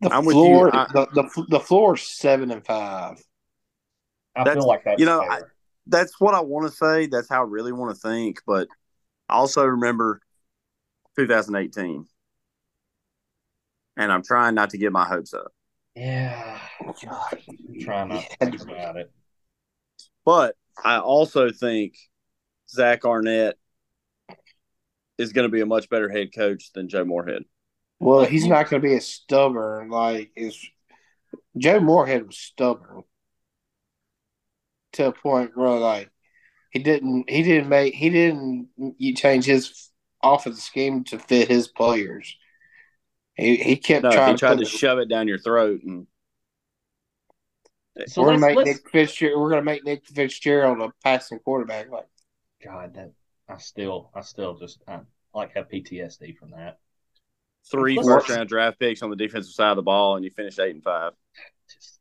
The 0.00 0.10
I'm 0.12 0.24
with 0.24 0.34
you. 0.34 0.42
floor, 0.42 0.74
I- 0.74 0.86
the, 0.92 1.06
the 1.14 1.46
the 1.48 1.60
floor 1.60 1.94
is 1.94 2.02
seven 2.02 2.50
and 2.50 2.64
five. 2.64 3.22
I 4.34 4.44
That's- 4.44 4.56
feel 4.62 4.66
like 4.68 4.84
that's 4.84 5.00
you 5.00 5.06
know, 5.06 5.20
fair. 5.20 5.52
that's 5.86 6.20
what 6.20 6.34
I 6.34 6.40
want 6.40 6.70
to 6.70 6.76
say. 6.76 7.06
That's 7.06 7.28
how 7.28 7.40
I 7.42 7.46
really 7.46 7.72
want 7.72 7.94
to 7.94 8.00
think. 8.00 8.40
But 8.46 8.68
I 9.28 9.34
also 9.36 9.64
remember 9.64 10.20
2018, 11.16 12.06
and 13.96 14.12
I'm 14.12 14.22
trying 14.22 14.54
not 14.54 14.70
to 14.70 14.78
get 14.78 14.92
my 14.92 15.06
hopes 15.06 15.32
up. 15.32 15.52
yeah, 15.94 16.58
oh, 16.84 16.92
God. 17.02 17.38
I'm 17.48 17.80
trying 17.80 18.08
not 18.08 18.24
to 18.28 18.36
think 18.50 18.60
about 18.62 18.96
it. 18.96 19.10
But 20.26 20.56
I 20.84 20.98
also 20.98 21.50
think 21.52 21.96
Zach 22.68 23.06
Arnett 23.06 23.56
is 25.16 25.32
going 25.32 25.48
to 25.48 25.52
be 25.52 25.62
a 25.62 25.66
much 25.66 25.88
better 25.88 26.10
head 26.10 26.34
coach 26.34 26.72
than 26.74 26.88
Joe 26.90 27.04
Moorhead. 27.06 27.44
Well, 28.00 28.26
he's 28.26 28.46
not 28.46 28.68
going 28.68 28.82
to 28.82 28.86
be 28.88 28.94
as 28.94 29.06
stubborn 29.06 29.88
like 29.88 30.32
is 30.36 30.62
Joe 31.56 31.80
Moorhead 31.80 32.26
was 32.26 32.36
stubborn 32.36 33.04
to 34.94 35.06
a 35.06 35.12
point 35.12 35.56
where 35.56 35.70
like 35.70 36.10
he 36.70 36.80
didn't 36.80 37.30
he 37.30 37.42
didn't 37.42 37.68
make 37.70 37.94
he 37.94 38.10
didn't 38.10 38.68
you 38.98 39.14
change 39.14 39.44
his 39.46 39.90
offensive 40.22 40.62
scheme 40.62 41.04
to 41.04 41.18
fit 41.18 41.48
his 41.48 41.68
players. 41.68 42.36
He 43.36 43.56
he 43.56 43.76
kept 43.76 44.02
No, 44.02 44.10
trying 44.10 44.34
he 44.34 44.38
tried 44.38 44.58
to 44.58 44.64
put- 44.64 44.68
shove 44.68 44.98
it 44.98 45.08
down 45.08 45.28
your 45.28 45.38
throat, 45.38 45.80
and 45.84 46.06
So 48.06 48.22
we're 48.22 48.28
gonna 48.28 48.38
make 48.40 48.56
let's 48.56 48.68
Nick 48.68 48.90
Fitzgerald. 48.90 49.40
We're 49.40 49.50
gonna 49.50 49.62
make 49.62 49.84
Nick 49.84 50.06
Fitzgerald 50.06 50.80
a 50.80 50.92
passing 51.02 51.38
quarterback. 51.38 51.90
Like 51.90 52.06
God, 52.62 52.94
that 52.94 53.12
I 53.48 53.58
still, 53.58 54.10
I 54.14 54.20
still 54.20 54.58
just, 54.58 54.82
I 54.86 55.00
like 55.34 55.54
have 55.54 55.68
PTSD 55.68 56.36
from 56.36 56.50
that. 56.50 56.78
Three 57.70 57.96
first 57.96 58.28
round 58.28 58.48
draft 58.48 58.78
picks 58.78 59.02
on 59.02 59.10
the 59.10 59.16
defensive 59.16 59.52
side 59.52 59.70
of 59.70 59.76
the 59.76 59.82
ball, 59.82 60.16
and 60.16 60.24
you 60.24 60.30
finish 60.30 60.58
eight 60.58 60.74
and 60.74 60.84
five. 60.84 61.12
Just, 61.72 61.98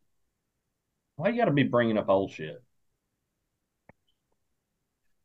why 1.16 1.30
you 1.30 1.38
got 1.38 1.46
to 1.46 1.52
be 1.52 1.64
bringing 1.64 1.98
up 1.98 2.10
old 2.10 2.32
shit? 2.32 2.62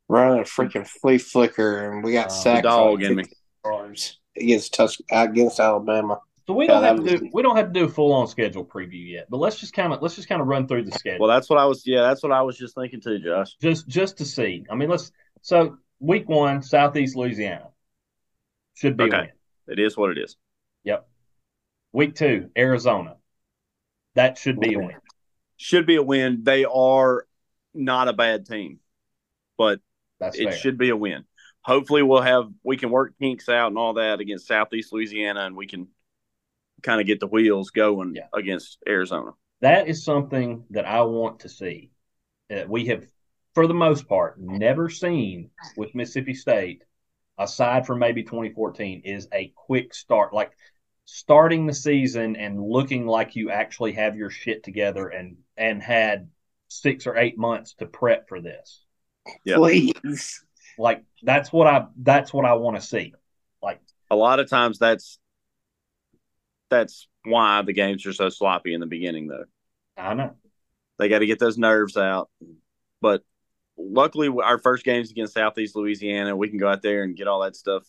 running 0.09 0.41
a 0.41 0.43
freaking 0.43 0.85
flea 0.87 1.19
flicker, 1.19 1.93
and 1.93 2.03
we 2.03 2.13
got 2.13 2.27
Uh, 2.27 2.31
sacked 2.31 2.65
dog 2.65 3.01
in 3.01 3.15
me. 3.15 3.25
yards 3.65 4.19
against 4.37 4.75
Tus- 4.75 5.01
against 5.11 5.61
Alabama. 5.61 6.21
So 6.51 6.55
we 6.57 6.67
don't 6.67 6.83
have 6.83 7.05
to 7.05 7.19
do, 7.19 7.31
we 7.33 7.43
don't 7.43 7.55
have 7.55 7.69
to 7.69 7.73
do 7.73 7.85
a 7.85 7.89
full 7.89 8.13
on 8.13 8.27
schedule 8.27 8.65
preview 8.65 9.09
yet, 9.13 9.29
but 9.31 9.37
let's 9.37 9.57
just 9.61 9.73
kind 9.73 9.93
of, 9.93 10.03
let's 10.03 10.17
just 10.17 10.29
kind 10.29 10.41
of 10.41 10.49
run 10.49 10.67
through 10.67 10.83
the 10.83 10.91
schedule. 10.91 11.21
Well, 11.21 11.29
that's 11.29 11.49
what 11.49 11.61
I 11.61 11.65
was. 11.65 11.87
Yeah, 11.87 12.03
that's 12.03 12.25
what 12.25 12.33
I 12.33 12.43
was 12.43 12.59
just 12.59 12.75
thinking 12.75 13.01
too, 13.01 13.21
Josh. 13.21 13.55
just 13.63 13.87
just 13.87 14.19
to 14.19 14.25
see. 14.25 14.65
I 14.69 14.75
mean, 14.75 14.89
let's 14.89 15.13
so 15.43 15.77
week 16.01 16.29
one, 16.29 16.61
Southeast 16.65 17.15
Louisiana 17.15 17.69
should 18.75 18.97
be 18.97 19.05
Okay. 19.05 19.17
a 19.17 19.21
win. 19.21 19.31
It 19.69 19.79
is 19.79 19.97
what 19.97 20.11
it 20.11 20.19
is. 20.19 20.37
Yep. 20.83 21.09
Week 21.93 22.17
two, 22.17 22.51
Arizona. 22.59 23.15
That 24.17 24.37
should 24.37 24.59
be 24.59 24.75
a 24.75 24.79
win. 24.79 24.97
Should 25.57 25.87
be 25.87 25.95
a 25.95 26.03
win. 26.03 26.43
They 26.43 26.65
are 26.65 27.27
not 27.75 28.09
a 28.09 28.13
bad 28.13 28.47
team, 28.47 28.81
but 29.57 29.79
That's 30.19 30.37
it 30.37 30.49
fair. 30.49 30.53
should 30.53 30.79
be 30.79 30.89
a 30.89 30.97
win. 30.97 31.27
Hopefully, 31.63 32.03
we'll 32.03 32.23
have 32.23 32.49
we 32.65 32.77
can 32.77 32.91
work 32.91 33.15
kinks 33.21 33.49
out 33.49 33.69
and 33.69 33.79
all 33.79 33.95
that 33.95 34.19
against 34.19 34.49
Southeast 34.49 34.93
Louisiana, 34.93 35.43
and 35.43 35.55
we 35.55 35.69
can 35.69 35.87
kind 36.83 37.01
of 37.01 37.07
get 37.07 37.21
the 37.21 37.27
wheels 37.27 37.71
going 37.71 38.15
Yeah. 38.15 38.27
against 38.35 38.79
Arizona. 38.89 39.33
that 39.61 39.89
is 39.89 40.05
something 40.05 40.65
that 40.71 40.87
I 40.87 41.03
want 41.03 41.41
to 41.41 41.49
see. 41.49 41.91
That 42.49 42.69
we 42.69 42.87
have, 42.87 43.05
for 43.55 43.67
the 43.67 43.75
most 43.75 44.09
part, 44.09 44.41
never 44.41 44.89
seen 44.89 45.51
with 45.77 45.95
Mississippi 45.95 46.35
State, 46.35 46.83
aside 47.39 47.87
from 47.87 47.99
maybe 48.01 48.23
2014, 48.23 49.03
is 49.05 49.29
a 49.33 49.53
quick 49.55 49.95
start. 49.95 50.33
Like 50.33 50.53
starting 51.05 51.67
the 51.67 51.75
season 51.75 52.37
and 52.37 52.61
looking 52.63 53.07
like 53.07 53.37
you 53.37 53.51
actually 53.51 53.93
have 53.93 54.17
your 54.17 54.31
shit 54.31 54.63
together 54.65 55.09
and 55.09 55.37
and 55.57 55.83
had 55.83 56.29
six 56.69 57.07
or 57.07 57.17
eight 57.17 57.37
months 57.37 57.75
to 57.75 57.87
prep 57.87 58.29
for 58.29 58.41
this. 58.41 58.85
Yeah. 59.45 59.57
Please. 59.57 60.45
Like 60.79 61.05
that's 61.23 61.53
what 61.53 61.67
I 61.67 61.87
that's 61.97 62.33
what 62.33 62.47
I 62.47 62.55
want 62.55 62.77
to 62.77 62.83
see. 62.83 63.13
Like 63.63 63.81
A 64.11 64.17
lot 64.17 64.41
of 64.41 64.49
times, 64.49 64.79
that's 64.79 65.19
that's 66.71 67.09
why 67.25 67.63
the 67.63 67.73
games 67.73 68.07
are 68.07 68.13
so 68.13 68.29
sloppy 68.29 68.73
in 68.75 68.81
the 68.81 68.87
beginning, 68.87 69.29
though. 69.29 69.45
I 69.97 70.15
know. 70.15 70.37
They 70.99 71.09
got 71.09 71.21
to 71.21 71.27
get 71.27 71.39
those 71.39 71.59
nerves 71.59 71.97
out. 71.97 72.31
But 73.01 73.23
luckily, 73.77 74.29
our 74.43 74.59
first 74.59 74.85
game's 74.85 75.11
against 75.11 75.35
Southeast 75.35 75.77
Louisiana. 75.77 76.37
We 76.37 76.49
can 76.49 76.59
go 76.59 76.69
out 76.69 76.83
there 76.83 77.03
and 77.03 77.17
get 77.17 77.29
all 77.29 77.41
that 77.41 77.57
stuff 77.57 77.85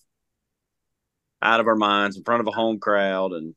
out 1.41 1.59
of 1.59 1.67
our 1.67 1.75
minds 1.75 2.17
in 2.17 2.23
front 2.23 2.41
of 2.41 2.47
a 2.47 2.51
home 2.51 2.79
crowd. 2.79 3.33
And 3.33 3.55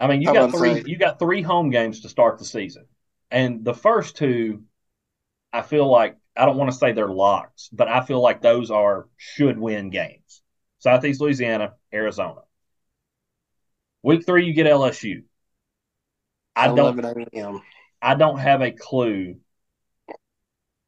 I 0.00 0.06
mean, 0.06 0.22
you 0.22 0.28
How 0.28 0.34
got 0.34 0.50
three 0.52 0.74
say- 0.74 0.84
you 0.86 0.96
got 0.96 1.18
three 1.18 1.42
home 1.42 1.70
games 1.70 2.00
to 2.02 2.08
start 2.08 2.38
the 2.38 2.44
season. 2.44 2.86
And 3.30 3.64
the 3.64 3.74
first 3.74 4.16
two, 4.16 4.62
I 5.52 5.62
feel 5.62 5.86
like 5.90 6.16
I 6.36 6.46
don't 6.46 6.56
want 6.56 6.70
to 6.70 6.76
say 6.76 6.92
they're 6.92 7.08
locks, 7.08 7.68
but 7.72 7.88
I 7.88 8.02
feel 8.02 8.20
like 8.20 8.40
those 8.40 8.70
are 8.70 9.08
should 9.16 9.58
win 9.58 9.90
games. 9.90 10.42
Southeast 10.78 11.20
Louisiana, 11.20 11.74
Arizona. 11.92 12.42
Week 14.06 14.24
three, 14.24 14.46
you 14.46 14.52
get 14.52 14.66
LSU. 14.66 15.24
I 16.54 16.68
don't 16.68 17.04
a.m. 17.04 17.60
I 18.00 18.14
don't 18.14 18.38
have 18.38 18.62
a 18.62 18.70
clue 18.70 19.34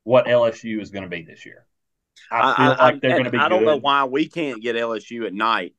what 0.04 0.26
LSU 0.26 0.80
is 0.80 0.90
going 0.90 1.02
to 1.02 1.08
be 1.08 1.22
this 1.22 1.44
year. 1.44 1.66
I 2.30 2.54
feel 2.54 2.76
like 2.78 3.00
they're 3.00 3.10
going 3.10 3.24
to 3.24 3.32
be 3.32 3.38
I 3.38 3.48
don't 3.48 3.64
good. 3.64 3.66
know 3.66 3.76
why 3.80 4.04
we 4.04 4.28
can't 4.28 4.62
get 4.62 4.76
LSU 4.76 5.26
at 5.26 5.34
night 5.34 5.74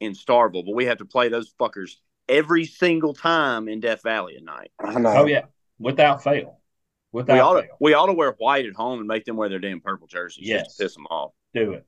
in 0.00 0.12
Starkville, 0.12 0.66
but 0.66 0.74
we 0.74 0.84
have 0.84 0.98
to 0.98 1.06
play 1.06 1.30
those 1.30 1.50
fuckers 1.58 1.92
every 2.28 2.66
single 2.66 3.14
time 3.14 3.68
in 3.68 3.80
Death 3.80 4.02
Valley 4.02 4.36
at 4.36 4.44
night. 4.44 4.70
I 4.78 4.98
know. 5.00 5.14
Oh 5.16 5.24
yeah, 5.24 5.46
without 5.78 6.22
fail. 6.22 6.60
Without 7.10 7.32
We 7.32 7.40
ought 7.40 7.54
to 7.54 7.62
fail. 7.62 7.76
we 7.80 7.94
ought 7.94 8.06
to 8.06 8.12
wear 8.12 8.32
white 8.32 8.66
at 8.66 8.74
home 8.74 8.98
and 8.98 9.08
make 9.08 9.24
them 9.24 9.36
wear 9.38 9.48
their 9.48 9.60
damn 9.60 9.80
purple 9.80 10.08
jerseys 10.08 10.46
Yes. 10.46 10.66
just 10.66 10.76
to 10.76 10.84
piss 10.84 10.94
them 10.94 11.06
off. 11.06 11.32
Do 11.54 11.72
it. 11.72 11.86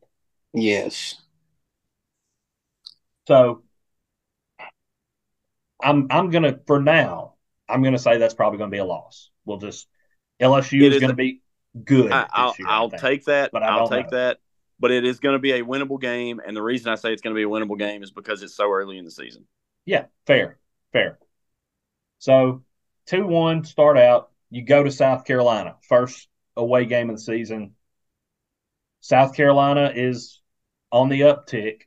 Yes. 0.54 1.16
So 3.26 3.64
I'm 5.82 6.06
I'm 6.10 6.30
gonna 6.30 6.58
for 6.66 6.80
now 6.80 7.34
I'm 7.68 7.82
gonna 7.82 7.98
say 7.98 8.18
that's 8.18 8.34
probably 8.34 8.58
gonna 8.58 8.70
be 8.70 8.78
a 8.78 8.84
loss. 8.84 9.30
We'll 9.44 9.58
just 9.58 9.86
LSU 10.40 10.82
is, 10.82 10.96
is 10.96 11.00
gonna 11.00 11.12
a- 11.12 11.16
be 11.16 11.42
good. 11.84 12.12
I, 12.12 12.26
I'll, 12.32 12.56
year, 12.58 12.68
I 12.68 12.76
I'll 12.76 12.90
take 12.90 13.24
that. 13.26 13.50
But 13.52 13.62
I 13.62 13.70
I'll 13.70 13.88
take 13.88 14.04
know. 14.06 14.16
that. 14.16 14.38
But 14.80 14.92
it 14.92 15.04
is 15.04 15.18
going 15.18 15.34
to 15.34 15.40
be 15.40 15.52
a 15.52 15.62
winnable 15.62 16.00
game, 16.00 16.40
and 16.44 16.56
the 16.56 16.62
reason 16.62 16.92
I 16.92 16.94
say 16.94 17.12
it's 17.12 17.20
going 17.20 17.34
to 17.34 17.38
be 17.38 17.42
a 17.42 17.48
winnable 17.48 17.76
game 17.76 18.04
is 18.04 18.12
because 18.12 18.44
it's 18.44 18.54
so 18.54 18.70
early 18.70 18.96
in 18.96 19.04
the 19.04 19.10
season. 19.10 19.44
Yeah, 19.84 20.04
fair, 20.24 20.58
fair. 20.92 21.18
So 22.20 22.62
two 23.06 23.26
one 23.26 23.64
start 23.64 23.98
out. 23.98 24.30
You 24.50 24.62
go 24.64 24.84
to 24.84 24.90
South 24.92 25.24
Carolina, 25.24 25.76
first 25.88 26.28
away 26.56 26.84
game 26.84 27.10
of 27.10 27.16
the 27.16 27.22
season. 27.22 27.74
South 29.00 29.34
Carolina 29.34 29.92
is 29.94 30.40
on 30.92 31.08
the 31.08 31.22
uptick. 31.22 31.82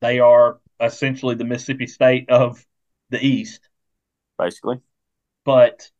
They 0.00 0.20
are 0.20 0.60
essentially 0.80 1.34
the 1.34 1.44
Mississippi 1.44 1.86
State 1.86 2.30
of 2.30 2.64
the 3.10 3.24
East. 3.24 3.68
Basically, 4.38 4.80
But 5.44 5.90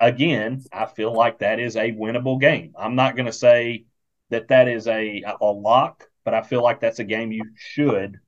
again, 0.00 0.64
I 0.72 0.86
feel 0.86 1.12
like 1.12 1.38
that 1.38 1.60
is 1.60 1.76
a 1.76 1.92
winnable 1.92 2.40
game. 2.40 2.74
I'm 2.78 2.94
not 2.94 3.16
going 3.16 3.26
to 3.26 3.32
say 3.32 3.86
that 4.30 4.48
that 4.48 4.68
is 4.68 4.86
a, 4.88 5.22
a 5.40 5.46
lock, 5.46 6.08
but 6.24 6.34
I 6.34 6.42
feel 6.42 6.62
like 6.62 6.80
that's 6.80 6.98
a 6.98 7.04
game 7.04 7.32
you 7.32 7.44
should, 7.54 8.20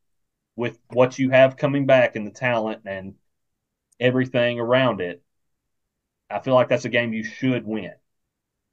with 0.57 0.79
what 0.89 1.19
you 1.19 1.31
have 1.31 1.57
coming 1.57 1.87
back 1.87 2.17
and 2.17 2.27
the 2.27 2.31
talent 2.31 2.83
and 2.85 3.15
everything 4.01 4.61
around 4.61 5.01
it, 5.01 5.23
I 6.31 6.41
feel 6.41 6.55
like 6.55 6.69
that's 6.69 6.85
a 6.85 6.91
game 6.91 7.13
you 7.13 7.25
should 7.25 7.67
win. 7.67 7.93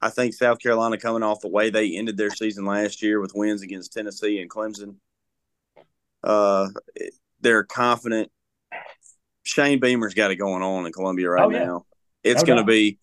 I 0.00 0.10
think 0.10 0.34
South 0.34 0.58
Carolina 0.60 0.98
coming 0.98 1.22
off 1.22 1.40
the 1.40 1.48
way 1.48 1.70
they 1.70 1.96
ended 1.96 2.16
their 2.16 2.30
season 2.30 2.66
last 2.66 3.02
year 3.02 3.20
with 3.20 3.34
wins 3.34 3.62
against 3.62 3.92
Tennessee 3.92 4.40
and 4.40 4.50
Clemson. 4.50 4.96
Uh, 6.26 6.68
they're 7.40 7.64
confident. 7.64 8.30
Shane 9.44 9.80
Beamer's 9.80 10.14
got 10.14 10.30
it 10.30 10.36
going 10.36 10.62
on 10.62 10.86
in 10.86 10.92
Columbia 10.92 11.30
right 11.30 11.44
Oh, 11.44 11.50
yeah. 11.50 11.64
now. 11.64 11.86
It's 12.24 12.42
No 12.42 12.46
going 12.46 12.58
to 12.58 12.64
be. 12.64 12.98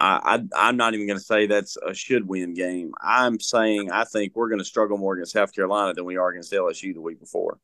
I, 0.00 0.40
I 0.54 0.68
I'm 0.68 0.76
not 0.76 0.94
even 0.94 1.06
going 1.06 1.18
to 1.18 1.24
say 1.24 1.46
that's 1.46 1.76
a 1.76 1.92
should 1.94 2.28
win 2.28 2.54
game. 2.54 2.92
I'm 3.00 3.40
saying 3.40 3.90
I 3.90 4.04
think 4.04 4.36
we're 4.36 4.48
going 4.48 4.60
to 4.60 4.64
struggle 4.64 4.96
more 4.96 5.14
against 5.14 5.32
South 5.32 5.52
Carolina 5.52 5.94
than 5.94 6.04
we 6.04 6.16
are 6.16 6.28
against 6.30 6.52
LSU 6.52 6.94
the 6.94 7.00
week 7.00 7.18
before. 7.18 7.58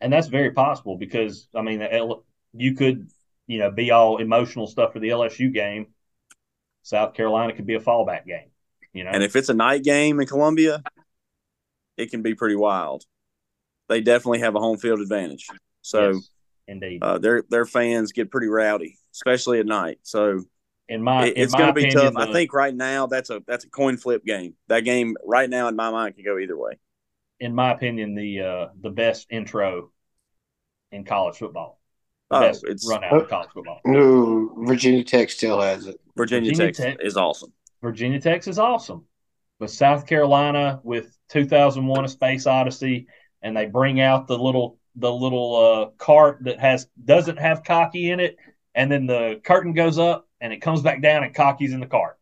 And 0.00 0.12
that's 0.12 0.28
very 0.28 0.52
possible 0.52 0.96
because 0.96 1.48
I 1.54 1.62
mean, 1.62 1.80
the 1.80 1.92
L, 1.92 2.24
you 2.52 2.74
could, 2.74 3.10
you 3.46 3.58
know, 3.58 3.70
be 3.70 3.90
all 3.90 4.18
emotional 4.18 4.66
stuff 4.66 4.92
for 4.92 4.98
the 5.00 5.10
LSU 5.10 5.52
game. 5.52 5.88
South 6.82 7.14
Carolina 7.14 7.52
could 7.54 7.66
be 7.66 7.74
a 7.74 7.80
fallback 7.80 8.26
game. 8.26 8.50
You 8.92 9.04
know, 9.04 9.12
And 9.12 9.22
if 9.22 9.36
it's 9.36 9.48
a 9.48 9.54
night 9.54 9.82
game 9.84 10.20
in 10.20 10.26
Columbia, 10.26 10.82
it 11.96 12.10
can 12.10 12.22
be 12.22 12.34
pretty 12.34 12.56
wild. 12.56 13.04
They 13.90 14.00
definitely 14.00 14.38
have 14.38 14.54
a 14.54 14.60
home 14.60 14.78
field 14.78 15.00
advantage. 15.00 15.48
So 15.82 16.12
Yes, 16.12 16.30
indeed, 16.68 17.02
uh, 17.02 17.18
their 17.18 17.42
their 17.50 17.66
fans 17.66 18.12
get 18.12 18.30
pretty 18.30 18.46
rowdy, 18.46 18.96
especially 19.12 19.58
at 19.58 19.66
night. 19.66 19.98
So 20.04 20.44
in 20.88 21.02
my 21.02 21.26
it- 21.26 21.36
in 21.36 21.42
it's 21.42 21.52
going 21.54 21.66
to 21.66 21.72
be 21.72 21.88
opinion, 21.88 22.14
tough. 22.14 22.28
I 22.28 22.32
think 22.32 22.52
right 22.54 22.74
now 22.74 23.06
that's 23.08 23.30
a 23.30 23.42
that's 23.48 23.64
a 23.64 23.68
coin 23.68 23.96
flip 23.96 24.24
game. 24.24 24.54
That 24.68 24.80
game 24.80 25.16
right 25.24 25.50
now 25.50 25.66
in 25.68 25.74
my 25.76 25.90
mind 25.90 26.14
can 26.14 26.24
go 26.24 26.38
either 26.38 26.56
way. 26.56 26.78
in 27.40 27.54
my 27.54 27.72
opinion, 27.72 28.14
the 28.14 28.40
uh, 28.40 28.66
the 28.80 28.90
best 28.90 29.26
intro 29.30 29.90
in 30.92 31.04
college 31.04 31.36
football. 31.38 31.80
The 32.30 32.36
Oh, 32.36 32.40
best 32.42 32.62
it's- 32.64 32.86
run 32.88 33.02
out 33.02 33.22
of 33.22 33.28
college 33.28 33.50
football. 33.52 33.80
No, 33.84 34.54
Virginia 34.66 35.02
Tech 35.02 35.30
still 35.30 35.60
has 35.60 35.86
it. 35.86 36.00
Virginia, 36.16 36.50
Virginia 36.50 36.72
Tech, 36.72 36.96
Tech- 36.98 37.04
is 37.06 37.16
awesome. 37.16 37.52
Virginia 37.82 38.20
Tech 38.20 38.46
is 38.46 38.58
awesome. 38.58 39.04
But 39.58 39.70
South 39.70 40.06
Carolina 40.06 40.80
with 40.84 41.16
2001 41.30 42.04
A 42.04 42.08
Space 42.08 42.46
Odyssey 42.46 43.06
and 43.42 43.56
they 43.56 43.66
bring 43.66 44.00
out 44.00 44.26
the 44.26 44.38
little 44.38 44.78
the 44.96 45.12
little 45.12 45.56
uh, 45.56 45.90
cart 46.04 46.38
that 46.42 46.60
has 46.60 46.88
doesn't 47.04 47.38
have 47.38 47.62
cocky 47.64 48.10
in 48.10 48.20
it 48.20 48.36
and 48.74 48.90
then 48.90 49.06
the 49.06 49.40
curtain 49.44 49.72
goes 49.72 49.98
up 49.98 50.28
and 50.40 50.52
it 50.52 50.60
comes 50.60 50.82
back 50.82 51.02
down 51.02 51.24
and 51.24 51.34
cocky's 51.34 51.72
in 51.72 51.80
the 51.80 51.86
cart. 51.86 52.18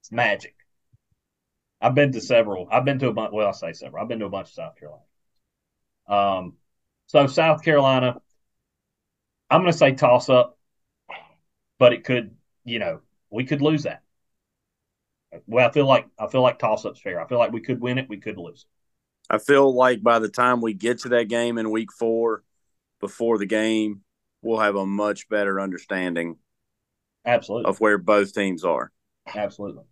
It's 0.00 0.12
magic. 0.12 0.54
I've 1.80 1.94
been 1.94 2.12
to 2.12 2.20
several. 2.20 2.68
I've 2.70 2.84
been 2.84 2.98
to 3.00 3.08
a 3.08 3.12
bunch. 3.12 3.32
Well, 3.32 3.48
I 3.48 3.52
say 3.52 3.72
several. 3.72 4.02
I've 4.02 4.08
been 4.08 4.20
to 4.20 4.26
a 4.26 4.30
bunch 4.30 4.48
of 4.48 4.54
South 4.54 4.76
Carolina. 4.76 5.04
Um, 6.06 6.54
so 7.06 7.26
South 7.26 7.62
Carolina, 7.62 8.20
I'm 9.50 9.60
going 9.62 9.72
to 9.72 9.78
say 9.78 9.92
toss 9.94 10.28
up, 10.28 10.58
but 11.78 11.92
it 11.92 12.04
could, 12.04 12.34
you 12.64 12.78
know, 12.78 13.00
we 13.30 13.44
could 13.44 13.62
lose 13.62 13.84
that. 13.84 14.02
Well, 15.46 15.68
I 15.68 15.72
feel 15.72 15.86
like 15.86 16.06
I 16.18 16.28
feel 16.28 16.42
like 16.42 16.58
toss 16.58 16.84
up's 16.84 17.00
fair. 17.00 17.20
I 17.20 17.26
feel 17.26 17.38
like 17.38 17.52
we 17.52 17.60
could 17.60 17.80
win 17.80 17.98
it, 17.98 18.08
we 18.08 18.18
could 18.18 18.38
lose. 18.38 18.66
I 19.30 19.38
feel 19.38 19.74
like 19.74 20.02
by 20.02 20.18
the 20.18 20.28
time 20.28 20.60
we 20.60 20.74
get 20.74 21.00
to 21.00 21.10
that 21.10 21.28
game 21.28 21.58
in 21.58 21.70
week 21.70 21.92
four, 21.92 22.42
before 23.00 23.38
the 23.38 23.46
game, 23.46 24.02
we'll 24.42 24.60
have 24.60 24.76
a 24.76 24.86
much 24.86 25.28
better 25.28 25.60
understanding 25.60 26.36
Absolutely, 27.24 27.70
of 27.70 27.80
where 27.80 27.98
both 27.98 28.34
teams 28.34 28.64
are. 28.64 28.92
absolutely. 29.34 29.84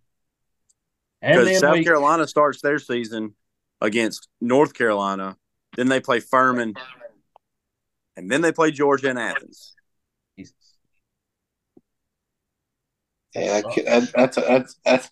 And 1.21 1.35
Because 1.35 1.59
South 1.59 1.73
we, 1.73 1.83
Carolina 1.83 2.27
starts 2.27 2.61
their 2.61 2.79
season 2.79 3.35
against 3.81 4.27
North 4.39 4.73
Carolina, 4.73 5.37
then 5.75 5.87
they 5.87 5.99
play 5.99 6.19
Furman, 6.19 6.75
and 8.15 8.29
then 8.29 8.41
they 8.41 8.51
play 8.51 8.71
Georgia 8.71 9.09
and 9.09 9.17
Athens. 9.19 9.73
Jesus. 10.37 10.53
Yeah, 13.33 13.61
that 13.61 13.73
could- 13.73 13.85
that, 13.85 14.11
that's 14.13 14.37
a, 14.37 14.41
that's 14.41 14.75
that's 14.85 15.11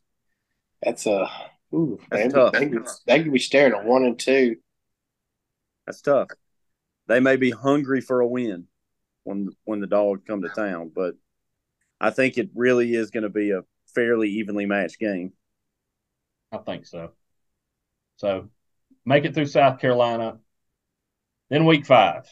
that's 0.83 1.05
a. 1.07 1.50
Ooh, 1.73 1.99
That's 2.09 2.23
they, 2.23 2.29
tough. 2.29 2.53
They, 2.53 2.69
could- 2.69 2.87
they 3.07 3.23
could 3.23 3.33
be 3.33 3.39
staring 3.39 3.73
at 3.73 3.85
one 3.85 4.03
and 4.03 4.19
two. 4.19 4.57
That's 5.85 6.01
tough. 6.01 6.29
They 7.07 7.19
may 7.19 7.35
be 7.35 7.51
hungry 7.51 8.01
for 8.01 8.21
a 8.21 8.27
win 8.27 8.67
when 9.23 9.49
when 9.65 9.79
the 9.79 9.87
dogs 9.87 10.21
come 10.27 10.41
to 10.41 10.49
town, 10.49 10.91
but 10.93 11.15
I 11.99 12.09
think 12.09 12.37
it 12.37 12.49
really 12.55 12.93
is 12.93 13.11
going 13.11 13.23
to 13.23 13.29
be 13.29 13.51
a 13.51 13.63
fairly 13.93 14.29
evenly 14.29 14.65
matched 14.65 14.99
game. 14.99 15.33
I 16.51 16.57
think 16.57 16.85
so. 16.85 17.11
So 18.17 18.49
make 19.05 19.25
it 19.25 19.33
through 19.33 19.47
South 19.47 19.79
Carolina. 19.79 20.37
Then 21.49 21.65
week 21.65 21.85
five, 21.85 22.25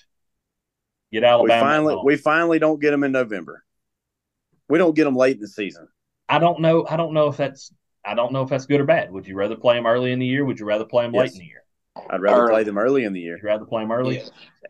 get 1.12 1.24
Alabama. 1.24 1.54
at 1.56 1.60
finally 1.60 2.02
we 2.04 2.16
finally 2.16 2.60
don't 2.60 2.80
get 2.80 2.92
them 2.92 3.04
in 3.04 3.12
November. 3.12 3.64
We 4.70 4.78
don't 4.78 4.96
get 4.96 5.06
them 5.06 5.16
late 5.16 5.36
in 5.36 5.42
the 5.42 5.48
season. 5.48 5.88
I 6.30 6.40
don't 6.40 6.62
know. 6.62 6.86
I 6.88 6.96
don't 6.96 7.14
know 7.14 7.28
if 7.28 7.38
that's. 7.38 7.74
I 8.10 8.16
don't 8.16 8.34
know 8.34 8.42
if 8.42 8.50
that's 8.50 8.66
good 8.66 8.82
or 8.82 8.86
bad. 8.86 9.12
Would 9.12 9.28
you 9.28 9.36
rather 9.36 9.56
play 9.56 9.76
them 9.76 9.86
early 9.86 10.12
in 10.12 10.18
the 10.18 10.26
year? 10.26 10.44
Would 10.44 10.60
you 10.60 10.66
rather 10.66 10.84
play 10.84 11.06
them 11.06 11.14
late 11.14 11.32
in 11.34 11.38
the 11.38 11.46
year? 11.46 11.64
I'd 12.10 12.22
rather 12.22 12.42
Early. 12.42 12.52
play 12.54 12.64
them 12.64 12.78
early 12.80 13.04
in 13.04 13.14
the 13.14 13.20
year. 13.20 13.34
Would 13.36 13.44
you 13.44 13.48
rather 13.50 13.66
play 13.66 13.84
them 13.84 13.92
early? 13.92 14.18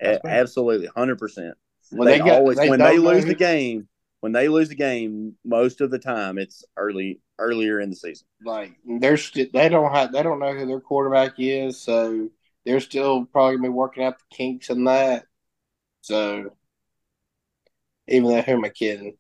Yeah. 0.02 0.18
A- 0.24 0.28
absolutely, 0.28 0.88
hundred 0.88 1.20
percent. 1.20 1.56
Well, 1.92 2.06
they, 2.06 2.20
got- 2.20 2.32
always 2.32 2.58
when 2.58 2.80
they 2.80 2.98
lose 2.98 3.24
the 3.24 3.36
game, 3.36 3.88
when 4.20 4.34
they 4.34 4.50
lose 4.50 4.68
the 4.68 4.76
game, 4.76 5.36
most 5.46 5.80
of 5.80 5.90
the 5.90 6.00
time 6.00 6.38
it's 6.38 6.66
early 6.76 7.22
earlier 7.38 7.80
in 7.80 7.90
the 7.90 7.96
season. 7.96 8.28
like 8.44 8.74
they're 9.00 9.16
st- 9.16 9.54
they 9.54 9.70
don't 9.70 9.94
have 9.94 10.12
they 10.12 10.22
don't 10.22 10.40
know 10.40 10.54
who 10.54 10.66
their 10.66 10.82
quarterback 10.82 11.36
is, 11.38 11.80
so 11.80 12.30
they're 12.66 12.82
still 12.82 13.26
probably 13.26 13.56
gonna 13.56 13.70
be 13.70 13.74
working 13.74 14.04
out 14.04 14.20
the 14.20 14.36
kinks 14.36 14.70
in 14.70 14.84
that. 14.84 15.24
So 16.02 16.52
even 18.10 18.30
though 18.30 18.42
who 18.42 18.52
am 18.54 18.66
I 18.66 18.70
kidding? 18.70 19.18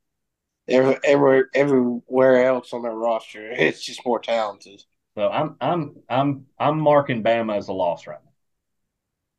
Every, 0.69 0.97
every 1.03 1.43
everywhere 1.53 2.45
else 2.45 2.73
on 2.73 2.81
their 2.83 2.91
roster, 2.93 3.51
it's 3.51 3.83
just 3.83 4.05
more 4.05 4.19
talented. 4.19 4.83
So 5.15 5.27
I'm 5.29 5.55
I'm 5.59 5.95
I'm 6.09 6.45
I'm 6.57 6.79
marking 6.79 7.23
Bama 7.23 7.57
as 7.57 7.67
a 7.67 7.73
loss 7.73 8.07
right 8.07 8.19
now 8.23 8.31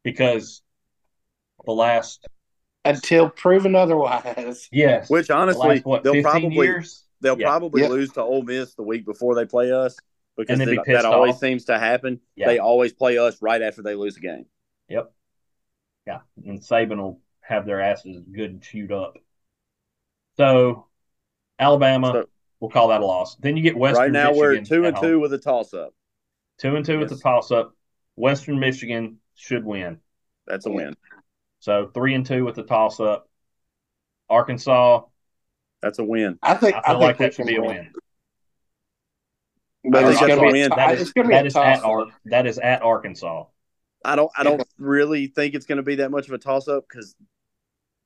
because 0.02 0.62
the 1.64 1.72
last 1.72 2.26
Until 2.84 3.28
proven 3.30 3.74
otherwise. 3.74 4.68
yes, 4.72 5.10
Which 5.10 5.28
the 5.28 5.34
honestly, 5.34 5.68
last, 5.68 5.84
what 5.84 6.02
they'll 6.04 6.14
15 6.14 6.22
probably 6.22 6.66
years. 6.66 7.04
they'll 7.20 7.36
Yeah. 7.36 7.46
probably 7.46 7.82
Yeah. 7.82 7.88
lose 7.88 8.12
to 8.12 8.22
Ole 8.22 8.42
Miss 8.42 8.74
the 8.74 8.82
week 8.82 9.04
before 9.04 9.34
they 9.34 9.46
play 9.46 9.72
us 9.72 9.96
because 10.36 10.52
And 10.52 10.60
then 10.60 10.70
be 10.70 10.76
that, 10.76 10.86
pissed 10.86 11.02
that 11.02 11.12
always 11.14 11.38
seems 11.38 11.66
to 11.66 11.78
happen. 11.78 12.20
Yeah. 12.36 12.46
They 12.46 12.58
always 12.58 12.92
play 12.92 13.18
us 13.18 13.40
right 13.42 13.60
after 13.60 13.82
they 13.82 13.94
lose 13.94 14.16
a 14.16 14.20
game. 14.20 14.46
Yep. 14.88 15.12
Yeah, 16.06 16.20
and 16.46 16.60
Saban 16.60 16.96
will 16.96 17.20
have 17.42 17.66
their 17.66 17.80
asses 17.80 18.22
good 18.32 18.50
and 18.50 18.62
chewed 18.62 18.90
up. 18.90 19.18
So 20.36 20.86
Alabama, 21.60 22.12
So- 22.12 22.28
we'll 22.58 22.70
call 22.70 22.88
that 22.88 23.00
a 23.02 23.06
loss. 23.06 23.36
Then 23.36 23.56
you 23.56 23.62
get 23.62 23.76
Western. 23.76 24.02
right 24.04 24.12
now 24.12 24.32
we're 24.34 24.52
Michigan 24.52 24.64
two 24.82 24.84
and 24.86 24.96
two 24.96 25.20
with 25.20 25.32
a 25.32 25.38
toss 25.38 25.72
up. 25.74 25.94
Two 26.58 26.74
and 26.76 26.84
two 26.84 26.98
with 26.98 27.12
a 27.12 27.16
toss 27.16 27.50
up. 27.52 27.74
Western 28.16 28.58
Michigan 28.58 29.18
should 29.34 29.64
win. 29.64 30.00
That's 30.46 30.66
a 30.66 30.70
win. 30.70 30.96
So 31.60 31.90
three 31.94 32.14
and 32.14 32.26
two 32.26 32.44
with 32.44 32.54
the 32.56 32.62
toss 32.64 32.98
up. 33.00 33.28
Arkansas, 34.28 35.02
That's 35.82 35.98
a 35.98 36.04
win. 36.04 36.38
I 36.42 36.54
think 36.54 36.76
I 36.76 36.80
feel 36.82 36.94
think 36.94 37.00
like 37.02 37.18
that 37.18 37.34
should 37.34 37.46
be 37.46 37.56
a 37.56 37.62
win. 37.62 37.92
But 39.84 40.04
it's 40.04 40.20
gonna 40.20 40.36
be 40.36 40.40
a 40.42 40.48
a 40.48 40.52
win. 40.52 40.70
tie- 40.70 40.76
That 40.76 40.98
is 40.98 41.12
gonna 41.12 41.28
be 41.28 41.34
a 41.34 41.38
at 41.38 41.82
Ar- 41.82 42.06
that 42.26 42.46
is 42.46 42.58
at 42.58 42.82
Arkansas. 42.82 43.46
I 44.04 44.16
don't 44.16 44.30
I 44.36 44.42
don't 44.44 44.62
really 44.78 45.26
think 45.26 45.54
it's 45.54 45.66
going 45.66 45.76
to 45.76 45.82
be 45.82 45.96
that 45.96 46.10
much 46.10 46.26
of 46.28 46.32
a 46.34 46.38
toss 46.38 46.68
up 46.68 46.86
because 46.88 47.14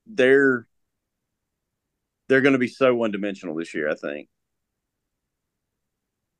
they're 0.06 0.66
they're 2.28 2.40
going 2.40 2.52
to 2.52 2.58
be 2.58 2.68
so 2.68 2.94
one 2.94 3.10
dimensional 3.10 3.54
this 3.54 3.74
year. 3.74 3.90
I 3.90 3.94
think 3.94 4.28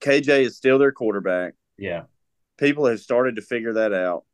KJ 0.00 0.42
is 0.42 0.56
still 0.56 0.78
their 0.78 0.92
quarterback. 0.92 1.54
Yeah. 1.78 2.02
People 2.58 2.86
have 2.86 3.00
started 3.00 3.36
to 3.36 3.42
figure 3.42 3.74
that 3.74 3.92
out. 3.92 4.24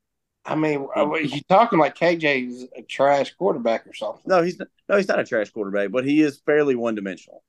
I 0.44 0.55
mean, 0.55 0.86
uh, 0.96 1.07
are 1.07 1.20
you 1.20 1.42
talking 1.48 1.78
like 1.78 1.96
KJ's 1.96 2.66
a 2.76 2.82
trash 2.82 3.34
quarterback 3.34 3.86
or 3.86 3.94
something? 3.94 4.22
No, 4.26 4.42
he's 4.42 4.59
not, 4.59 4.68
no, 4.88 4.96
he's 4.96 5.09
not 5.09 5.20
a 5.20 5.24
trash 5.24 5.51
quarterback, 5.51 5.90
but 5.90 6.05
he 6.05 6.22
is 6.22 6.40
fairly 6.44 6.74
one 6.74 6.94
dimensional. 6.94 7.42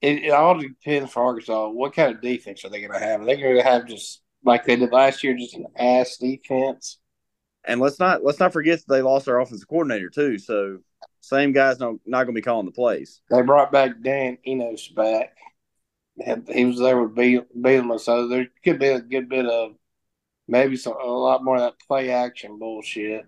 It, 0.00 0.24
it 0.24 0.30
all 0.30 0.58
depends 0.58 1.12
for 1.12 1.24
Arkansas. 1.24 1.68
What 1.68 1.94
kind 1.94 2.14
of 2.14 2.20
defense 2.20 2.64
are 2.64 2.68
they 2.68 2.80
going 2.80 2.92
to 2.92 3.04
have? 3.04 3.20
Are 3.20 3.24
they 3.24 3.36
going 3.36 3.56
to 3.56 3.62
have 3.62 3.86
just 3.86 4.20
like 4.44 4.64
they 4.64 4.76
did 4.76 4.92
last 4.92 5.22
year, 5.22 5.36
just 5.36 5.54
an 5.54 5.66
ass 5.76 6.16
defense? 6.16 6.98
And 7.64 7.80
let's 7.80 7.98
not 7.98 8.24
let's 8.24 8.40
not 8.40 8.52
forget 8.52 8.78
that 8.80 8.88
they 8.92 9.02
lost 9.02 9.26
their 9.26 9.38
offensive 9.38 9.68
coordinator 9.68 10.10
too. 10.10 10.38
So 10.38 10.78
same 11.20 11.52
guy's 11.52 11.78
not 11.78 11.94
not 12.04 12.24
going 12.24 12.34
to 12.34 12.40
be 12.40 12.42
calling 12.42 12.66
the 12.66 12.72
plays. 12.72 13.20
They 13.30 13.42
brought 13.42 13.70
back 13.70 14.00
Dan 14.02 14.38
Enos 14.46 14.88
back. 14.88 15.36
He 16.48 16.64
was 16.64 16.78
there 16.78 17.00
with 17.00 17.14
Biel- 17.14 17.46
Bielema, 17.58 17.98
so 17.98 18.28
there 18.28 18.46
could 18.64 18.78
be 18.78 18.88
a 18.88 19.00
good 19.00 19.28
bit 19.28 19.46
of 19.46 19.74
maybe 20.46 20.76
some 20.76 20.94
a 21.00 21.06
lot 21.06 21.42
more 21.42 21.56
of 21.56 21.62
that 21.62 21.80
play 21.86 22.10
action 22.10 22.58
bullshit. 22.58 23.24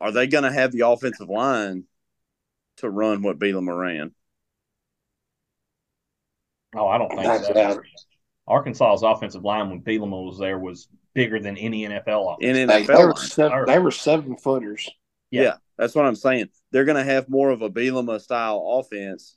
Are 0.00 0.12
they 0.12 0.26
going 0.28 0.44
to 0.44 0.52
have 0.52 0.72
the 0.72 0.86
offensive 0.86 1.28
line 1.28 1.84
to 2.78 2.88
run 2.88 3.22
what 3.22 3.38
Bielema 3.38 3.78
ran? 3.78 4.14
Oh, 6.74 6.86
I 6.86 6.98
don't 6.98 7.08
think 7.10 7.22
That's 7.22 7.48
so. 7.48 7.58
out. 7.58 7.84
Arkansas's 8.48 9.02
offensive 9.02 9.44
line 9.44 9.68
when 9.68 9.82
Bielema 9.82 10.26
was 10.26 10.38
there 10.38 10.58
was 10.58 10.88
bigger 11.14 11.38
than 11.38 11.56
any 11.56 11.86
NFL 11.86 12.34
offense. 12.34 12.58
In 12.58 12.68
NFL 12.68 12.86
they, 12.86 13.04
were 13.04 13.14
seven, 13.16 13.66
they 13.66 13.78
were 13.78 13.90
seven 13.90 14.36
footers. 14.36 14.88
Yeah. 15.30 15.54
That's 15.76 15.94
what 15.94 16.06
I'm 16.06 16.16
saying. 16.16 16.48
They're 16.72 16.84
going 16.84 16.96
to 16.96 17.12
have 17.12 17.28
more 17.28 17.50
of 17.50 17.62
a 17.62 17.70
Bielema 17.70 18.20
style 18.20 18.80
offense, 18.80 19.36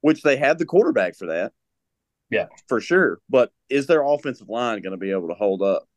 which 0.00 0.22
they 0.22 0.36
have 0.36 0.58
the 0.58 0.66
quarterback 0.66 1.16
for 1.16 1.26
that. 1.26 1.52
Yeah. 2.30 2.46
for 2.68 2.80
sure. 2.80 3.20
But 3.30 3.52
is 3.68 3.86
their 3.86 4.02
offensive 4.02 4.48
line 4.48 4.82
going 4.82 4.90
to 4.92 4.96
be 4.96 5.12
able 5.12 5.28
to 5.28 5.34
hold 5.34 5.62
up 5.62 5.88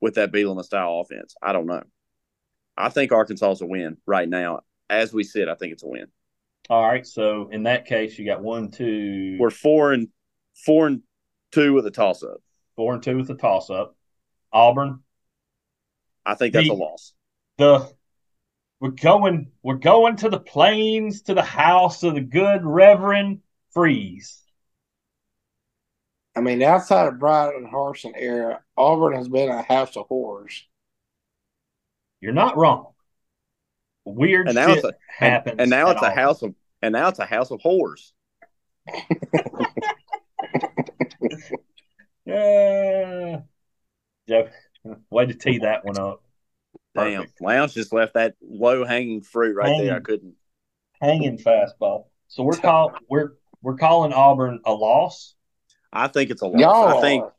with 0.00 0.14
that 0.14 0.32
Bielema 0.32 0.64
style 0.64 1.00
offense? 1.00 1.34
I 1.42 1.52
don't 1.52 1.66
know. 1.66 1.82
I 2.76 2.88
think 2.88 3.12
Arkansas 3.12 3.50
is 3.52 3.60
a 3.60 3.66
win 3.66 3.98
right 4.06 4.28
now. 4.28 4.60
As 4.88 5.12
we 5.12 5.24
sit, 5.24 5.48
I 5.48 5.54
think 5.54 5.72
it's 5.72 5.82
a 5.82 5.88
win. 5.88 6.06
All 6.68 6.86
right. 6.86 7.06
So 7.06 7.48
in 7.50 7.64
that 7.64 7.84
case, 7.84 8.18
you 8.18 8.24
got 8.24 8.42
one, 8.42 8.70
two, 8.70 9.36
We're 9.38 9.50
four 9.50 9.92
and 9.92 10.08
four 10.64 10.86
and 10.86 11.02
two 11.52 11.72
with 11.72 11.86
a 11.86 11.90
toss 11.90 12.22
up. 12.22 12.40
four 12.76 12.94
and 12.94 13.02
two 13.02 13.16
with 13.16 13.28
a 13.30 13.34
toss 13.34 13.68
up. 13.70 13.94
Auburn, 14.52 15.00
I 16.24 16.34
think 16.34 16.54
that's 16.54 16.66
The- 16.68 16.72
a 16.72 16.76
loss. 16.76 17.12
the 17.58 17.92
we're 18.80 18.90
going 18.90 19.52
we're 19.62 19.74
going 19.74 20.16
to 20.16 20.30
the 20.30 20.40
plains 20.40 21.22
to 21.22 21.34
the 21.34 21.42
house 21.42 22.02
of 22.02 22.14
the 22.14 22.20
good 22.22 22.64
Reverend 22.64 23.42
Freeze. 23.72 24.42
I 26.34 26.40
mean, 26.40 26.62
outside 26.62 27.08
of 27.08 27.18
Bryant 27.18 27.56
and 27.56 27.66
Harson 27.68 28.14
era, 28.16 28.62
Auburn 28.76 29.14
has 29.16 29.28
been 29.28 29.48
a 29.50 29.62
house 29.62 29.96
of 29.96 30.06
horrors. 30.06 30.66
You're 32.20 32.32
not 32.32 32.56
wrong. 32.56 32.92
Weird 34.06 34.46
And 34.46 34.54
now 34.54 34.68
shit 34.68 34.78
it's 34.78 34.86
a- 34.86 34.94
happens. 35.24 35.56
and 35.58 35.68
now 35.70 35.88
at 35.90 35.96
it's 35.96 36.02
a 36.02 36.06
Auburn. 36.06 36.18
house 36.18 36.42
of 36.42 36.54
and 36.82 36.92
now 36.92 37.08
it's 37.08 37.18
a 37.18 37.26
house 37.26 37.50
of 37.50 37.60
whores. 37.60 38.12
Yeah. 42.30 43.40
Jeff, 44.28 44.52
way 45.10 45.26
to 45.26 45.34
tee 45.34 45.58
that 45.58 45.84
one 45.84 45.98
up. 45.98 46.22
Damn, 46.94 47.22
Perfect. 47.22 47.40
Lounge 47.40 47.74
just 47.74 47.92
left 47.92 48.14
that 48.14 48.34
low 48.42 48.84
hanging 48.84 49.22
fruit 49.22 49.54
right 49.54 49.80
there. 49.80 49.96
I 49.96 50.00
couldn't. 50.00 50.34
Hanging 51.00 51.38
fastball. 51.38 52.06
So 52.28 52.42
we're 52.42 52.56
call 52.56 52.92
we're 53.08 53.32
we're 53.62 53.76
calling 53.76 54.12
Auburn 54.12 54.60
a 54.64 54.72
loss. 54.72 55.34
I 55.92 56.08
think 56.08 56.30
it's 56.30 56.42
a 56.42 56.46
loss. 56.46 56.60
Y'all, 56.60 56.98
I 56.98 57.00
think 57.00 57.24
are. 57.24 57.34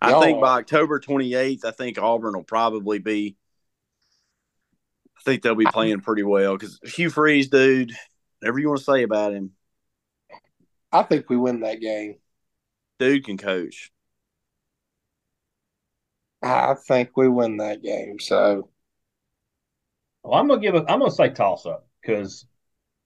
I 0.00 0.10
Y'all 0.10 0.22
think 0.22 0.38
are. 0.38 0.40
by 0.40 0.58
October 0.58 1.00
28th, 1.00 1.64
I 1.64 1.70
think 1.70 1.98
Auburn 1.98 2.34
will 2.34 2.44
probably 2.44 2.98
be. 2.98 3.36
I 5.18 5.20
think 5.24 5.42
they'll 5.42 5.54
be 5.54 5.64
playing 5.64 6.00
pretty 6.00 6.22
well 6.22 6.56
because 6.56 6.78
Hugh 6.84 7.08
Freeze, 7.08 7.48
dude, 7.48 7.92
whatever 8.40 8.58
you 8.58 8.68
want 8.68 8.78
to 8.78 8.84
say 8.84 9.02
about 9.02 9.32
him, 9.32 9.52
I 10.92 11.02
think 11.02 11.30
we 11.30 11.36
win 11.36 11.60
that 11.60 11.80
game. 11.80 12.16
dude 12.98 13.24
can 13.24 13.38
coach. 13.38 13.90
I 16.44 16.74
think 16.74 17.16
we 17.16 17.28
win 17.28 17.56
that 17.56 17.82
game. 17.82 18.20
So 18.20 18.68
Well, 20.22 20.34
I'm 20.34 20.48
gonna 20.48 20.60
give 20.60 20.74
a 20.74 20.84
I'm 20.90 20.98
gonna 20.98 21.10
say 21.10 21.30
toss 21.30 21.66
up 21.66 21.86
because 22.00 22.46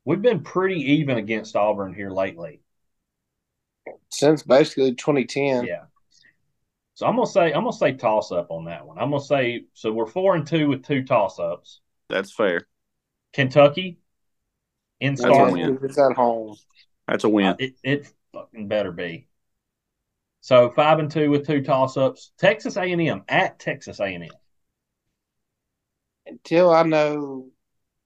we've 0.05 0.23
been 0.23 0.41
pretty 0.43 0.81
even 0.95 1.19
against 1.19 1.55
Auburn 1.57 1.95
here 1.95 2.11
lately. 2.11 2.61
since 4.11 4.43
basically 4.43 4.95
2010, 4.95 5.65
Yeah. 5.65 5.85
So 6.95 7.07
I'm 7.07 7.15
gonna 7.15 7.27
say 7.29 7.53
I'm 7.53 7.63
gonna 7.63 7.73
say 7.73 7.93
toss 7.93 8.33
up 8.33 8.51
on 8.51 8.65
that 8.65 8.85
one. 8.85 8.99
I'm 8.99 9.11
gonna 9.11 9.23
say 9.23 9.67
so 9.73 9.93
we're 9.93 10.07
four 10.07 10.35
and 10.35 10.45
two 10.47 10.69
with 10.69 10.85
two 10.85 11.05
toss 11.05 11.39
ups. 11.39 11.81
That's 12.09 12.33
fair. 12.33 12.67
Kentucky 13.33 13.99
in 14.99 15.15
That's 15.15 15.25
a 15.25 15.29
Starkville. 15.29 15.53
win. 15.53 15.79
it's 15.85 15.99
at 15.99 16.13
home. 16.15 16.57
That's 17.07 17.23
a 17.23 17.29
win. 17.29 17.47
Uh, 17.47 17.57
it 17.61 17.75
it 17.85 18.13
fucking 18.33 18.67
better 18.67 18.91
be. 18.91 19.28
So 20.49 20.71
five 20.71 20.99
and 20.99 21.11
two 21.11 21.29
with 21.29 21.47
two 21.47 21.63
toss 21.63 21.99
ups. 21.99 22.33
Texas 22.39 22.79
A 22.79 22.81
and 22.81 23.03
M 23.03 23.23
at 23.29 23.59
Texas 23.59 24.01
A 24.01 24.05
and 24.05 24.25
M. 24.25 24.31
Until 26.27 26.71
I 26.71 26.85
know 26.85 27.49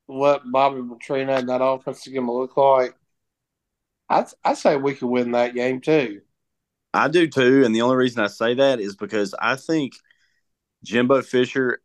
what 0.06 0.42
Bobby 0.50 0.80
Petrino 0.80 1.38
and 1.38 1.48
that 1.48 1.62
offense 1.62 2.04
is 2.04 2.12
going 2.12 2.26
to 2.26 2.32
look 2.32 2.56
like, 2.56 2.96
I 4.08 4.26
I 4.44 4.54
say 4.54 4.74
we 4.74 4.96
could 4.96 5.06
win 5.06 5.30
that 5.30 5.54
game 5.54 5.80
too. 5.80 6.22
I 6.92 7.06
do 7.06 7.28
too, 7.28 7.62
and 7.64 7.72
the 7.72 7.82
only 7.82 7.94
reason 7.94 8.24
I 8.24 8.26
say 8.26 8.54
that 8.54 8.80
is 8.80 8.96
because 8.96 9.36
I 9.40 9.54
think 9.54 9.92
Jimbo 10.82 11.22
Fisher 11.22 11.80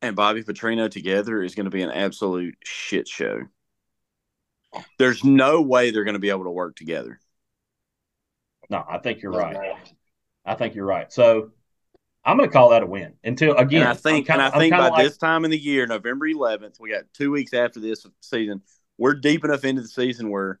and 0.00 0.14
Bobby 0.14 0.44
Petrino 0.44 0.88
together 0.88 1.42
is 1.42 1.56
going 1.56 1.64
to 1.64 1.70
be 1.70 1.82
an 1.82 1.90
absolute 1.90 2.54
shit 2.62 3.08
show. 3.08 3.40
There's 5.00 5.24
no 5.24 5.60
way 5.62 5.90
they're 5.90 6.04
going 6.04 6.14
to 6.14 6.20
be 6.20 6.30
able 6.30 6.44
to 6.44 6.50
work 6.50 6.76
together. 6.76 7.18
No, 8.70 8.84
I 8.88 8.98
think 8.98 9.20
you're 9.20 9.32
right. 9.32 9.56
I 10.46 10.54
think 10.54 10.74
you're 10.74 10.86
right. 10.86 11.12
So 11.12 11.50
I'm 12.24 12.36
gonna 12.36 12.50
call 12.50 12.70
that 12.70 12.82
a 12.82 12.86
win. 12.86 13.14
Until 13.24 13.56
again, 13.56 13.80
and 13.82 13.90
I 13.90 13.94
think, 13.94 14.26
kinda- 14.26 14.44
and 14.44 14.54
I 14.54 14.58
think 14.58 14.72
by 14.72 14.88
like- 14.88 15.04
this 15.04 15.18
time 15.18 15.44
in 15.44 15.50
the 15.50 15.58
year, 15.58 15.86
November 15.86 16.26
11th, 16.26 16.78
we 16.80 16.90
got 16.90 17.04
two 17.12 17.30
weeks 17.30 17.52
after 17.52 17.80
this 17.80 18.06
season. 18.20 18.62
We're 18.96 19.14
deep 19.14 19.44
enough 19.44 19.64
into 19.64 19.82
the 19.82 19.88
season 19.88 20.30
where 20.30 20.60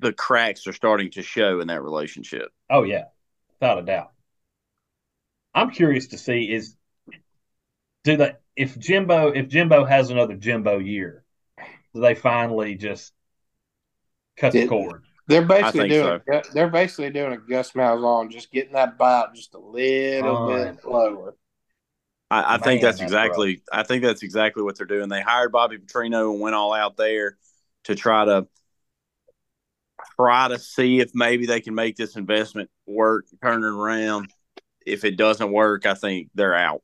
the 0.00 0.12
cracks 0.12 0.66
are 0.66 0.72
starting 0.72 1.10
to 1.12 1.22
show 1.22 1.60
in 1.60 1.68
that 1.68 1.82
relationship. 1.82 2.52
Oh 2.70 2.82
yeah, 2.82 3.04
without 3.58 3.78
a 3.78 3.82
doubt. 3.82 4.12
I'm 5.54 5.70
curious 5.70 6.08
to 6.08 6.18
see 6.18 6.52
is 6.52 6.76
do 8.04 8.16
they 8.16 8.34
if 8.54 8.78
Jimbo 8.78 9.28
if 9.32 9.48
Jimbo 9.48 9.84
has 9.84 10.10
another 10.10 10.34
Jimbo 10.36 10.78
year, 10.78 11.24
do 11.94 12.00
they 12.00 12.14
finally 12.14 12.74
just 12.74 13.12
cut 14.36 14.52
the 14.52 14.66
cord? 14.68 15.04
They're 15.28 15.42
basically 15.42 15.90
think 15.90 16.24
doing 16.26 16.42
they're 16.54 16.70
basically 16.70 17.10
doing 17.10 17.32
a 17.32 17.36
Gus 17.36 17.72
Malzahn, 17.72 18.30
just 18.30 18.50
getting 18.50 18.72
that 18.72 18.96
bite 18.96 19.34
just 19.34 19.54
a 19.54 19.58
little 19.58 20.48
Fine. 20.48 20.74
bit 20.76 20.84
lower. 20.84 21.36
I, 22.30 22.54
I 22.54 22.58
think 22.58 22.80
that's 22.80 22.98
that's 22.98 23.02
exactly. 23.10 23.62
I 23.70 23.82
think 23.82 24.02
that's 24.02 24.22
exactly 24.22 24.62
what 24.62 24.76
they're 24.76 24.86
doing. 24.86 25.08
They 25.08 25.20
hired 25.20 25.52
Bobby 25.52 25.78
Petrino 25.78 26.32
and 26.32 26.40
went 26.40 26.54
all 26.56 26.72
out 26.72 26.96
there 26.96 27.36
to 27.84 27.94
try 27.94 28.24
to 28.24 28.48
try 30.16 30.48
to 30.48 30.58
see 30.58 31.00
if 31.00 31.10
maybe 31.14 31.46
they 31.46 31.60
can 31.60 31.74
make 31.74 31.96
this 31.96 32.16
investment 32.16 32.70
work, 32.86 33.26
turn 33.42 33.62
it 33.62 33.68
around. 33.68 34.30
If 34.86 35.04
it 35.04 35.16
doesn't 35.16 35.52
work, 35.52 35.84
I 35.84 35.94
think 35.94 36.30
they're 36.34 36.54
out. 36.54 36.82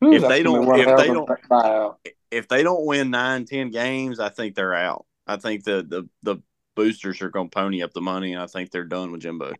Whew, 0.00 0.14
If 0.14 0.22
they 0.28 0.42
don't- 0.42 0.66
one 0.66 0.80
if 0.80 0.86
hell 0.86 0.96
they 0.96 1.06
don't- 1.06 1.96
If 2.30 2.48
they 2.48 2.62
don't 2.62 2.86
win 2.86 3.10
nine, 3.10 3.44
ten 3.44 3.70
games, 3.70 4.18
I 4.18 4.28
think 4.30 4.54
they're 4.54 4.74
out. 4.74 5.06
I 5.34 5.36
think 5.36 5.64
the 5.64 5.82
the 5.82 6.08
the 6.22 6.42
boosters 6.76 7.22
are 7.22 7.30
going 7.30 7.50
to 7.50 7.54
pony 7.54 7.82
up 7.82 7.92
the 7.92 8.00
money, 8.00 8.32
and 8.32 8.42
I 8.42 8.46
think 8.46 8.70
they're 8.70 8.84
done 8.84 9.12
with 9.12 9.22
Jimbo. 9.22 9.56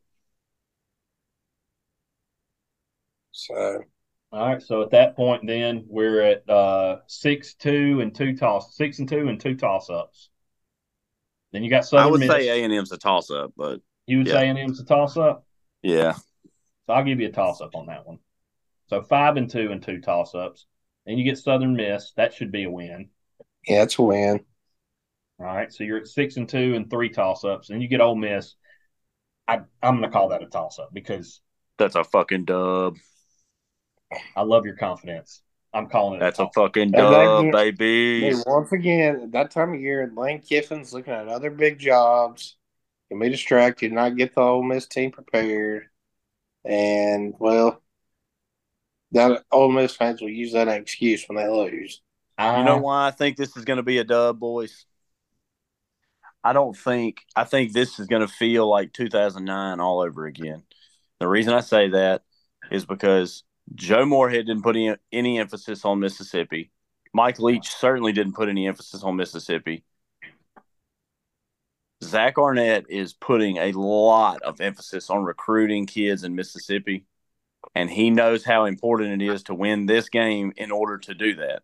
So 3.32 3.84
All 4.32 4.46
right, 4.46 4.62
so 4.62 4.82
at 4.82 4.90
that 4.92 5.16
point, 5.16 5.46
then 5.46 5.84
we're 5.88 6.22
at 6.22 6.48
uh, 6.48 7.00
six 7.06 7.54
two 7.54 8.00
and 8.00 8.14
two 8.14 8.36
toss 8.36 8.76
six 8.76 8.98
and 9.00 9.08
two 9.08 9.28
and 9.28 9.40
two 9.40 9.56
toss 9.56 9.90
ups. 9.90 10.30
Then 11.52 11.62
you 11.62 11.70
got 11.70 11.84
Southern 11.84 12.04
I 12.04 12.06
would 12.10 12.20
Miss. 12.20 12.24
say 12.24 12.48
A 12.48 12.64
and 12.64 12.72
M's 12.72 12.92
a 12.92 12.98
toss 12.98 13.30
up, 13.30 13.52
but 13.56 13.80
you 14.06 14.18
would 14.18 14.28
yeah. 14.28 14.30
say 14.30 14.48
A&M's 14.48 14.80
a 14.80 14.84
toss 14.84 15.16
up. 15.16 15.46
yeah, 15.82 16.14
So 16.86 16.92
I'll 16.92 17.04
give 17.04 17.20
you 17.20 17.28
a 17.28 17.32
toss 17.32 17.62
up 17.62 17.74
on 17.74 17.86
that 17.86 18.06
one. 18.06 18.18
So 18.88 19.02
five 19.02 19.36
and 19.36 19.50
two 19.50 19.72
and 19.72 19.82
two 19.82 20.00
toss 20.00 20.34
ups. 20.34 20.66
Then 21.06 21.18
you 21.18 21.24
get 21.24 21.38
Southern 21.38 21.76
Miss. 21.76 22.12
That 22.16 22.34
should 22.34 22.52
be 22.52 22.64
a 22.64 22.70
win. 22.70 23.10
yeah, 23.66 23.82
it's 23.82 23.98
a 23.98 24.02
win. 24.02 24.44
All 25.40 25.46
right. 25.46 25.72
So 25.72 25.84
you're 25.84 25.98
at 25.98 26.06
six 26.06 26.36
and 26.36 26.48
two 26.48 26.74
and 26.74 26.90
three 26.90 27.08
toss 27.08 27.44
ups. 27.44 27.70
and 27.70 27.80
you 27.82 27.88
get 27.88 28.00
Ole 28.00 28.14
Miss. 28.14 28.54
I, 29.48 29.60
I'm 29.82 29.98
going 29.98 30.02
to 30.02 30.10
call 30.10 30.28
that 30.28 30.42
a 30.42 30.46
toss 30.46 30.78
up 30.78 30.92
because 30.92 31.40
that's 31.78 31.96
a 31.96 32.04
fucking 32.04 32.44
dub. 32.44 32.96
I 34.36 34.42
love 34.42 34.66
your 34.66 34.76
confidence. 34.76 35.42
I'm 35.72 35.88
calling 35.88 36.16
it. 36.16 36.20
That's 36.20 36.38
a 36.38 36.44
toss-up. 36.44 36.54
fucking 36.54 36.92
dub, 36.92 37.52
that- 37.52 37.52
baby. 37.52 38.26
Hey, 38.28 38.34
once 38.46 38.72
again, 38.72 39.20
at 39.22 39.32
that 39.32 39.50
time 39.50 39.74
of 39.74 39.80
year, 39.80 40.12
Lane 40.14 40.40
Kiffin's 40.40 40.92
looking 40.92 41.12
at 41.12 41.28
other 41.28 41.50
big 41.50 41.78
jobs. 41.78 42.56
Can 43.08 43.18
be 43.18 43.28
distracted, 43.28 43.92
not 43.92 44.16
get 44.16 44.34
the 44.34 44.40
Ole 44.40 44.62
Miss 44.62 44.86
team 44.86 45.10
prepared, 45.10 45.88
and 46.64 47.34
well, 47.40 47.82
that 49.10 49.42
Ole 49.50 49.72
Miss 49.72 49.96
fans 49.96 50.20
will 50.20 50.28
use 50.28 50.52
that 50.52 50.68
excuse 50.68 51.24
when 51.26 51.36
they 51.36 51.48
lose. 51.48 52.02
I, 52.38 52.58
You 52.60 52.64
know 52.64 52.78
why 52.78 53.08
I 53.08 53.10
think 53.10 53.36
this 53.36 53.56
is 53.56 53.64
going 53.64 53.78
to 53.78 53.82
be 53.82 53.98
a 53.98 54.04
dub, 54.04 54.38
boys? 54.38 54.86
I 56.42 56.52
don't 56.52 56.76
think 56.76 57.22
I 57.36 57.44
think 57.44 57.72
this 57.72 57.98
is 57.98 58.06
going 58.06 58.26
to 58.26 58.32
feel 58.32 58.68
like 58.68 58.92
2009 58.92 59.80
all 59.80 60.00
over 60.00 60.26
again. 60.26 60.62
The 61.18 61.28
reason 61.28 61.52
I 61.52 61.60
say 61.60 61.88
that 61.90 62.22
is 62.70 62.86
because 62.86 63.44
Joe 63.74 64.06
Moorhead 64.06 64.46
didn't 64.46 64.62
put 64.62 64.76
any, 64.76 64.96
any 65.12 65.38
emphasis 65.38 65.84
on 65.84 66.00
Mississippi. 66.00 66.70
Mike 67.12 67.38
Leach 67.38 67.68
certainly 67.68 68.12
didn't 68.12 68.34
put 68.34 68.48
any 68.48 68.66
emphasis 68.66 69.02
on 69.02 69.16
Mississippi. 69.16 69.84
Zach 72.02 72.38
Arnett 72.38 72.86
is 72.88 73.12
putting 73.12 73.58
a 73.58 73.72
lot 73.72 74.40
of 74.42 74.60
emphasis 74.60 75.10
on 75.10 75.22
recruiting 75.22 75.86
kids 75.86 76.24
in 76.24 76.34
Mississippi, 76.34 77.04
and 77.74 77.90
he 77.90 78.10
knows 78.10 78.44
how 78.44 78.64
important 78.64 79.20
it 79.20 79.26
is 79.26 79.42
to 79.44 79.54
win 79.54 79.86
this 79.86 80.08
game 80.08 80.52
in 80.56 80.70
order 80.70 80.96
to 80.98 81.14
do 81.14 81.36
that. 81.36 81.62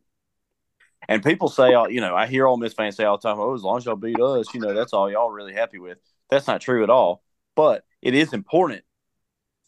And 1.08 1.22
people 1.24 1.48
say, 1.48 1.72
uh, 1.74 1.86
you 1.86 2.00
know, 2.00 2.14
I 2.16 2.26
hear 2.26 2.46
Ole 2.46 2.56
Miss 2.56 2.72
fans 2.72 2.96
say 2.96 3.04
all 3.04 3.18
the 3.18 3.28
time, 3.28 3.38
oh, 3.38 3.54
as 3.54 3.62
long 3.62 3.78
as 3.78 3.84
y'all 3.84 3.96
beat 3.96 4.20
us, 4.20 4.52
you 4.52 4.60
know, 4.60 4.74
that's 4.74 4.92
all 4.92 5.10
y'all 5.10 5.30
really 5.30 5.54
happy 5.54 5.78
with. 5.78 5.98
That's 6.30 6.46
not 6.46 6.60
true 6.60 6.82
at 6.82 6.90
all. 6.90 7.22
But 7.54 7.84
it 8.02 8.14
is 8.14 8.32
important 8.32 8.82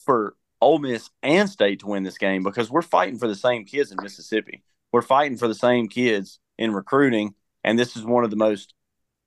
for 0.01 0.35
Ole 0.61 0.79
Miss 0.79 1.11
and 1.23 1.49
State 1.49 1.81
to 1.81 1.87
win 1.87 2.03
this 2.03 2.19
game 2.19 2.43
because 2.43 2.71
we're 2.71 2.83
fighting 2.83 3.19
for 3.19 3.29
the 3.29 3.35
same 3.37 3.65
kids 3.65 3.93
in 3.93 3.99
Mississippi. 4.03 4.63
we're 4.93 5.03
fighting 5.03 5.37
for 5.37 5.47
the 5.49 5.55
same 5.55 5.87
kids 5.89 6.41
in 6.59 6.73
recruiting, 6.73 7.35
and 7.63 7.79
this 7.79 7.97
is 7.97 8.05
one 8.05 8.25
of 8.25 8.31
the 8.31 8.37
most 8.37 8.75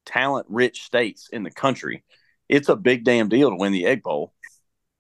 talent 0.06 0.46
rich 0.50 0.84
states 0.84 1.30
in 1.32 1.44
the 1.44 1.52
country. 1.52 2.04
It's 2.50 2.68
a 2.68 2.76
big 2.76 3.04
damn 3.06 3.30
deal 3.30 3.50
to 3.50 3.56
win 3.56 3.72
the 3.72 3.86
Egg 3.86 4.04
Bowl 4.04 4.34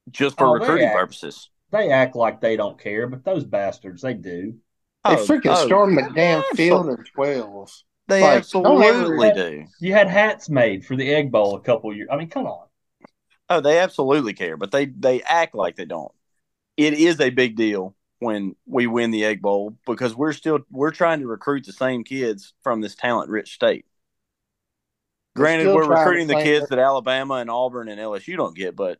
just 0.09 0.37
for 0.37 0.47
Oh, 0.47 0.53
they 0.53 0.59
recruiting 0.59 0.87
act- 0.87 0.95
purposes. 0.97 1.49
They 1.71 1.89
act 1.89 2.15
like 2.15 2.41
they 2.41 2.57
don't 2.57 2.79
care, 2.79 3.07
but 3.07 3.23
those 3.23 3.43
bastards, 3.45 4.01
they 4.01 4.13
do. 4.13 4.55
They 5.05 5.13
Oh, 5.13 5.25
freaking 5.25 5.55
oh, 5.55 5.65
stormed 5.65 5.97
the 5.97 6.09
damn 6.13 6.41
absol- 6.43 6.55
field 6.55 6.89
in 6.89 6.97
12. 7.15 7.71
They 8.07 8.21
Like, 8.21 8.47
don't 8.49 8.83
absolutely 8.83 9.31
do. 9.31 9.65
You 9.79 9.93
had 9.93 10.07
hats 10.09 10.49
made 10.49 10.85
for 10.85 10.95
the 10.95 11.13
Egg 11.13 11.31
Bowl 11.31 11.55
a 11.55 11.61
couple 11.61 11.95
years. 11.95 12.09
I 12.11 12.17
mean, 12.17 12.29
come 12.29 12.45
on. 12.45 12.67
Oh, 13.49 13.61
they 13.61 13.79
absolutely 13.79 14.33
care, 14.33 14.57
but 14.57 14.71
they 14.71 14.85
they 14.85 15.21
act 15.23 15.55
like 15.55 15.75
they 15.75 15.85
don't. 15.85 16.11
It 16.77 16.93
is 16.93 17.19
a 17.19 17.29
big 17.29 17.55
deal 17.55 17.95
when 18.19 18.55
we 18.65 18.87
win 18.87 19.11
the 19.11 19.25
Egg 19.25 19.41
Bowl 19.41 19.77
because 19.85 20.15
we're 20.15 20.33
still 20.33 20.59
we're 20.69 20.91
trying 20.91 21.19
to 21.21 21.27
recruit 21.27 21.65
the 21.65 21.73
same 21.73 22.03
kids 22.03 22.53
from 22.63 22.81
this 22.81 22.95
talent 22.95 23.29
rich 23.29 23.53
state. 23.53 23.85
Granted, 25.35 25.73
we're 25.73 25.85
trying 25.85 25.89
to 25.89 25.99
recruiting 26.09 26.27
the 26.27 26.43
kids 26.43 26.69
that 26.69 26.79
Alabama 26.79 27.35
and 27.35 27.49
Auburn 27.49 27.87
and 27.87 27.99
LSU 27.99 28.35
don't 28.35 28.55
get, 28.55 28.75
but 28.75 28.99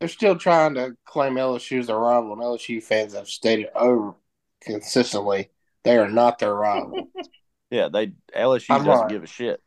They're 0.00 0.08
still 0.08 0.36
trying 0.36 0.74
to 0.74 0.96
claim 1.04 1.34
LSU 1.34 1.78
as 1.78 1.88
a 1.88 1.94
rival, 1.94 2.32
and 2.32 2.42
LSU 2.42 2.82
fans 2.82 3.14
have 3.14 3.28
stated 3.28 3.68
over 3.74 4.14
consistently 4.60 5.50
they 5.84 5.96
are 5.96 6.08
not 6.08 6.38
their 6.40 6.54
rival. 6.54 7.08
yeah, 7.70 7.88
they 7.92 8.08
LSU 8.34 8.66
I'm 8.70 8.84
doesn't 8.84 9.02
right. 9.02 9.10
give 9.10 9.22
a 9.22 9.26
shit. 9.28 9.62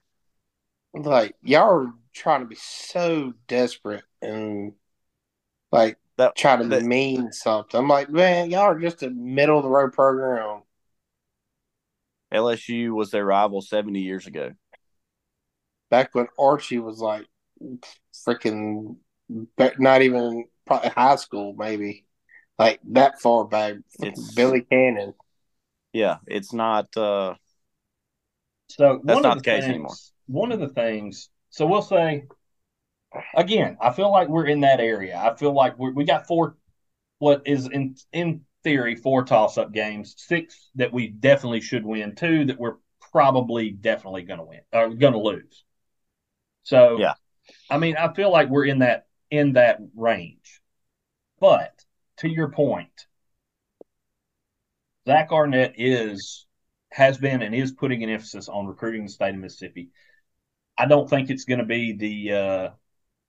like 0.93 1.35
y'all 1.41 1.69
are 1.69 1.93
trying 2.13 2.41
to 2.41 2.47
be 2.47 2.57
so 2.59 3.33
desperate 3.47 4.03
and 4.21 4.73
like 5.71 5.97
That 6.17 6.35
try 6.35 6.57
to 6.57 6.67
that- 6.67 6.83
mean 6.83 7.31
something. 7.31 7.79
I'm 7.79 7.87
like, 7.87 8.09
man, 8.09 8.51
y'all 8.51 8.63
are 8.63 8.79
just 8.79 9.03
a 9.03 9.09
middle 9.09 9.57
of 9.57 9.63
the 9.63 9.69
road 9.69 9.93
program. 9.93 10.63
LSU 12.33 12.91
was 12.93 13.11
their 13.11 13.25
rival 13.25 13.61
seventy 13.61 14.01
years 14.01 14.27
ago. 14.27 14.51
Back 15.89 16.13
when 16.13 16.27
Archie 16.37 16.79
was 16.79 16.99
like 16.99 17.25
freaking 18.27 18.97
not 19.77 20.01
even 20.01 20.45
probably 20.65 20.89
high 20.89 21.15
school, 21.15 21.53
maybe 21.57 22.05
like 22.57 22.79
that 22.91 23.21
far 23.21 23.45
back. 23.45 23.75
It's- 24.01 24.33
Billy 24.35 24.61
Cannon. 24.61 25.13
Yeah, 25.93 26.17
it's 26.27 26.53
not. 26.53 26.95
uh 26.97 27.35
So 28.67 29.01
That's 29.03 29.15
one 29.15 29.23
not 29.23 29.37
of 29.37 29.43
the 29.43 29.49
case 29.49 29.63
things, 29.63 29.73
anymore. 29.73 29.95
One 30.27 30.51
of 30.51 30.59
the 30.59 30.69
things. 30.69 31.29
So 31.49 31.65
we'll 31.65 31.81
say 31.81 32.25
again. 33.35 33.77
I 33.81 33.91
feel 33.91 34.11
like 34.11 34.27
we're 34.27 34.45
in 34.45 34.61
that 34.61 34.79
area. 34.79 35.17
I 35.17 35.35
feel 35.35 35.53
like 35.53 35.77
we 35.79 35.91
we 35.91 36.05
got 36.05 36.27
four. 36.27 36.55
What 37.19 37.43
is 37.45 37.67
in 37.67 37.95
in 38.13 38.41
theory 38.63 38.95
four 38.95 39.23
toss 39.23 39.57
up 39.57 39.71
games, 39.71 40.15
six 40.17 40.69
that 40.75 40.93
we 40.93 41.07
definitely 41.07 41.61
should 41.61 41.85
win, 41.85 42.15
two 42.15 42.45
that 42.45 42.59
we're 42.59 42.75
probably 43.11 43.71
definitely 43.71 44.23
going 44.23 44.39
to 44.39 44.45
win 44.45 44.61
or 44.71 44.89
going 44.89 45.13
to 45.13 45.19
lose. 45.19 45.63
So 46.63 46.97
Yeah. 46.99 47.13
I 47.69 47.77
mean, 47.77 47.97
I 47.97 48.13
feel 48.13 48.31
like 48.31 48.49
we're 48.49 48.65
in 48.65 48.79
that 48.79 49.05
in 49.31 49.53
that 49.53 49.79
range. 49.95 50.61
But 51.39 51.85
to 52.17 52.29
your 52.29 52.49
point, 52.49 53.05
Zach 55.07 55.31
Arnett 55.31 55.75
is 55.77 56.45
has 56.91 57.17
been 57.17 57.41
and 57.41 57.53
is 57.53 57.71
putting 57.71 58.03
an 58.03 58.09
emphasis 58.09 58.49
on 58.49 58.65
recruiting 58.65 59.03
the 59.03 59.11
state 59.11 59.35
of 59.35 59.39
Mississippi. 59.39 59.89
I 60.77 60.85
don't 60.85 61.09
think 61.09 61.29
it's 61.29 61.45
going 61.45 61.59
to 61.59 61.65
be 61.65 61.93
the 61.93 62.33
uh, 62.33 62.69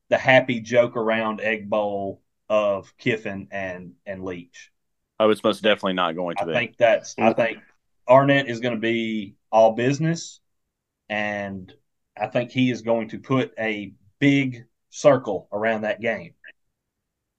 the 0.08 0.18
happy 0.18 0.60
joke 0.60 0.96
around 0.96 1.40
egg 1.40 1.68
bowl 1.68 2.22
of 2.48 2.96
Kiffin 2.98 3.48
and 3.50 3.92
and 4.06 4.24
Leach. 4.24 4.70
Oh, 5.18 5.30
it's 5.30 5.44
most 5.44 5.62
definitely 5.62 5.94
not 5.94 6.16
going 6.16 6.36
to 6.36 6.42
I 6.42 6.46
be. 6.46 6.52
I 6.52 6.54
think 6.54 6.76
that's 6.76 7.14
I 7.18 7.32
think 7.32 7.58
Arnett 8.08 8.48
is 8.48 8.60
going 8.60 8.74
to 8.74 8.80
be 8.80 9.36
all 9.52 9.72
business, 9.72 10.40
and 11.08 11.72
I 12.18 12.26
think 12.26 12.50
he 12.50 12.70
is 12.70 12.82
going 12.82 13.10
to 13.10 13.18
put 13.18 13.52
a 13.58 13.92
big 14.18 14.64
circle 14.90 15.48
around 15.52 15.82
that 15.82 16.00
game. 16.00 16.34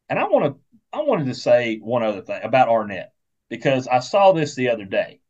And 0.10 0.18
I 0.18 0.24
want 0.26 0.45
to 0.56 0.62
I 0.93 1.04
wanted 1.04 1.28
to 1.28 1.36
say 1.36 1.78
one 1.78 2.04
other 2.04 2.22
thing 2.22 2.41
about 2.43 2.68
Arnett 2.68 3.14
because 3.49 3.88
I 3.88 3.99
saw 3.99 4.32
this 4.32 4.56
the 4.56 4.70
other 4.70 4.86
day. 4.86 5.22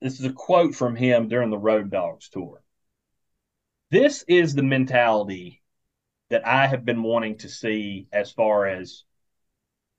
This 0.00 0.18
is 0.20 0.26
a 0.26 0.32
quote 0.32 0.74
from 0.74 0.96
him 0.96 1.28
during 1.28 1.50
the 1.50 1.58
Road 1.58 1.90
Dogs 1.90 2.28
tour. 2.28 2.62
This 3.90 4.24
is 4.28 4.54
the 4.54 4.62
mentality 4.62 5.62
that 6.30 6.46
I 6.46 6.66
have 6.66 6.84
been 6.84 7.02
wanting 7.02 7.38
to 7.38 7.48
see 7.48 8.08
as 8.12 8.32
far 8.32 8.66
as 8.66 9.04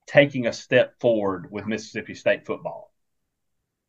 taking 0.08 0.48
a 0.48 0.54
step 0.54 1.00
forward 1.00 1.52
with 1.52 1.66
Mississippi 1.66 2.14
State 2.14 2.46
football. 2.46 2.94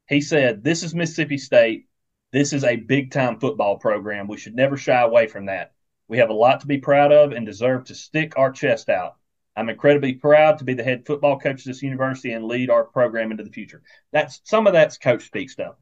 He 0.08 0.20
said, 0.20 0.62
This 0.62 0.82
is 0.82 0.94
Mississippi 0.94 1.38
State. 1.38 1.88
This 2.32 2.52
is 2.52 2.64
a 2.64 2.76
big 2.76 3.10
time 3.10 3.40
football 3.40 3.78
program. 3.78 4.28
We 4.28 4.38
should 4.38 4.54
never 4.54 4.76
shy 4.76 5.00
away 5.00 5.26
from 5.26 5.46
that. 5.46 5.72
We 6.08 6.18
have 6.18 6.30
a 6.30 6.34
lot 6.34 6.60
to 6.60 6.66
be 6.66 6.78
proud 6.78 7.12
of 7.12 7.32
and 7.32 7.44
deserve 7.44 7.84
to 7.84 7.94
stick 7.94 8.38
our 8.38 8.52
chest 8.52 8.88
out. 8.88 9.16
I'm 9.56 9.68
incredibly 9.68 10.12
proud 10.12 10.58
to 10.58 10.64
be 10.64 10.74
the 10.74 10.84
head 10.84 11.06
football 11.06 11.38
coach 11.38 11.60
of 11.60 11.64
this 11.64 11.82
university 11.82 12.32
and 12.32 12.44
lead 12.44 12.70
our 12.70 12.84
program 12.84 13.30
into 13.30 13.42
the 13.42 13.50
future. 13.50 13.82
That's 14.12 14.40
some 14.44 14.66
of 14.66 14.74
that's 14.74 14.98
coach 14.98 15.24
speak 15.24 15.50
stuff. 15.50 15.76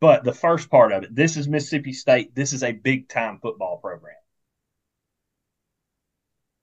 But 0.00 0.24
the 0.24 0.34
first 0.34 0.70
part 0.70 0.92
of 0.92 1.02
it, 1.02 1.14
this 1.14 1.36
is 1.36 1.48
Mississippi 1.48 1.92
State. 1.92 2.34
This 2.34 2.52
is 2.52 2.62
a 2.62 2.72
big 2.72 3.08
time 3.08 3.38
football 3.40 3.78
program. 3.78 4.14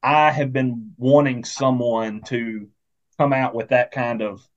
I 0.04 0.32
have 0.32 0.54
been 0.54 0.94
wanting 0.98 1.44
someone 1.44 2.22
to 2.24 2.70
come 3.18 3.34
out 3.34 3.56
with 3.56 3.70
that 3.70 3.92
kind 3.92 4.22
of 4.22 4.48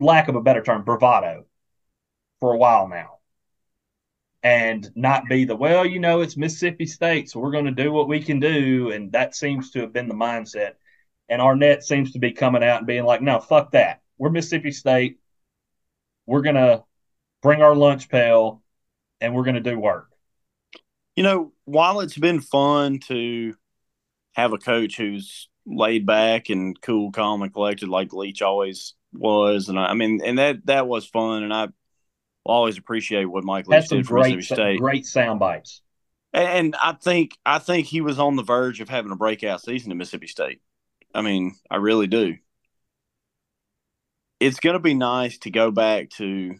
lack 0.00 0.28
of 0.28 0.34
a 0.34 0.40
better 0.40 0.62
term, 0.62 0.84
bravado 0.84 1.46
for 2.40 2.52
a 2.52 2.58
while 2.58 2.88
now. 2.88 3.17
And 4.42 4.88
not 4.94 5.24
be 5.28 5.44
the, 5.44 5.56
well, 5.56 5.84
you 5.84 5.98
know, 5.98 6.20
it's 6.20 6.36
Mississippi 6.36 6.86
State, 6.86 7.28
so 7.28 7.40
we're 7.40 7.50
going 7.50 7.64
to 7.64 7.72
do 7.72 7.90
what 7.90 8.08
we 8.08 8.22
can 8.22 8.38
do. 8.38 8.92
And 8.92 9.10
that 9.12 9.34
seems 9.34 9.72
to 9.72 9.80
have 9.80 9.92
been 9.92 10.08
the 10.08 10.14
mindset. 10.14 10.74
And 11.28 11.42
Arnett 11.42 11.82
seems 11.82 12.12
to 12.12 12.20
be 12.20 12.30
coming 12.30 12.62
out 12.62 12.78
and 12.78 12.86
being 12.86 13.04
like, 13.04 13.20
no, 13.20 13.40
fuck 13.40 13.72
that. 13.72 14.00
We're 14.16 14.30
Mississippi 14.30 14.70
State. 14.70 15.18
We're 16.26 16.42
going 16.42 16.54
to 16.54 16.84
bring 17.42 17.62
our 17.62 17.74
lunch 17.74 18.08
pail 18.08 18.62
and 19.20 19.34
we're 19.34 19.44
going 19.44 19.56
to 19.56 19.60
do 19.60 19.78
work. 19.78 20.10
You 21.16 21.24
know, 21.24 21.52
while 21.64 22.00
it's 22.00 22.16
been 22.16 22.40
fun 22.40 23.00
to 23.08 23.54
have 24.34 24.52
a 24.52 24.58
coach 24.58 24.96
who's 24.96 25.48
laid 25.66 26.06
back 26.06 26.48
and 26.48 26.80
cool, 26.80 27.10
calm, 27.10 27.42
and 27.42 27.52
collected 27.52 27.88
like 27.88 28.12
Leach 28.12 28.40
always 28.40 28.94
was, 29.12 29.68
and 29.68 29.78
I, 29.78 29.86
I 29.86 29.94
mean, 29.94 30.20
and 30.24 30.38
that 30.38 30.64
that 30.66 30.86
was 30.86 31.06
fun, 31.06 31.42
and 31.42 31.52
I 31.52 31.68
always 32.44 32.78
appreciate 32.78 33.26
what 33.26 33.44
Mike 33.44 33.66
Leach 33.68 33.88
did 33.88 34.06
for 34.06 34.14
great, 34.14 34.36
Mississippi 34.36 34.62
State. 34.62 34.80
great 34.80 35.06
sound 35.06 35.40
bites. 35.40 35.82
And, 36.32 36.48
and 36.48 36.76
I 36.76 36.92
think 36.92 37.36
I 37.44 37.58
think 37.58 37.86
he 37.86 38.00
was 38.00 38.18
on 38.18 38.36
the 38.36 38.42
verge 38.42 38.80
of 38.80 38.88
having 38.88 39.12
a 39.12 39.16
breakout 39.16 39.62
season 39.62 39.90
at 39.90 39.96
Mississippi 39.96 40.26
State. 40.26 40.60
I 41.14 41.22
mean, 41.22 41.54
I 41.70 41.76
really 41.76 42.06
do. 42.06 42.36
It's 44.40 44.60
going 44.60 44.74
to 44.74 44.80
be 44.80 44.94
nice 44.94 45.38
to 45.38 45.50
go 45.50 45.70
back 45.70 46.10
to, 46.10 46.54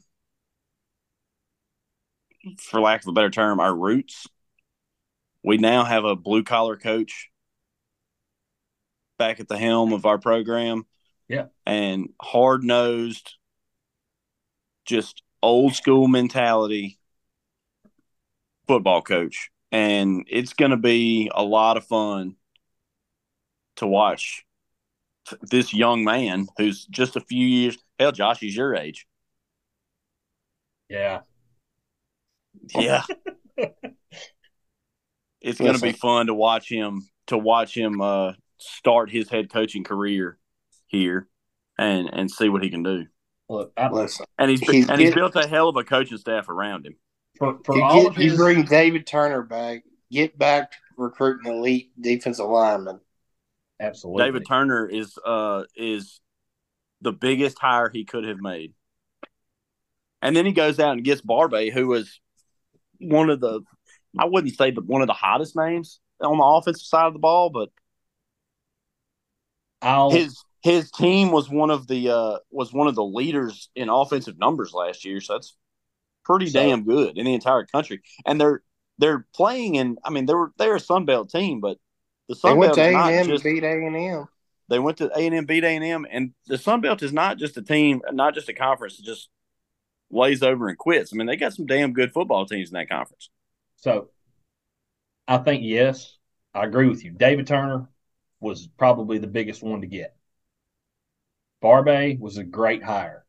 for 2.59 2.81
lack 2.81 3.03
of 3.03 3.09
a 3.09 3.13
better 3.13 3.31
term, 3.31 3.61
our 3.61 3.75
roots. 3.75 4.27
We 5.45 5.59
now 5.59 5.85
have 5.85 6.05
a 6.05 6.17
blue 6.17 6.43
collar 6.43 6.77
coach 6.77 7.31
back 9.17 9.39
at 9.39 9.49
the 9.49 9.59
helm 9.59 9.93
of 9.93 10.07
our 10.07 10.19
program. 10.19 10.87
Yeah. 11.29 11.47
And 11.67 12.09
hard 12.21 12.65
nosed, 12.65 13.35
just 14.85 15.23
old 15.43 15.75
school 15.75 16.09
mentality 16.09 16.99
football 18.67 19.03
coach. 19.03 19.51
And 19.71 20.25
it's 20.29 20.55
going 20.55 20.71
to 20.71 20.77
be 20.77 21.31
a 21.35 21.43
lot 21.43 21.77
of 21.77 21.85
fun 21.85 22.37
to 23.77 23.87
watch 23.87 24.45
this 25.43 25.75
young 25.75 26.05
man 26.05 26.47
who's 26.57 26.87
just 26.87 27.17
a 27.17 27.21
few 27.21 27.47
years. 27.47 27.77
Hell, 27.99 28.13
Josh, 28.13 28.39
he's 28.39 28.57
your 28.57 28.75
age. 28.75 29.07
Yeah. 30.89 31.21
Yeah. 32.75 33.03
it's 35.41 35.59
going 35.59 35.75
to 35.75 35.83
be 35.83 35.93
fun 35.93 36.27
to 36.27 36.35
watch 36.35 36.69
him 36.69 37.09
to 37.27 37.37
watch 37.37 37.77
him 37.77 38.01
uh, 38.01 38.33
start 38.59 39.11
his 39.11 39.29
head 39.29 39.51
coaching 39.51 39.85
career 39.85 40.39
here 40.87 41.29
and 41.79 42.09
and 42.13 42.31
see 42.31 42.49
what 42.49 42.63
he 42.63 42.71
can 42.71 42.83
do. 42.83 43.07
Look, 43.49 43.73
I, 43.77 43.89
Listen, 43.91 44.27
And 44.39 44.51
he's 44.51 44.61
He's 44.61 44.89
and 44.89 45.01
he's 45.01 45.15
built 45.15 45.35
a 45.37 45.47
hell 45.47 45.69
of 45.69 45.77
a 45.77 45.85
coaching 45.85 46.19
staff 46.19 46.49
around 46.49 46.87
him. 46.87 46.97
for, 47.39 47.59
for 47.65 47.83
all 47.83 48.03
get, 48.03 48.13
of 48.13 48.19
you 48.19 48.37
bring 48.37 48.65
David 48.65 49.07
Turner 49.07 49.43
back, 49.43 49.85
get 50.11 50.39
back 50.39 50.73
to 50.73 50.79
recruiting 50.97 51.51
elite 51.53 51.91
defensive 52.01 52.47
linemen. 52.47 53.01
absolutely. 53.81 54.25
David 54.25 54.47
Turner 54.47 54.87
is 54.87 55.17
uh 55.25 55.65
is 55.77 56.21
the 57.01 57.13
biggest 57.13 57.59
hire 57.59 57.89
he 57.89 58.05
could 58.05 58.25
have 58.25 58.41
made. 58.41 58.75
And 60.21 60.35
then 60.35 60.45
he 60.45 60.53
goes 60.53 60.81
out 60.81 60.93
and 60.93 61.05
gets 61.05 61.21
Barbay, 61.21 61.71
who 61.71 61.87
was 61.87 62.21
one 62.99 63.31
of 63.31 63.41
the 63.41 63.63
I 64.19 64.25
wouldn't 64.27 64.57
say 64.57 64.73
the 64.73 64.83
one 64.83 65.01
of 65.01 65.07
the 65.07 65.15
hottest 65.15 65.57
names 65.57 66.01
on 66.21 66.37
the 66.37 66.45
offensive 66.45 66.85
side 66.85 67.07
of 67.07 67.13
the 67.13 67.19
ball, 67.19 67.51
but 67.51 67.71
I'll 69.81 70.11
his 70.11 70.37
his 70.63 70.91
team 70.91 71.31
was 71.31 71.49
one 71.49 71.71
of 71.71 71.87
the 71.87 72.11
uh, 72.11 72.39
was 72.51 72.73
one 72.73 72.89
of 72.89 72.95
the 72.95 73.05
leaders 73.05 73.71
in 73.75 73.89
offensive 73.89 74.39
numbers 74.39 74.73
last 74.73 75.05
year. 75.05 75.21
So 75.21 75.35
that's 75.35 75.57
pretty 76.25 76.47
So- 76.49 76.61
damn 76.61 76.85
good 76.85 77.17
in 77.19 77.25
the 77.25 77.35
entire 77.35 77.65
country. 77.65 78.03
And 78.27 78.41
they're 78.41 78.63
they're 78.99 79.27
playing 79.35 79.77
in. 79.77 79.97
I 80.05 80.11
mean, 80.11 80.27
they 80.27 80.35
were 80.35 80.53
they're 80.59 80.77
a 80.77 80.81
Sun 80.81 81.05
Belt 81.05 81.31
team, 81.31 81.61
but 81.61 81.79
the 82.29 82.35
They 82.35 82.41
Sun 82.41 82.59
went 82.59 82.75
Belt 82.75 82.77
to 82.77 82.83
A 82.83 82.97
and 82.97 83.31
M 83.31 83.37
beat 83.43 83.63
A 83.63 83.73
and 83.87 83.97
M. 83.97 84.29
they 84.69 84.79
went 84.79 84.99
to 84.99 85.07
A 85.17 85.21
and 85.27 85.35
M, 85.35 85.47
beat 85.47 85.65
A 85.65 85.69
and 85.69 85.85
M, 85.85 86.07
and 86.11 86.33
the 86.47 86.59
Sun 86.59 86.81
Belt 86.81 87.03
is 87.03 87.13
not 87.13 87.39
just 87.39 87.57
a 87.57 87.63
team, 87.63 88.03
not 88.13 88.35
just 88.35 88.49
a 88.49 88.53
conference 88.55 88.97
that 88.97 89.05
just 89.07 89.29
lays 90.11 90.43
over 90.43 90.69
and 90.69 90.77
quits. 90.77 91.13
I 91.13 91.17
mean, 91.17 91.27
they 91.27 91.37
got 91.37 91.55
some 91.55 91.67
damn 91.67 91.93
good 91.93 92.13
football 92.13 92.47
teams 92.47 92.71
in 92.71 92.75
that 92.75 92.89
conference. 92.89 93.31
So 93.77 94.09
I 95.29 95.39
think 95.39 95.63
yes, 95.65 96.17
I 96.53 96.65
agree 96.65 96.89
with 96.89 97.05
you. 97.05 97.13
David 97.13 97.47
Turner 97.47 97.89
was 98.41 98.67
probably 98.67 99.19
the 99.19 99.27
biggest 99.27 99.63
one 99.63 99.81
to 99.83 99.87
get. 99.87 100.17
Barbay 101.61 102.17
was 102.21 102.39
a 102.39 102.45
great 102.45 102.83
hire. 102.83 103.25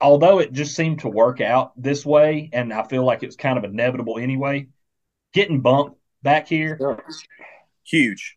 Although 0.00 0.40
it 0.40 0.52
just 0.52 0.74
seemed 0.76 1.00
to 1.00 1.08
work 1.08 1.40
out 1.40 1.72
this 1.80 2.04
way, 2.04 2.50
and 2.52 2.72
I 2.72 2.82
feel 2.82 3.04
like 3.04 3.22
it's 3.22 3.36
kind 3.36 3.56
of 3.56 3.64
inevitable 3.64 4.18
anyway, 4.18 4.68
getting 5.32 5.60
bumped 5.60 5.98
back 6.22 6.46
here, 6.48 6.78
Huge. 7.84 8.36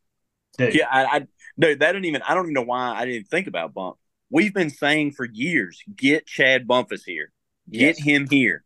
dude, 0.58 0.76
Yeah, 0.76 0.88
I, 0.90 1.04
I 1.06 1.28
no, 1.58 1.76
that 1.76 1.92
didn't 1.92 2.06
even. 2.06 2.22
I 2.22 2.34
don't 2.34 2.46
even 2.46 2.54
know 2.54 2.62
why 2.62 2.94
I 2.96 3.06
didn't 3.06 3.28
think 3.28 3.48
about 3.48 3.74
Bump. 3.74 3.98
We've 4.30 4.54
been 4.54 4.70
saying 4.70 5.12
for 5.14 5.26
years, 5.26 5.82
get 5.94 6.26
Chad 6.26 6.66
Bumphis 6.66 7.04
here, 7.04 7.32
get 7.70 7.98
yes. 7.98 8.00
him 8.00 8.28
here, 8.30 8.64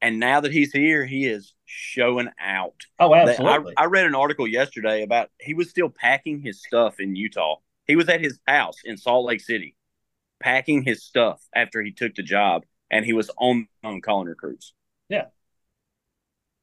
and 0.00 0.18
now 0.18 0.40
that 0.40 0.52
he's 0.52 0.72
here, 0.72 1.06
he 1.06 1.26
is 1.26 1.54
showing 1.64 2.28
out. 2.40 2.74
Oh, 2.98 3.14
absolutely. 3.14 3.74
I, 3.78 3.84
I 3.84 3.86
read 3.86 4.06
an 4.06 4.16
article 4.16 4.48
yesterday 4.48 5.04
about 5.04 5.30
he 5.40 5.54
was 5.54 5.70
still 5.70 5.88
packing 5.88 6.40
his 6.40 6.60
stuff 6.60 6.98
in 6.98 7.14
Utah. 7.14 7.56
He 7.86 7.96
was 7.96 8.08
at 8.08 8.20
his 8.20 8.38
house 8.46 8.76
in 8.84 8.96
Salt 8.96 9.26
Lake 9.26 9.40
City, 9.40 9.74
packing 10.40 10.82
his 10.82 11.02
stuff 11.04 11.42
after 11.54 11.82
he 11.82 11.92
took 11.92 12.14
the 12.14 12.22
job, 12.22 12.64
and 12.90 13.04
he 13.04 13.12
was 13.12 13.30
on 13.38 13.66
on 13.82 14.00
calling 14.00 14.28
recruits. 14.28 14.72
Yeah, 15.08 15.26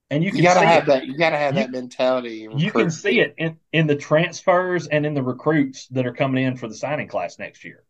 and 0.09 0.23
you 0.23 0.31
You 0.33 0.41
gotta 0.43 0.61
see 0.61 0.65
have 0.65 0.83
it. 0.83 0.87
that. 0.87 1.05
You 1.07 1.17
gotta 1.17 1.37
have 1.37 1.55
You- 1.55 1.61
that 1.63 1.71
mentality. 1.71 2.47
You 2.55 2.71
can 2.71 2.89
see 2.89 3.19
it 3.19 3.35
in, 3.37 3.57
in 3.73 3.87
the 3.87 3.95
transfers 3.95 4.87
and 4.87 5.05
in 5.05 5.13
the 5.13 5.23
recruits 5.23 5.87
that 5.89 6.05
are 6.07 6.13
coming 6.13 6.43
in 6.45 6.55
for 6.57 6.67
the 6.67 6.75
signing 6.75 7.07
class 7.07 7.37
next 7.37 7.63
year. 7.63 7.83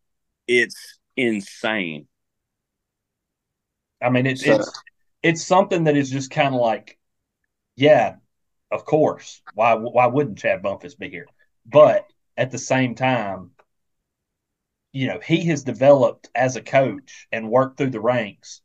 It's 0.47 0.99
insane. 1.15 2.07
I 4.01 4.09
mean, 4.09 4.25
it's 4.25 4.43
So- 4.45 4.55
it's 4.55 4.71
it's 5.21 5.43
something 5.45 5.83
that 5.83 5.97
is 5.97 6.09
just 6.09 6.31
kind 6.31 6.55
of 6.55 6.61
like, 6.61 6.97
yeah, 7.75 8.15
of 8.71 8.85
course. 8.85 9.41
Why 9.53 9.73
why 9.75 10.07
wouldn't 10.07 10.37
Chad 10.39 10.61
Bumphis 10.63 10.95
be 10.97 11.09
here? 11.09 11.27
But 11.65 12.05
at 12.39 12.51
the 12.51 12.57
same 12.57 12.95
time, 12.95 13.51
you 14.93 15.07
know, 15.07 15.19
he 15.19 15.45
has 15.47 15.63
developed 15.63 16.29
as 16.33 16.55
a 16.55 16.61
coach 16.61 17.27
and 17.33 17.51
worked 17.51 17.77
through 17.77 17.89
the 17.89 17.99
ranks 17.99 18.61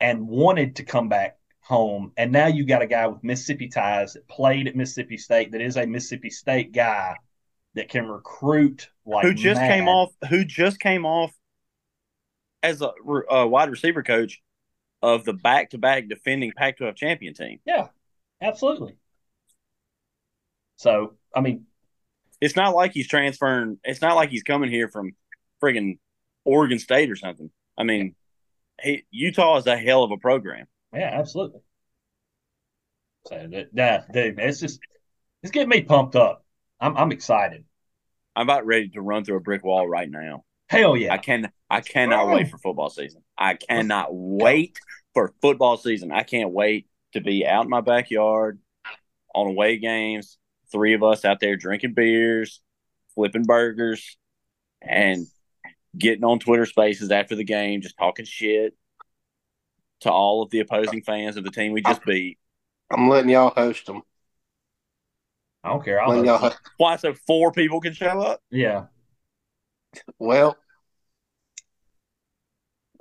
and 0.00 0.26
wanted 0.26 0.76
to 0.76 0.84
come 0.84 1.10
back 1.10 1.36
home. 1.60 2.12
And 2.16 2.32
now 2.32 2.46
you 2.46 2.64
got 2.64 2.80
a 2.80 2.86
guy 2.86 3.06
with 3.06 3.22
Mississippi 3.22 3.68
ties 3.68 4.14
that 4.14 4.26
played 4.26 4.68
at 4.68 4.74
Mississippi 4.74 5.18
State 5.18 5.52
that 5.52 5.60
is 5.60 5.76
a 5.76 5.86
Mississippi 5.86 6.30
State 6.30 6.72
guy 6.72 7.16
that 7.74 7.90
can 7.90 8.06
recruit 8.06 8.88
like 9.04 9.26
who 9.26 9.34
just 9.34 9.60
mad. 9.60 9.70
came 9.70 9.88
off 9.88 10.10
who 10.30 10.44
just 10.44 10.80
came 10.80 11.04
off 11.04 11.32
as 12.62 12.80
a, 12.80 12.90
a 13.30 13.46
wide 13.46 13.68
receiver 13.68 14.02
coach 14.02 14.40
of 15.02 15.26
the 15.26 15.34
back-to-back 15.34 16.08
defending 16.08 16.52
Pac-12 16.56 16.96
champion 16.96 17.34
team. 17.34 17.60
Yeah, 17.66 17.88
absolutely. 18.40 18.96
So, 20.76 21.14
I 21.34 21.40
mean, 21.42 21.66
It's 22.40 22.56
not 22.56 22.74
like 22.74 22.92
he's 22.92 23.08
transferring. 23.08 23.78
It's 23.84 24.00
not 24.00 24.16
like 24.16 24.30
he's 24.30 24.42
coming 24.42 24.70
here 24.70 24.88
from 24.88 25.12
friggin' 25.62 25.98
Oregon 26.44 26.78
State 26.78 27.10
or 27.10 27.16
something. 27.16 27.50
I 27.78 27.84
mean, 27.84 28.14
he, 28.82 29.04
Utah 29.10 29.56
is 29.58 29.66
a 29.66 29.76
hell 29.76 30.02
of 30.02 30.10
a 30.10 30.16
program. 30.16 30.66
Yeah, 30.92 31.10
absolutely. 31.12 31.60
So 33.26 33.46
that, 33.50 33.68
that 33.74 34.12
dude, 34.12 34.38
it's 34.38 34.60
just 34.60 34.80
it's 35.42 35.52
getting 35.52 35.68
me 35.68 35.82
pumped 35.82 36.16
up. 36.16 36.44
I'm 36.80 36.96
I'm 36.96 37.12
excited. 37.12 37.64
I'm 38.36 38.46
about 38.46 38.66
ready 38.66 38.88
to 38.90 39.00
run 39.00 39.24
through 39.24 39.36
a 39.36 39.40
brick 39.40 39.64
wall 39.64 39.88
right 39.88 40.10
now. 40.10 40.44
Hell 40.68 40.96
yeah. 40.96 41.12
I 41.12 41.18
can. 41.18 41.50
I 41.70 41.80
cannot 41.80 42.28
wait 42.28 42.50
for 42.50 42.58
football 42.58 42.90
season. 42.90 43.22
I 43.36 43.54
cannot 43.54 44.08
wait 44.10 44.78
for 45.12 45.32
football 45.40 45.76
season. 45.76 46.12
I 46.12 46.22
can't 46.22 46.50
wait 46.50 46.86
to 47.12 47.20
be 47.20 47.46
out 47.46 47.64
in 47.64 47.70
my 47.70 47.80
backyard 47.80 48.58
on 49.34 49.48
away 49.48 49.78
games. 49.78 50.38
Three 50.74 50.94
of 50.94 51.04
us 51.04 51.24
out 51.24 51.38
there 51.38 51.54
drinking 51.54 51.94
beers, 51.94 52.60
flipping 53.14 53.44
burgers, 53.44 54.18
and 54.82 55.28
getting 55.96 56.24
on 56.24 56.40
Twitter 56.40 56.66
Spaces 56.66 57.12
after 57.12 57.36
the 57.36 57.44
game, 57.44 57.80
just 57.80 57.96
talking 57.96 58.24
shit 58.24 58.74
to 60.00 60.10
all 60.10 60.42
of 60.42 60.50
the 60.50 60.58
opposing 60.58 61.02
fans 61.02 61.36
of 61.36 61.44
the 61.44 61.52
team 61.52 61.70
we 61.70 61.80
just 61.80 62.04
beat. 62.04 62.38
I'm 62.90 63.08
letting 63.08 63.30
y'all 63.30 63.50
host 63.50 63.86
them. 63.86 64.02
I 65.62 65.68
don't 65.68 65.84
care. 65.84 66.02
I'll 66.02 66.10
Letting 66.10 66.24
y'all 66.24 66.38
host. 66.38 66.58
Why? 66.76 66.96
So 66.96 67.14
four 67.24 67.52
people 67.52 67.80
can 67.80 67.92
show 67.92 68.20
up. 68.20 68.40
yeah. 68.50 68.86
well, 70.18 70.56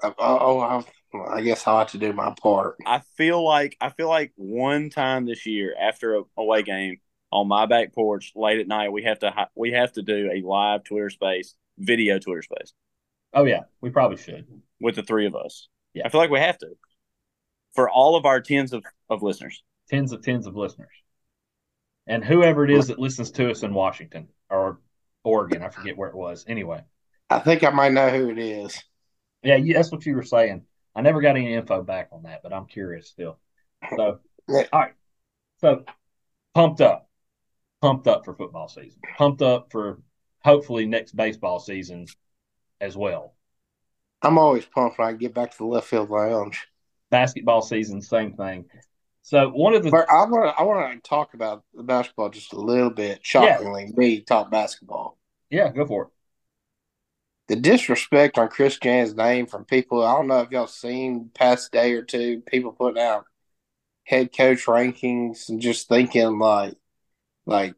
I, 0.04 0.14
oh, 0.20 0.60
I, 0.60 0.84
I 1.30 1.42
guess 1.42 1.66
I'll 1.66 1.80
have 1.80 1.90
to 1.92 1.98
do 1.98 2.14
my 2.14 2.36
part. 2.40 2.76
I 2.86 3.02
feel 3.18 3.44
like 3.44 3.76
I 3.82 3.90
feel 3.90 4.10
like 4.10 4.32
one 4.36 4.92
time 4.92 5.26
this 5.26 5.48
year 5.48 5.76
after 5.80 6.18
a 6.18 6.24
away 6.38 6.62
game 6.62 7.00
on 7.34 7.48
my 7.48 7.66
back 7.66 7.94
porch 7.94 8.32
late 8.36 8.60
at 8.60 8.68
night 8.68 8.92
we 8.92 9.04
have 9.04 9.20
to 9.20 9.32
hi- 9.32 9.48
we 9.56 9.72
have 9.72 9.92
to 9.92 10.02
do 10.02 10.30
a 10.32 10.42
live 10.46 10.84
Twitter 10.84 11.10
space 11.10 11.56
video 11.78 12.20
Twitter 12.20 12.42
space 12.42 12.74
Oh 13.34 13.46
yeah. 13.46 13.62
We 13.82 13.90
probably 13.90 14.18
should. 14.18 14.46
with 14.80 14.96
the 14.96 15.04
three 15.04 15.26
of 15.26 15.36
us. 15.36 15.68
Yeah. 15.94 16.04
I 16.06 16.10
feel 16.10 16.22
like 16.22 16.30
we 16.30 16.40
have 16.40 16.58
to 16.60 16.68
for 17.74 17.90
all 17.90 18.16
of 18.16 18.26
our 18.26 18.40
tens 18.40 18.74
of, 18.74 18.86
of 19.10 19.24
listeners. 19.24 19.64
Tens 19.90 20.12
of 20.12 20.22
tens 20.22 20.46
of 20.46 20.56
listeners. 20.56 20.94
And 22.06 22.24
whoever 22.24 22.64
it 22.66 22.72
is 22.72 22.88
that 22.88 23.00
listens 23.00 23.32
to 23.32 23.50
us 23.50 23.64
in 23.64 23.74
Washington 23.74 24.28
or 24.50 24.80
Oregon, 25.24 25.64
I 25.64 25.70
forget 25.70 25.98
where 25.98 26.10
it 26.10 26.16
was. 26.16 26.46
Anyway. 26.48 26.84
I 27.30 27.40
think 27.40 27.64
I 27.64 27.70
might 27.70 27.94
know 27.94 28.10
who 28.10 28.30
it 28.30 28.38
is. 28.38 28.82
Yeah, 29.42 29.56
you, 29.56 29.74
that's 29.74 29.92
what 29.92 30.06
you 30.06 30.16
were 30.16 30.24
saying. 30.24 30.64
I 30.96 31.02
never 31.02 31.22
got 31.22 31.36
any 31.36 31.54
info 31.54 31.82
back 31.82 32.10
on 32.12 32.24
that, 32.24 32.42
but 32.44 32.54
I'm 32.54 32.66
curious 32.66 33.08
still. 33.08 33.40
So, 33.96 34.20
all 34.50 34.66
right. 34.74 34.94
So, 35.60 35.86
pumped 36.54 36.82
up, 36.82 37.10
pumped 37.84 38.08
up 38.08 38.24
for 38.24 38.34
football 38.34 38.70
season, 38.70 39.02
pumped 39.18 39.42
up 39.42 39.70
for 39.70 40.00
hopefully 40.42 40.86
next 40.86 41.12
baseball 41.18 41.60
season 41.60 42.06
as 42.80 42.96
well. 42.96 43.36
I'm 44.22 44.38
always 44.38 44.66
pumped 44.66 44.98
when 44.98 45.10
I 45.10 45.12
get 45.12 45.34
back 45.34 45.52
to 45.52 45.58
the 45.58 45.66
left 45.66 45.88
field 45.88 46.10
lounge. 46.10 46.66
Basketball 47.12 47.62
season, 47.62 48.02
same 48.02 48.38
thing. 48.38 48.66
So, 49.22 49.50
one 49.50 49.74
of 49.74 49.84
the 49.84 49.92
But 49.92 50.10
I 50.10 50.24
want 50.26 50.56
to 50.56 50.60
I 50.60 50.64
want 50.64 51.04
to 51.04 51.10
talk 51.10 51.34
about 51.34 51.64
the 51.74 51.84
basketball 51.84 52.30
just 52.30 52.54
a 52.54 52.60
little 52.60 52.90
bit. 52.90 53.20
Shockingly, 53.22 53.92
me 53.96 54.22
talk 54.22 54.50
basketball. 54.50 55.18
yeah, 55.50 55.70
go 55.70 55.86
for 55.86 56.04
it. 56.04 56.10
The 57.50 57.58
disrespect 57.58 58.38
on 58.38 58.48
Chris 58.48 58.80
Jans 58.80 59.14
name 59.14 59.46
from 59.46 59.66
people. 59.66 60.04
I 60.04 60.14
don't 60.16 60.28
know 60.28 60.40
if 60.40 60.52
y'all 60.52 60.68
seen 60.68 61.32
past 61.34 61.74
day 61.74 61.92
or 61.92 62.02
two. 62.02 62.42
People 62.48 62.72
putting 62.72 63.04
out 63.04 63.26
head 64.06 64.36
coach 64.36 64.66
rankings 64.68 65.50
and 65.50 65.60
just 65.60 65.90
thinking 65.90 66.40
like, 66.40 66.76
like 67.46 67.76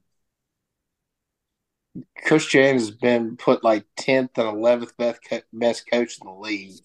Chris 2.25 2.45
Jans 2.47 2.81
has 2.87 2.91
been 2.91 3.37
put 3.37 3.63
like 3.63 3.85
tenth 3.95 4.37
and 4.37 4.47
eleventh 4.47 4.97
best 4.97 5.21
co- 5.29 5.41
best 5.53 5.89
coach 5.89 6.19
in 6.19 6.27
the 6.27 6.33
league. 6.33 6.83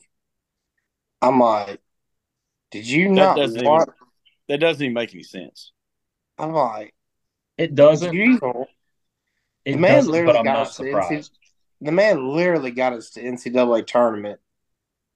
I'm 1.22 1.38
like, 1.40 1.80
did 2.70 2.86
you 2.88 3.08
not 3.08 3.34
doesn't 3.34 3.64
want? 3.64 3.90
That 4.48 4.58
doesn't 4.58 4.82
even 4.82 4.94
make 4.94 5.14
any 5.14 5.22
sense. 5.22 5.72
I'm 6.38 6.52
like, 6.52 6.94
It 7.58 7.74
doesn't. 7.74 8.14
you, 8.14 8.40
It 9.64 9.72
the 9.72 9.78
man 9.78 9.86
doesn't, 9.86 10.12
literally 10.12 10.24
but 10.24 10.36
I'm 10.36 10.44
got 10.44 10.52
not 10.52 10.68
us 10.68 10.76
to 10.76 10.84
surprised. 10.86 11.32
the 11.80 11.92
man 11.92 12.28
literally 12.28 12.70
got 12.70 12.92
us 12.92 13.10
to 13.10 13.22
NCAA 13.22 13.82
tournament 13.82 14.40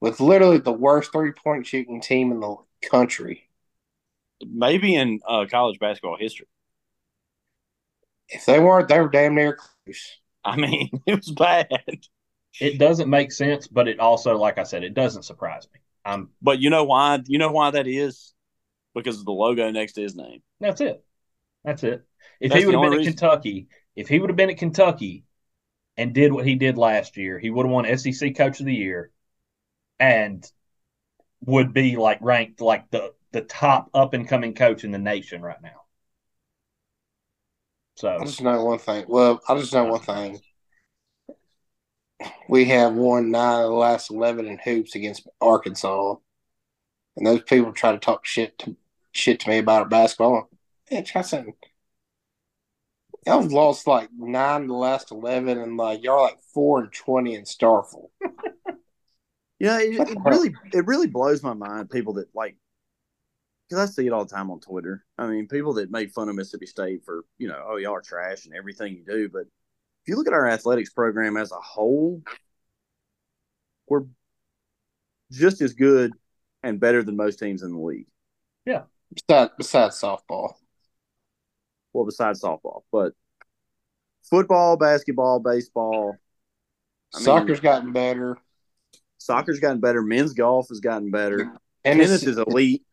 with 0.01 0.19
literally 0.19 0.59
the 0.59 0.71
worst 0.73 1.11
three 1.11 1.31
point 1.31 1.67
shooting 1.67 2.01
team 2.01 2.31
in 2.31 2.39
the 2.39 2.55
country. 2.89 3.49
Maybe 4.45 4.95
in 4.95 5.19
uh, 5.27 5.45
college 5.49 5.79
basketball 5.79 6.17
history. 6.17 6.47
If 8.29 8.45
they 8.45 8.59
weren't, 8.59 8.87
they 8.87 8.99
were 8.99 9.09
damn 9.09 9.35
near 9.35 9.55
close. 9.55 10.17
I 10.43 10.57
mean, 10.57 10.89
it 11.05 11.15
was 11.15 11.31
bad. 11.31 11.69
It 12.59 12.77
doesn't 12.79 13.09
make 13.09 13.31
sense, 13.31 13.67
but 13.67 13.87
it 13.87 13.99
also, 13.99 14.37
like 14.37 14.57
I 14.57 14.63
said, 14.63 14.83
it 14.83 14.93
doesn't 14.93 15.23
surprise 15.23 15.67
me. 15.73 15.79
I'm 16.05 16.29
But 16.41 16.59
you 16.59 16.69
know 16.69 16.83
why? 16.83 17.19
You 17.25 17.39
know 17.39 17.51
why 17.51 17.71
that 17.71 17.87
is? 17.87 18.33
Because 18.93 19.19
of 19.19 19.25
the 19.25 19.31
logo 19.31 19.71
next 19.71 19.93
to 19.93 20.01
his 20.01 20.15
name. 20.15 20.41
That's 20.59 20.79
it. 20.79 21.03
That's 21.63 21.83
it. 21.83 22.05
If 22.39 22.51
That's 22.51 22.61
he 22.61 22.65
would 22.65 22.75
have 22.75 22.81
been 22.83 22.93
only 22.93 23.05
at. 23.05 23.07
Kentucky, 23.07 23.67
if 23.95 24.07
he 24.07 24.19
would 24.19 24.29
have 24.29 24.37
been 24.37 24.51
at 24.51 24.57
Kentucky 24.57 25.25
and 25.97 26.13
did 26.13 26.31
what 26.31 26.45
he 26.45 26.55
did 26.55 26.77
last 26.77 27.17
year, 27.17 27.39
he 27.39 27.49
would 27.49 27.65
have 27.65 27.73
won 27.73 27.97
SEC 27.97 28.35
Coach 28.35 28.59
of 28.59 28.65
the 28.65 28.73
Year 28.73 29.11
and 29.99 30.49
would 31.45 31.73
be 31.73 31.95
like 31.95 32.19
ranked 32.21 32.61
like 32.61 32.89
the 32.91 33.13
the 33.31 33.41
top 33.41 33.89
up 33.93 34.13
and 34.13 34.27
coming 34.27 34.53
coach 34.53 34.83
in 34.83 34.91
the 34.91 34.97
nation 34.97 35.41
right 35.41 35.61
now. 35.61 35.81
So 37.95 38.09
I 38.09 38.23
just 38.25 38.41
know 38.41 38.63
one 38.63 38.79
thing. 38.79 39.05
Well, 39.07 39.41
I 39.47 39.57
just 39.57 39.73
know 39.73 39.85
one 39.85 40.01
thing. 40.01 40.41
we 42.49 42.65
have 42.65 42.93
won 42.93 43.31
nine 43.31 43.63
of 43.63 43.69
the 43.69 43.75
last 43.75 44.11
eleven 44.11 44.47
in 44.47 44.57
hoops 44.57 44.95
against 44.95 45.27
Arkansas, 45.39 46.15
and 47.15 47.25
those 47.25 47.41
people 47.43 47.71
try 47.71 47.91
to 47.93 47.97
talk 47.97 48.25
shit 48.25 48.57
to 48.59 48.75
shit 49.13 49.39
to 49.41 49.49
me 49.49 49.59
about 49.59 49.83
our 49.83 49.89
basketball. 49.89 50.49
Bitch, 50.91 51.15
I 51.15 51.21
said 51.21 51.47
y'all 53.25 53.47
lost 53.47 53.87
like 53.87 54.09
nine 54.17 54.63
of 54.63 54.67
the 54.67 54.73
last 54.73 55.11
eleven, 55.11 55.57
and 55.57 55.77
like 55.77 56.03
y'all 56.03 56.23
like 56.23 56.39
four 56.53 56.81
and 56.81 56.91
twenty 56.91 57.35
in 57.35 57.43
Starkville. 57.43 58.09
Yeah, 59.57 59.79
it, 59.79 60.09
it 60.09 60.17
really 60.25 60.53
it 60.73 60.85
really 60.85 61.07
blows 61.07 61.41
my 61.41 61.53
mind. 61.53 61.89
People 61.89 62.15
that 62.15 62.27
like 62.35 62.57
because 63.67 63.89
I 63.89 63.91
see 63.91 64.07
it 64.07 64.13
all 64.13 64.25
the 64.25 64.33
time 64.33 64.51
on 64.51 64.59
Twitter. 64.59 65.03
I 65.17 65.27
mean, 65.27 65.47
people 65.47 65.73
that 65.75 65.91
make 65.91 66.11
fun 66.11 66.29
of 66.29 66.35
Mississippi 66.35 66.65
State 66.65 67.03
for 67.05 67.25
you 67.37 67.47
know, 67.47 67.63
oh 67.67 67.77
y'all 67.77 67.95
are 67.95 68.01
trash 68.01 68.45
and 68.45 68.55
everything 68.55 68.95
you 68.95 69.03
do, 69.05 69.29
but 69.29 69.43
if 70.05 70.09
you 70.09 70.15
look 70.15 70.27
at 70.27 70.33
our 70.33 70.47
athletics 70.47 70.91
program 70.91 71.35
as 71.35 71.51
a 71.51 71.55
whole, 71.55 72.21
we're 73.87 74.03
just 75.31 75.61
as 75.61 75.73
good 75.73 76.11
and 76.61 76.79
better 76.79 77.03
than 77.03 77.15
most 77.15 77.39
teams 77.39 77.63
in 77.63 77.71
the 77.71 77.79
league. 77.79 78.07
Yeah. 78.65 78.83
Besides, 79.13 79.51
besides 79.57 80.01
softball. 80.01 80.53
Well, 81.93 82.05
besides 82.05 82.41
softball, 82.41 82.81
but 82.91 83.13
football, 84.29 84.77
basketball, 84.77 85.39
baseball. 85.39 86.17
I 87.13 87.17
mean, 87.17 87.25
Soccer's 87.25 87.59
gotten 87.59 87.93
better. 87.93 88.37
Soccer's 89.17 89.59
gotten 89.59 89.79
better. 89.79 90.01
Men's 90.01 90.33
golf 90.33 90.67
has 90.69 90.81
gotten 90.81 91.09
better. 91.09 91.53
Tennis 91.83 92.23
is 92.23 92.37
elite. 92.37 92.83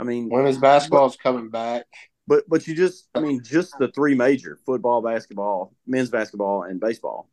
I 0.00 0.04
mean, 0.04 0.28
women's 0.30 0.58
basketball 0.58 1.06
is 1.06 1.16
coming 1.16 1.50
back. 1.50 1.84
But 2.26 2.44
but 2.48 2.66
you 2.66 2.74
just 2.74 3.08
I 3.14 3.20
mean 3.20 3.42
just 3.42 3.76
the 3.78 3.88
three 3.88 4.14
major 4.14 4.58
football, 4.64 5.02
basketball, 5.02 5.74
men's 5.86 6.10
basketball, 6.10 6.62
and 6.62 6.80
baseball. 6.80 7.28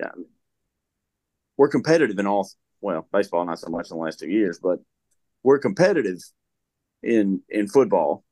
Yeah, 0.00 0.10
we're 1.56 1.68
competitive 1.68 2.18
in 2.18 2.26
all. 2.26 2.48
Well, 2.80 3.06
baseball 3.12 3.44
not 3.44 3.60
so 3.60 3.70
much 3.70 3.90
in 3.90 3.96
the 3.96 4.02
last 4.02 4.18
two 4.18 4.28
years, 4.28 4.58
but 4.60 4.80
we're 5.42 5.58
competitive 5.58 6.18
in 7.02 7.42
in 7.48 7.68
football. 7.68 8.24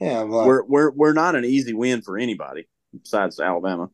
Yeah, 0.00 0.24
we're 0.24 0.62
we're 0.64 0.90
we're 0.90 1.12
not 1.12 1.36
an 1.36 1.44
easy 1.44 1.72
win 1.72 2.02
for 2.02 2.18
anybody 2.18 2.68
besides 2.92 3.40
Alabama. 3.40 3.90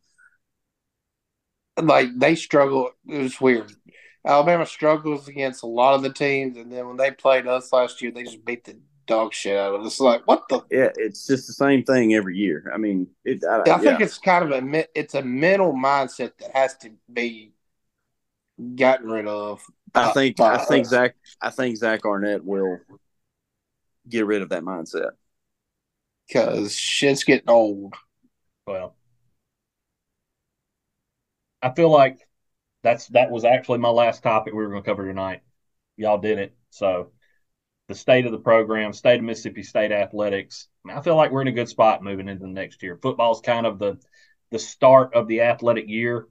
Like 1.80 2.09
they 2.16 2.34
struggle. 2.34 2.90
It 3.09 3.18
was 3.18 3.40
weird. 3.40 3.72
Alabama 4.25 4.64
struggles 4.64 5.27
against 5.29 5.62
a 5.62 5.66
lot 5.66 5.95
of 5.95 6.03
the 6.03 6.12
teams, 6.12 6.57
and 6.57 6.70
then 6.70 6.87
when 6.87 6.97
they 6.97 7.11
played 7.11 7.47
us 7.47 7.73
last 7.73 8.01
year, 8.01 8.12
they 8.12 8.23
just 8.23 8.45
beat 8.45 8.64
the 8.64 8.77
dog 9.07 9.35
shit 9.35 9.57
out 9.57 9.75
of 9.75 9.81
us. 9.81 9.95
It's 9.95 10.01
like 10.01 10.27
what 10.27 10.49
the? 10.49 10.61
Yeah, 10.70 10.91
it's 10.97 11.27
just 11.27 11.47
the 11.49 11.53
same 11.53 11.83
thing 11.83 12.14
every 12.14 12.37
year. 12.37 12.70
I 12.73 12.79
mean, 12.79 13.09
it, 13.25 13.43
I, 13.45 13.62
I 13.73 13.79
think 13.79 14.01
it's 14.01 14.18
kind 14.18 14.45
of 14.45 14.51
a 14.53 14.87
it's 14.99 15.14
a 15.14 15.23
mental 15.23 15.73
mindset 15.73 16.33
that 16.39 16.53
has 16.55 16.77
to 16.79 16.91
be 17.12 17.53
gotten 18.77 19.11
rid 19.11 19.27
of. 19.27 19.61
I 19.95 20.12
think 20.12 20.41
I 20.41 20.64
think 20.64 20.87
Zach 20.87 21.16
I 21.41 21.51
think 21.51 21.77
Zach 21.77 22.05
Arnett 22.05 22.45
will 22.45 22.79
get 24.09 24.27
rid 24.27 24.43
of 24.43 24.51
that 24.51 24.62
mindset 24.62 25.11
because 26.29 26.75
shit's 26.75 27.25
getting 27.25 27.51
old. 27.51 27.95
Well, 28.66 28.95
I 31.61 31.73
feel 31.75 31.91
like 31.91 32.20
that's 32.83 33.07
that 33.09 33.30
was 33.30 33.45
actually 33.45 33.78
my 33.78 33.89
last 33.89 34.22
topic 34.22 34.53
we 34.53 34.62
were 34.62 34.70
going 34.70 34.83
to 34.83 34.89
cover 34.89 35.07
tonight. 35.07 35.43
Y'all 35.97 36.18
did 36.18 36.39
it. 36.39 36.55
So 36.70 37.12
the 37.89 37.95
state 37.95 38.26
of 38.26 38.33
the 38.33 38.39
program, 38.39 38.93
state 38.93 39.18
of 39.18 39.24
Mississippi 39.24 39.62
State 39.62 39.93
athletics. 39.93 40.68
I, 40.89 41.01
feel 41.01 41.16
like 41.16 41.30
we're 41.30 41.43
in 41.43 41.49
a 41.49 41.53
good 41.53 41.68
spot 41.68 42.03
moving 42.03 42.28
into 42.28 42.43
the 42.43 42.49
next 42.49 42.83
year. 42.83 42.99
Football's 43.01 43.41
kind 43.41 43.66
of 43.66 43.78
the 43.78 43.99
the 44.51 44.59
start 44.59 45.14
of 45.14 45.28
the 45.28 45.43
athletic 45.43 45.89
year. 45.89 46.28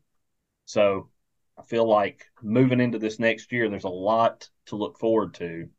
So 0.66 1.10
I 1.58 1.64
feel 1.64 1.88
like 1.88 2.26
moving 2.41 2.80
into 2.80 2.99
this 2.99 3.20
next 3.20 3.52
year, 3.52 3.70
there's 3.70 3.84
a 3.84 3.89
lot 3.89 4.49
to 4.68 4.76
look 4.76 4.97
forward 4.99 5.34
to. 5.36 5.70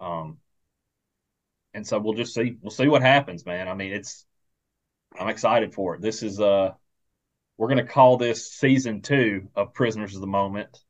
Um, 0.00 0.38
and 1.74 1.86
so 1.86 1.98
we'll 1.98 2.14
just 2.14 2.34
see 2.34 2.56
we'll 2.60 2.70
see 2.70 2.88
what 2.88 3.02
happens, 3.02 3.44
man. 3.46 3.68
I 3.68 3.74
mean, 3.74 3.92
it's 3.92 4.26
I'm 5.18 5.28
excited 5.28 5.74
for 5.74 5.94
it. 5.94 6.00
This 6.00 6.22
is 6.22 6.40
uh 6.40 6.72
we're 7.58 7.68
going 7.68 7.84
to 7.84 7.92
call 7.92 8.16
this 8.16 8.52
season 8.52 9.02
two 9.02 9.48
of 9.54 9.74
Prisoners 9.74 10.14
of 10.14 10.20
the 10.20 10.26
Moment. 10.26 10.80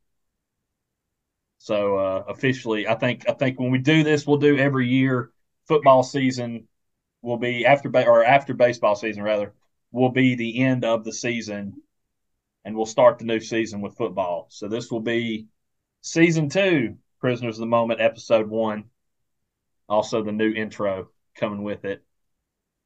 So 1.57 1.97
uh, 1.97 2.25
officially, 2.29 2.87
I 2.87 2.95
think 2.95 3.29
I 3.29 3.33
think 3.33 3.59
when 3.59 3.73
we 3.73 3.79
do 3.79 4.05
this, 4.05 4.27
we'll 4.27 4.37
do 4.37 4.57
every 4.57 4.87
year. 4.87 5.33
Football 5.66 6.03
season 6.03 6.69
will 7.21 7.39
be 7.39 7.66
after 7.66 7.91
or 7.95 8.25
after 8.25 8.55
baseball 8.55 8.95
season 8.95 9.23
rather 9.23 9.55
will 9.91 10.11
be 10.11 10.35
the 10.35 10.62
end 10.62 10.85
of 10.85 11.05
the 11.05 11.12
season, 11.12 11.83
and 12.64 12.77
we'll 12.77 12.87
start 12.87 13.19
the 13.19 13.25
new 13.25 13.41
season 13.41 13.81
with 13.81 13.97
football. 13.97 14.47
So 14.51 14.69
this 14.69 14.91
will 14.91 15.01
be 15.01 15.49
season 16.03 16.49
two, 16.49 16.97
Prisoners 17.19 17.57
of 17.57 17.61
the 17.61 17.66
Moment, 17.66 18.01
episode 18.01 18.49
one. 18.49 18.85
Also, 19.89 20.23
the 20.23 20.33
new 20.33 20.53
intro 20.53 21.09
coming 21.35 21.62
with 21.62 21.87
it. 21.87 22.05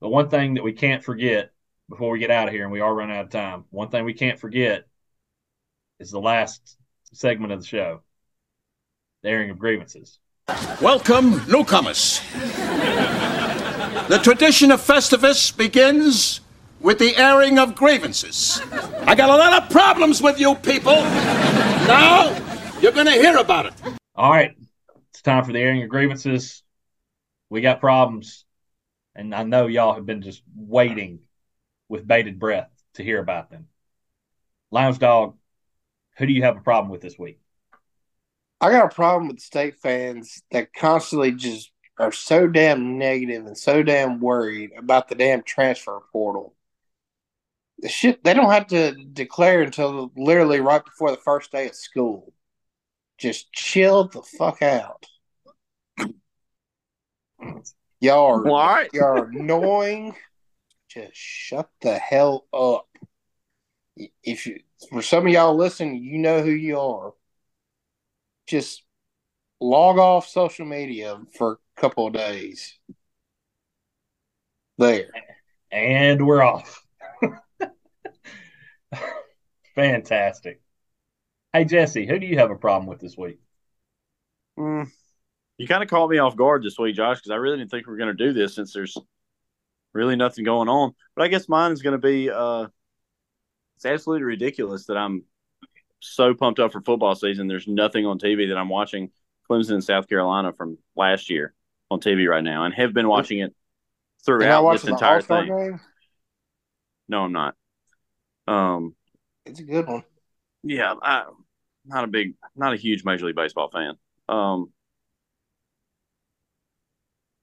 The 0.01 0.09
one 0.09 0.28
thing 0.30 0.55
that 0.55 0.64
we 0.64 0.72
can't 0.72 1.05
forget 1.05 1.51
before 1.89 2.11
we 2.11 2.18
get 2.18 2.30
out 2.30 2.49
of 2.49 2.55
here, 2.55 2.64
and 2.64 2.72
we 2.72 2.80
are 2.80 2.95
running 2.95 3.16
out 3.16 3.24
of 3.24 3.30
time, 3.30 3.64
one 3.70 3.89
thing 3.89 4.05
we 4.05 4.14
can't 4.14 4.39
forget 4.39 4.85
is 6.01 6.11
the 6.11 6.20
last 6.20 6.76
segment 7.12 7.53
of 7.53 7.61
the 7.61 7.66
show 7.66 8.03
the 9.22 9.28
airing 9.28 9.51
of 9.51 9.59
grievances. 9.59 10.18
Welcome, 10.80 11.41
newcomers. 11.47 12.20
the 14.09 14.20
tradition 14.20 14.72
of 14.72 14.80
Festivus 14.80 15.57
begins 15.57 16.41
with 16.80 16.99
the 16.99 17.16
airing 17.16 17.59
of 17.59 17.76
grievances. 17.76 18.61
I 19.07 19.14
got 19.14 19.30
a 19.30 19.37
lot 19.37 19.62
of 19.62 19.70
problems 19.70 20.20
with 20.20 20.41
you 20.41 20.57
people. 20.57 20.97
Now, 21.87 22.37
you're 22.80 22.93
going 22.93 23.07
to 23.07 23.12
hear 23.12 23.37
about 23.37 23.66
it. 23.66 23.74
All 24.16 24.30
right. 24.30 24.57
It's 25.11 25.22
time 25.22 25.45
for 25.45 25.53
the 25.53 25.61
airing 25.61 25.85
of 25.85 25.89
grievances. 25.89 26.64
We 27.49 27.61
got 27.61 27.80
problems. 27.80 28.45
And 29.14 29.35
I 29.35 29.45
know 29.45 29.68
y'all 29.68 29.95
have 29.95 30.07
been 30.07 30.22
just 30.22 30.43
waiting 30.57 31.20
with 31.93 32.09
bated 32.09 32.38
breath 32.38 32.70
to 32.95 33.05
hear 33.05 33.20
about 33.20 33.51
them. 33.51 33.68
Lounge 34.70 34.99
Dog, 34.99 35.36
who 36.16 36.24
do 36.24 36.32
you 36.32 36.43
have 36.43 36.57
a 36.57 36.62
problem 36.62 36.90
with 36.90 37.03
this 37.03 37.18
week? 37.18 37.38
I 38.62 38.70
got 38.70 38.90
a 38.90 38.95
problem 38.95 39.28
with 39.28 39.40
state 39.40 39.76
fans 39.76 40.43
that 40.53 40.72
constantly 40.72 41.32
just 41.32 41.70
are 41.99 42.11
so 42.11 42.47
damn 42.47 42.97
negative 42.97 43.45
and 43.45 43.59
so 43.59 43.82
damn 43.82 44.20
worried 44.20 44.70
about 44.74 45.09
the 45.09 45.14
damn 45.14 45.43
transfer 45.43 46.01
portal. 46.12 46.55
The 47.80 47.90
shit 47.90 48.24
they 48.24 48.32
don't 48.32 48.51
have 48.51 48.68
to 48.68 48.93
declare 49.12 49.61
until 49.61 50.11
literally 50.16 50.61
right 50.61 50.82
before 50.82 51.11
the 51.11 51.18
first 51.18 51.53
day 51.53 51.68
of 51.68 51.74
school. 51.74 52.32
Just 53.18 53.53
chill 53.53 54.05
the 54.05 54.22
fuck 54.22 54.62
out. 54.62 55.05
Y'all 58.01 58.32
are, 58.32 58.43
what? 58.43 58.95
y'all 58.95 59.05
are 59.05 59.26
annoying 59.26 60.14
just 60.93 61.16
shut 61.16 61.70
the 61.80 61.99
hell 61.99 62.47
up. 62.53 62.86
If 64.22 64.47
you, 64.47 64.61
for 64.90 65.03
some 65.03 65.26
of 65.26 65.32
y'all 65.32 65.57
listening, 65.57 66.03
you 66.03 66.18
know 66.18 66.43
who 66.43 66.51
you 66.51 66.78
are. 66.78 67.14
Just 68.47 68.82
log 69.61 69.99
off 69.99 70.28
social 70.28 70.66
media 70.66 71.18
for 71.36 71.53
a 71.53 71.80
couple 71.80 72.07
of 72.07 72.12
days. 72.12 72.78
There. 74.78 75.09
And 75.70 76.26
we're 76.26 76.43
off. 76.43 76.84
Fantastic. 79.74 80.61
Hey, 81.53 81.64
Jesse, 81.64 82.07
who 82.07 82.18
do 82.18 82.26
you 82.26 82.38
have 82.38 82.51
a 82.51 82.57
problem 82.57 82.86
with 82.86 83.01
this 83.01 83.16
week? 83.16 83.38
Mm, 84.59 84.90
you 85.57 85.66
kind 85.66 85.82
of 85.82 85.88
caught 85.88 86.11
me 86.11 86.18
off 86.18 86.36
guard 86.36 86.62
this 86.62 86.78
week, 86.78 86.97
Josh, 86.97 87.18
because 87.18 87.30
I 87.30 87.36
really 87.36 87.59
didn't 87.59 87.70
think 87.70 87.86
we 87.86 87.93
were 87.93 87.99
going 87.99 88.14
to 88.14 88.26
do 88.26 88.32
this 88.32 88.55
since 88.55 88.72
there's 88.72 88.97
really 89.93 90.16
nothing 90.16 90.45
going 90.45 90.68
on. 90.68 90.95
But 91.14 91.24
I 91.24 91.28
guess 91.28 91.49
mine 91.49 91.72
is 91.72 91.82
going 91.82 91.99
to 92.01 92.07
be 92.07 92.30
uh, 92.30 92.66
it's 93.76 93.86
absolutely 93.86 94.24
ridiculous 94.24 94.86
that 94.86 94.97
I'm 94.97 95.24
so 96.01 96.34
pumped 96.34 96.61
up 96.61 96.72
for 96.72 96.80
football 96.80 97.14
season. 97.14 97.47
There's 97.47 97.68
nothing 97.68 98.07
on 98.07 98.18
TV 98.18 98.49
that 98.49 98.59
I'm 98.59 98.68
watching 98.68 99.11
Clemson 99.49 99.74
and 99.74 99.84
South 99.84 100.09
Carolina 100.09 100.53
from 100.53 100.78
last 100.97 101.30
year 101.30 101.55
on 101.90 102.01
TV 102.01 102.28
right 102.28 102.45
now, 102.45 102.64
and 102.64 102.74
have 102.74 102.93
been 102.93 103.09
watching 103.09 103.40
it 103.40 103.55
throughout 104.24 104.72
this 104.72 104.84
entire 104.84 105.20
thing. 105.20 105.47
Game? 105.47 105.80
No, 107.09 107.22
I'm 107.22 107.32
not. 107.32 107.55
Um, 108.47 108.95
it's 109.45 109.61
a 109.61 109.64
good 109.64 109.86
one. 109.86 110.05
Yeah, 110.62 110.95
I, 111.03 111.24
not 111.84 112.05
a 112.05 112.09
big, 112.09 112.34
not 112.55 112.72
a 112.72 112.76
huge 112.76 113.05
Major 113.05 113.26
League 113.26 113.36
Baseball 113.36 113.68
fan. 113.70 113.95
Um, 114.28 114.72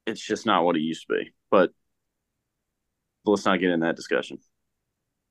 it's 0.08 0.26
just 0.26 0.46
not 0.46 0.64
what 0.64 0.76
it 0.76 0.82
used 0.82 1.06
to 1.08 1.16
be. 1.16 1.34
But 1.52 1.72
but 3.30 3.34
let's 3.34 3.46
not 3.46 3.60
get 3.60 3.70
in 3.70 3.82
that 3.82 3.96
discussion. 3.96 4.40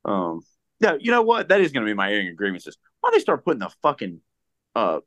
Um, 0.05 0.43
yeah, 0.79 0.97
you 1.01 1.11
know 1.11 1.23
what? 1.23 1.49
That 1.49 1.61
is 1.61 1.73
going 1.73 1.85
to 1.85 1.91
be 1.91 1.95
my 1.95 2.13
airing 2.13 2.29
agreement. 2.29 2.65
Is 2.67 2.79
why 3.01 3.11
they 3.13 3.19
start 3.19 3.45
putting 3.45 3.59
the 3.59 3.71
fucking 3.83 4.21
uh 4.77 5.01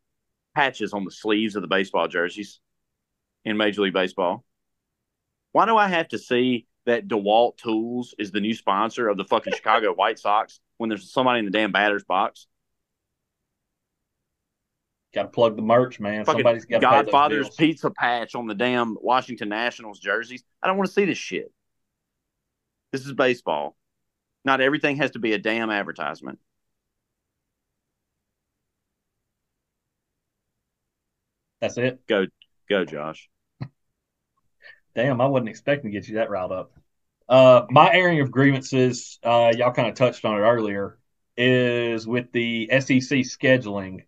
patches 0.54 0.92
on 0.92 1.06
the 1.06 1.12
sleeves 1.12 1.56
of 1.56 1.62
the 1.62 1.70
baseball 1.70 2.10
jerseys 2.10 2.60
in 3.46 3.56
Major 3.56 3.82
League 3.84 3.94
Baseball? 3.94 4.44
Why 5.54 5.66
do 5.66 5.78
I 5.78 5.88
have 5.88 6.10
to 6.10 6.18
see 6.18 6.68
that 6.86 7.08
DeWalt 7.08 7.58
Tools 7.58 8.14
is 8.20 8.32
the 8.32 8.42
new 8.42 8.54
sponsor 8.54 9.08
of 9.08 9.18
the 9.18 9.24
fucking 9.24 9.54
Chicago 9.54 9.94
White 9.96 10.20
Sox 10.20 10.60
when 10.78 10.90
there's 10.90 11.12
somebody 11.12 11.40
in 11.40 11.46
the 11.46 11.52
damn 11.52 11.72
batter's 11.72 12.04
box? 12.04 12.48
Got 15.14 15.24
to 15.24 15.30
plug 15.30 15.56
the 15.56 15.62
merch, 15.62 16.00
man. 16.00 16.26
Fucking 16.26 16.40
Somebody's 16.40 16.66
got 16.66 16.82
Godfather's 16.82 17.50
pizza 17.52 17.92
patch 17.92 18.36
on 18.36 18.48
the 18.48 18.56
damn 18.56 18.98
Washington 19.00 19.50
Nationals 19.50 20.00
jerseys. 20.00 20.44
I 20.62 20.68
don't 20.68 20.78
want 20.78 20.88
to 20.88 20.94
see 20.94 21.06
this 21.06 21.18
shit. 21.18 21.52
This 22.92 23.06
is 23.06 23.14
baseball. 23.14 23.76
Not 24.44 24.62
everything 24.62 24.98
has 24.98 25.12
to 25.12 25.20
be 25.20 25.34
a 25.34 25.38
damn 25.38 25.70
advertisement. 25.70 26.40
That's 31.62 31.78
it. 31.78 32.06
Go, 32.08 32.26
go, 32.68 32.86
Josh. 32.86 33.30
Damn, 34.96 35.22
I 35.22 35.28
wasn't 35.28 35.50
expecting 35.50 35.92
to 35.92 35.98
get 35.98 36.08
you 36.08 36.16
that 36.16 36.30
riled 36.30 36.52
up. 36.52 36.74
Uh, 37.30 37.66
my 37.70 37.94
airing 37.94 38.20
of 38.20 38.32
grievances, 38.32 39.20
uh, 39.24 39.54
y'all 39.56 39.72
kind 39.72 39.88
of 39.88 39.96
touched 39.96 40.26
on 40.26 40.36
it 40.36 40.42
earlier, 40.42 40.98
is 41.38 42.06
with 42.06 42.32
the 42.34 42.68
SEC 42.72 43.20
scheduling. 43.20 44.06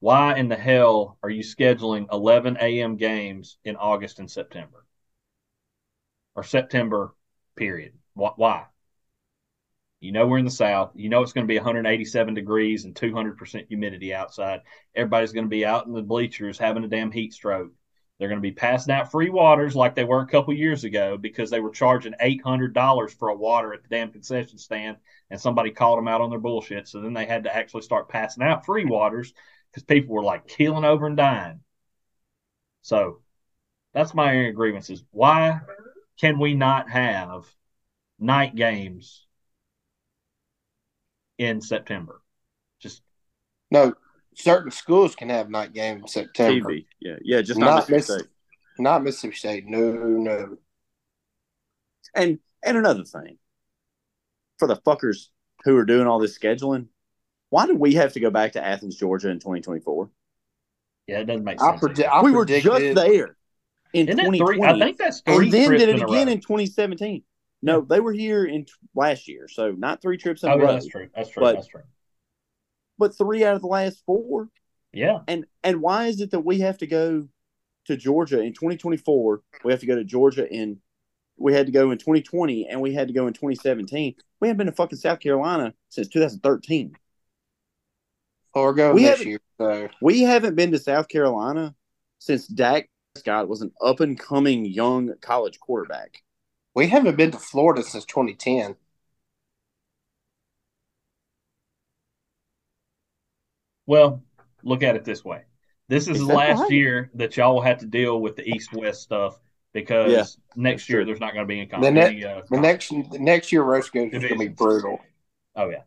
Why 0.00 0.36
in 0.36 0.48
the 0.48 0.56
hell 0.56 1.16
are 1.22 1.30
you 1.30 1.42
scheduling 1.42 2.12
11 2.12 2.58
a.m. 2.60 2.96
games 2.96 3.56
in 3.64 3.76
August 3.76 4.18
and 4.18 4.30
September? 4.30 4.84
Or 6.34 6.42
September, 6.42 7.14
period. 7.56 7.92
Why? 8.14 8.66
You 10.00 10.12
know 10.12 10.26
we're 10.26 10.38
in 10.38 10.44
the 10.44 10.50
South. 10.50 10.92
You 10.94 11.08
know 11.08 11.22
it's 11.22 11.32
going 11.32 11.46
to 11.46 11.50
be 11.50 11.56
187 11.56 12.34
degrees 12.34 12.84
and 12.84 12.94
200% 12.94 13.68
humidity 13.68 14.12
outside. 14.12 14.60
Everybody's 14.94 15.32
going 15.32 15.46
to 15.46 15.50
be 15.50 15.64
out 15.64 15.86
in 15.86 15.94
the 15.94 16.02
bleachers 16.02 16.58
having 16.58 16.84
a 16.84 16.88
damn 16.88 17.10
heat 17.10 17.32
stroke. 17.32 17.72
They're 18.18 18.28
going 18.28 18.40
to 18.40 18.42
be 18.42 18.52
passing 18.52 18.94
out 18.94 19.10
free 19.10 19.30
waters 19.30 19.74
like 19.74 19.94
they 19.94 20.04
were 20.04 20.20
a 20.20 20.26
couple 20.26 20.54
years 20.54 20.84
ago 20.84 21.16
because 21.16 21.50
they 21.50 21.60
were 21.60 21.70
charging 21.70 22.14
$800 22.22 23.18
for 23.18 23.30
a 23.30 23.36
water 23.36 23.72
at 23.72 23.82
the 23.82 23.88
damn 23.88 24.12
concession 24.12 24.58
stand 24.58 24.98
and 25.30 25.40
somebody 25.40 25.70
called 25.70 25.98
them 25.98 26.06
out 26.06 26.20
on 26.20 26.30
their 26.30 26.38
bullshit. 26.38 26.86
So 26.86 27.00
then 27.00 27.12
they 27.12 27.26
had 27.26 27.44
to 27.44 27.54
actually 27.54 27.82
start 27.82 28.08
passing 28.08 28.44
out 28.44 28.66
free 28.66 28.84
waters 28.84 29.32
because 29.70 29.82
people 29.82 30.14
were 30.14 30.22
like 30.22 30.46
killing 30.46 30.84
over 30.84 31.06
and 31.06 31.16
dying. 31.16 31.60
So 32.82 33.20
that's 33.94 34.14
my 34.14 34.34
area 34.34 34.50
of 34.50 34.54
grievances. 34.54 35.02
Why 35.10 35.60
can 36.20 36.38
we 36.38 36.54
not 36.54 36.90
have 36.90 37.44
night 38.18 38.54
games 38.54 39.26
in 41.38 41.60
September. 41.60 42.20
Just 42.80 43.02
no. 43.70 43.94
Certain 44.36 44.72
schools 44.72 45.14
can 45.14 45.28
have 45.28 45.48
night 45.48 45.72
games 45.72 46.02
in 46.02 46.08
September. 46.08 46.70
TV. 46.70 46.86
Yeah, 47.00 47.16
yeah, 47.22 47.40
just 47.40 47.58
not, 47.60 47.66
not 47.66 47.88
Mississippi 47.88 48.22
State. 48.22 48.32
Not 48.78 49.04
Mississippi 49.04 49.36
State. 49.36 49.66
No, 49.66 49.92
no. 49.92 50.56
And 52.14 52.38
and 52.64 52.76
another 52.76 53.04
thing, 53.04 53.38
for 54.58 54.66
the 54.66 54.76
fuckers 54.76 55.28
who 55.64 55.76
are 55.76 55.84
doing 55.84 56.06
all 56.06 56.18
this 56.18 56.36
scheduling, 56.36 56.88
why 57.50 57.66
do 57.66 57.76
we 57.76 57.94
have 57.94 58.12
to 58.14 58.20
go 58.20 58.30
back 58.30 58.52
to 58.52 58.64
Athens, 58.64 58.96
Georgia, 58.96 59.28
in 59.28 59.38
2024? 59.38 60.10
Yeah, 61.06 61.18
it 61.18 61.24
doesn't 61.26 61.44
make 61.44 61.60
sense. 61.60 61.82
I 61.82 61.86
predi- 61.86 62.08
I 62.08 62.22
we 62.22 62.32
were 62.32 62.44
just 62.44 62.94
there 62.94 63.36
in 63.94 64.06
2020. 64.06 64.62
I 64.62 64.78
think 64.78 64.98
that's 64.98 65.20
three. 65.20 65.46
And 65.46 65.52
then 65.52 65.70
did 65.72 65.88
it 65.88 66.02
again 66.02 66.28
in 66.28 66.40
2017. 66.40 67.22
No, 67.62 67.80
they 67.80 68.00
were 68.00 68.12
here 68.12 68.44
in 68.44 68.66
t- 68.66 68.72
last 68.94 69.26
year, 69.26 69.48
so 69.48 69.70
not 69.70 70.02
three 70.02 70.18
trips 70.18 70.42
in 70.42 70.50
oh, 70.50 70.54
a 70.54 70.58
row. 70.58 70.72
That's 70.72 70.86
true. 70.86 71.08
That's 71.14 71.30
true. 71.30 71.40
But, 71.40 71.54
that's 71.54 71.68
true. 71.68 71.82
But 72.98 73.16
three 73.16 73.42
out 73.44 73.56
of 73.56 73.62
the 73.62 73.68
last 73.68 74.02
four. 74.04 74.48
Yeah. 74.92 75.20
And 75.26 75.46
and 75.62 75.80
why 75.80 76.06
is 76.06 76.20
it 76.20 76.30
that 76.32 76.40
we 76.40 76.60
have 76.60 76.78
to 76.78 76.86
go 76.86 77.26
to 77.86 77.96
Georgia 77.96 78.40
in 78.40 78.52
2024? 78.52 79.42
We 79.64 79.72
have 79.72 79.80
to 79.80 79.86
go 79.86 79.96
to 79.96 80.04
Georgia 80.04 80.46
in. 80.46 80.78
We 81.36 81.52
had 81.52 81.66
to 81.66 81.72
go 81.72 81.90
in 81.90 81.98
2020, 81.98 82.68
and 82.68 82.80
we 82.80 82.94
had 82.94 83.08
to 83.08 83.14
go 83.14 83.26
in 83.26 83.32
2017. 83.32 84.14
We 84.40 84.48
haven't 84.48 84.58
been 84.58 84.66
to 84.66 84.72
fucking 84.72 84.98
South 84.98 85.20
Carolina 85.20 85.74
since 85.88 86.08
2013. 86.08 86.94
Or 88.52 88.72
go 88.72 88.92
we 88.92 89.04
this 89.04 89.24
year. 89.24 89.40
So. 89.58 89.88
We 90.00 90.20
haven't 90.20 90.54
been 90.54 90.70
to 90.72 90.78
South 90.78 91.08
Carolina 91.08 91.74
since 92.18 92.46
Dak 92.46 92.88
Prescott 93.14 93.48
was 93.48 93.62
an 93.62 93.70
up 93.80 94.00
and 94.00 94.18
coming 94.18 94.64
young 94.64 95.14
college 95.20 95.60
quarterback. 95.60 96.24
We 96.74 96.88
haven't 96.88 97.16
been 97.16 97.30
to 97.30 97.38
Florida 97.38 97.84
since 97.84 98.04
2010. 98.06 98.74
Well, 103.86 104.20
look 104.64 104.82
at 104.82 104.96
it 104.96 105.04
this 105.04 105.24
way. 105.24 105.42
This 105.88 106.08
is, 106.08 106.16
is 106.20 106.26
the 106.26 106.34
last 106.34 106.62
right? 106.62 106.70
year 106.72 107.10
that 107.14 107.36
y'all 107.36 107.54
will 107.54 107.62
have 107.62 107.78
to 107.78 107.86
deal 107.86 108.20
with 108.20 108.34
the 108.34 108.48
East 108.48 108.72
West 108.72 109.02
stuff 109.02 109.38
because 109.72 110.10
yeah, 110.10 110.24
next 110.60 110.88
year 110.88 110.98
true. 110.98 111.04
there's 111.04 111.20
not 111.20 111.34
going 111.34 111.44
to 111.44 111.48
be 111.48 111.60
any 111.60 111.70
the, 111.70 111.90
ne- 111.92 112.24
uh, 112.24 112.42
the 112.50 112.58
next 112.58 112.88
the 112.88 113.18
next 113.20 113.52
year 113.52 113.62
Roscoe 113.62 114.06
is 114.06 114.10
going 114.10 114.28
to 114.28 114.38
be 114.38 114.48
brutal. 114.48 114.98
Oh 115.54 115.68
yeah. 115.68 115.82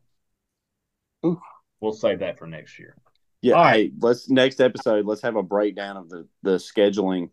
Ooh. 1.26 1.42
We'll 1.82 1.92
save 1.92 2.20
that 2.20 2.40
for 2.40 2.48
next 2.48 2.80
year. 2.80 2.96
Yeah. 3.42 3.54
All 3.54 3.64
right. 3.64 3.92
let's 4.00 4.30
next 4.30 4.60
episode. 4.60 5.06
Let's 5.06 5.22
have 5.22 5.36
a 5.36 5.44
breakdown 5.44 5.98
of 5.98 6.10
the 6.10 6.28
the 6.44 6.58
scheduling 6.58 7.30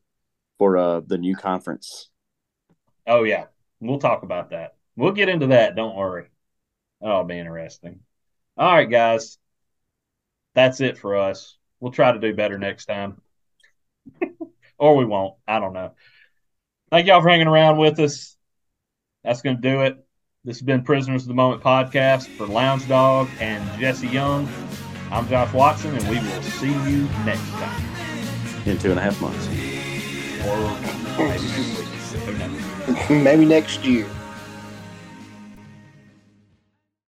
for 0.59 0.77
uh 0.77 1.01
the 1.01 1.19
new 1.19 1.37
conference. 1.37 2.11
Oh 3.07 3.25
yeah, 3.25 3.47
we'll 3.81 3.99
talk 3.99 4.23
about 4.23 4.51
that. 4.51 4.77
We'll 4.97 5.13
get 5.13 5.29
into 5.29 5.49
that. 5.49 5.77
Don't 5.77 5.97
worry. 5.97 6.29
That'll 7.01 7.25
be 7.25 7.39
interesting. 7.39 8.01
All 8.57 8.73
right, 8.73 8.91
guys. 8.91 9.39
That's 10.55 10.81
it 10.81 10.99
for 10.99 11.17
us. 11.17 11.57
We'll 11.81 11.93
try 11.93 12.13
to 12.13 12.21
do 12.21 12.35
better 12.35 12.59
next 12.59 12.87
time. 12.87 13.21
or 14.79 14.97
we 14.97 15.05
won't. 15.05 15.35
I 15.47 15.59
don't 15.59 15.73
know. 15.73 15.93
Thank 16.91 17.09
y'all 17.09 17.21
for 17.21 17.29
hanging 17.29 17.49
around 17.49 17.79
with 17.79 17.99
us. 17.99 18.37
That's 19.25 19.43
going 19.43 19.57
to 19.57 19.63
do 19.63 19.81
it. 19.83 20.07
This 20.45 20.59
has 20.59 20.63
been 20.63 20.85
Prisoners 20.85 21.23
of 21.23 21.29
the 21.29 21.35
Moment 21.35 21.63
podcast 21.63 22.29
for 22.37 22.47
Lounge 22.47 22.87
Dog 22.87 23.29
and 23.41 23.81
Jesse 23.81 24.09
Young. 24.09 24.49
I'm 25.15 25.29
Josh 25.29 25.53
Watson, 25.53 25.95
and 25.95 26.09
we 26.09 26.17
will 26.17 26.43
see 26.43 26.73
you 26.91 27.09
next 27.25 27.49
time. 27.51 27.85
In 28.67 28.77
two 28.79 28.91
and 28.91 28.99
a 28.99 29.03
half 29.03 29.21
months. 29.21 29.47
Or 30.45 30.59
maybe 33.09 33.23
Maybe 33.23 33.45
next 33.45 33.85
year. 33.85 34.09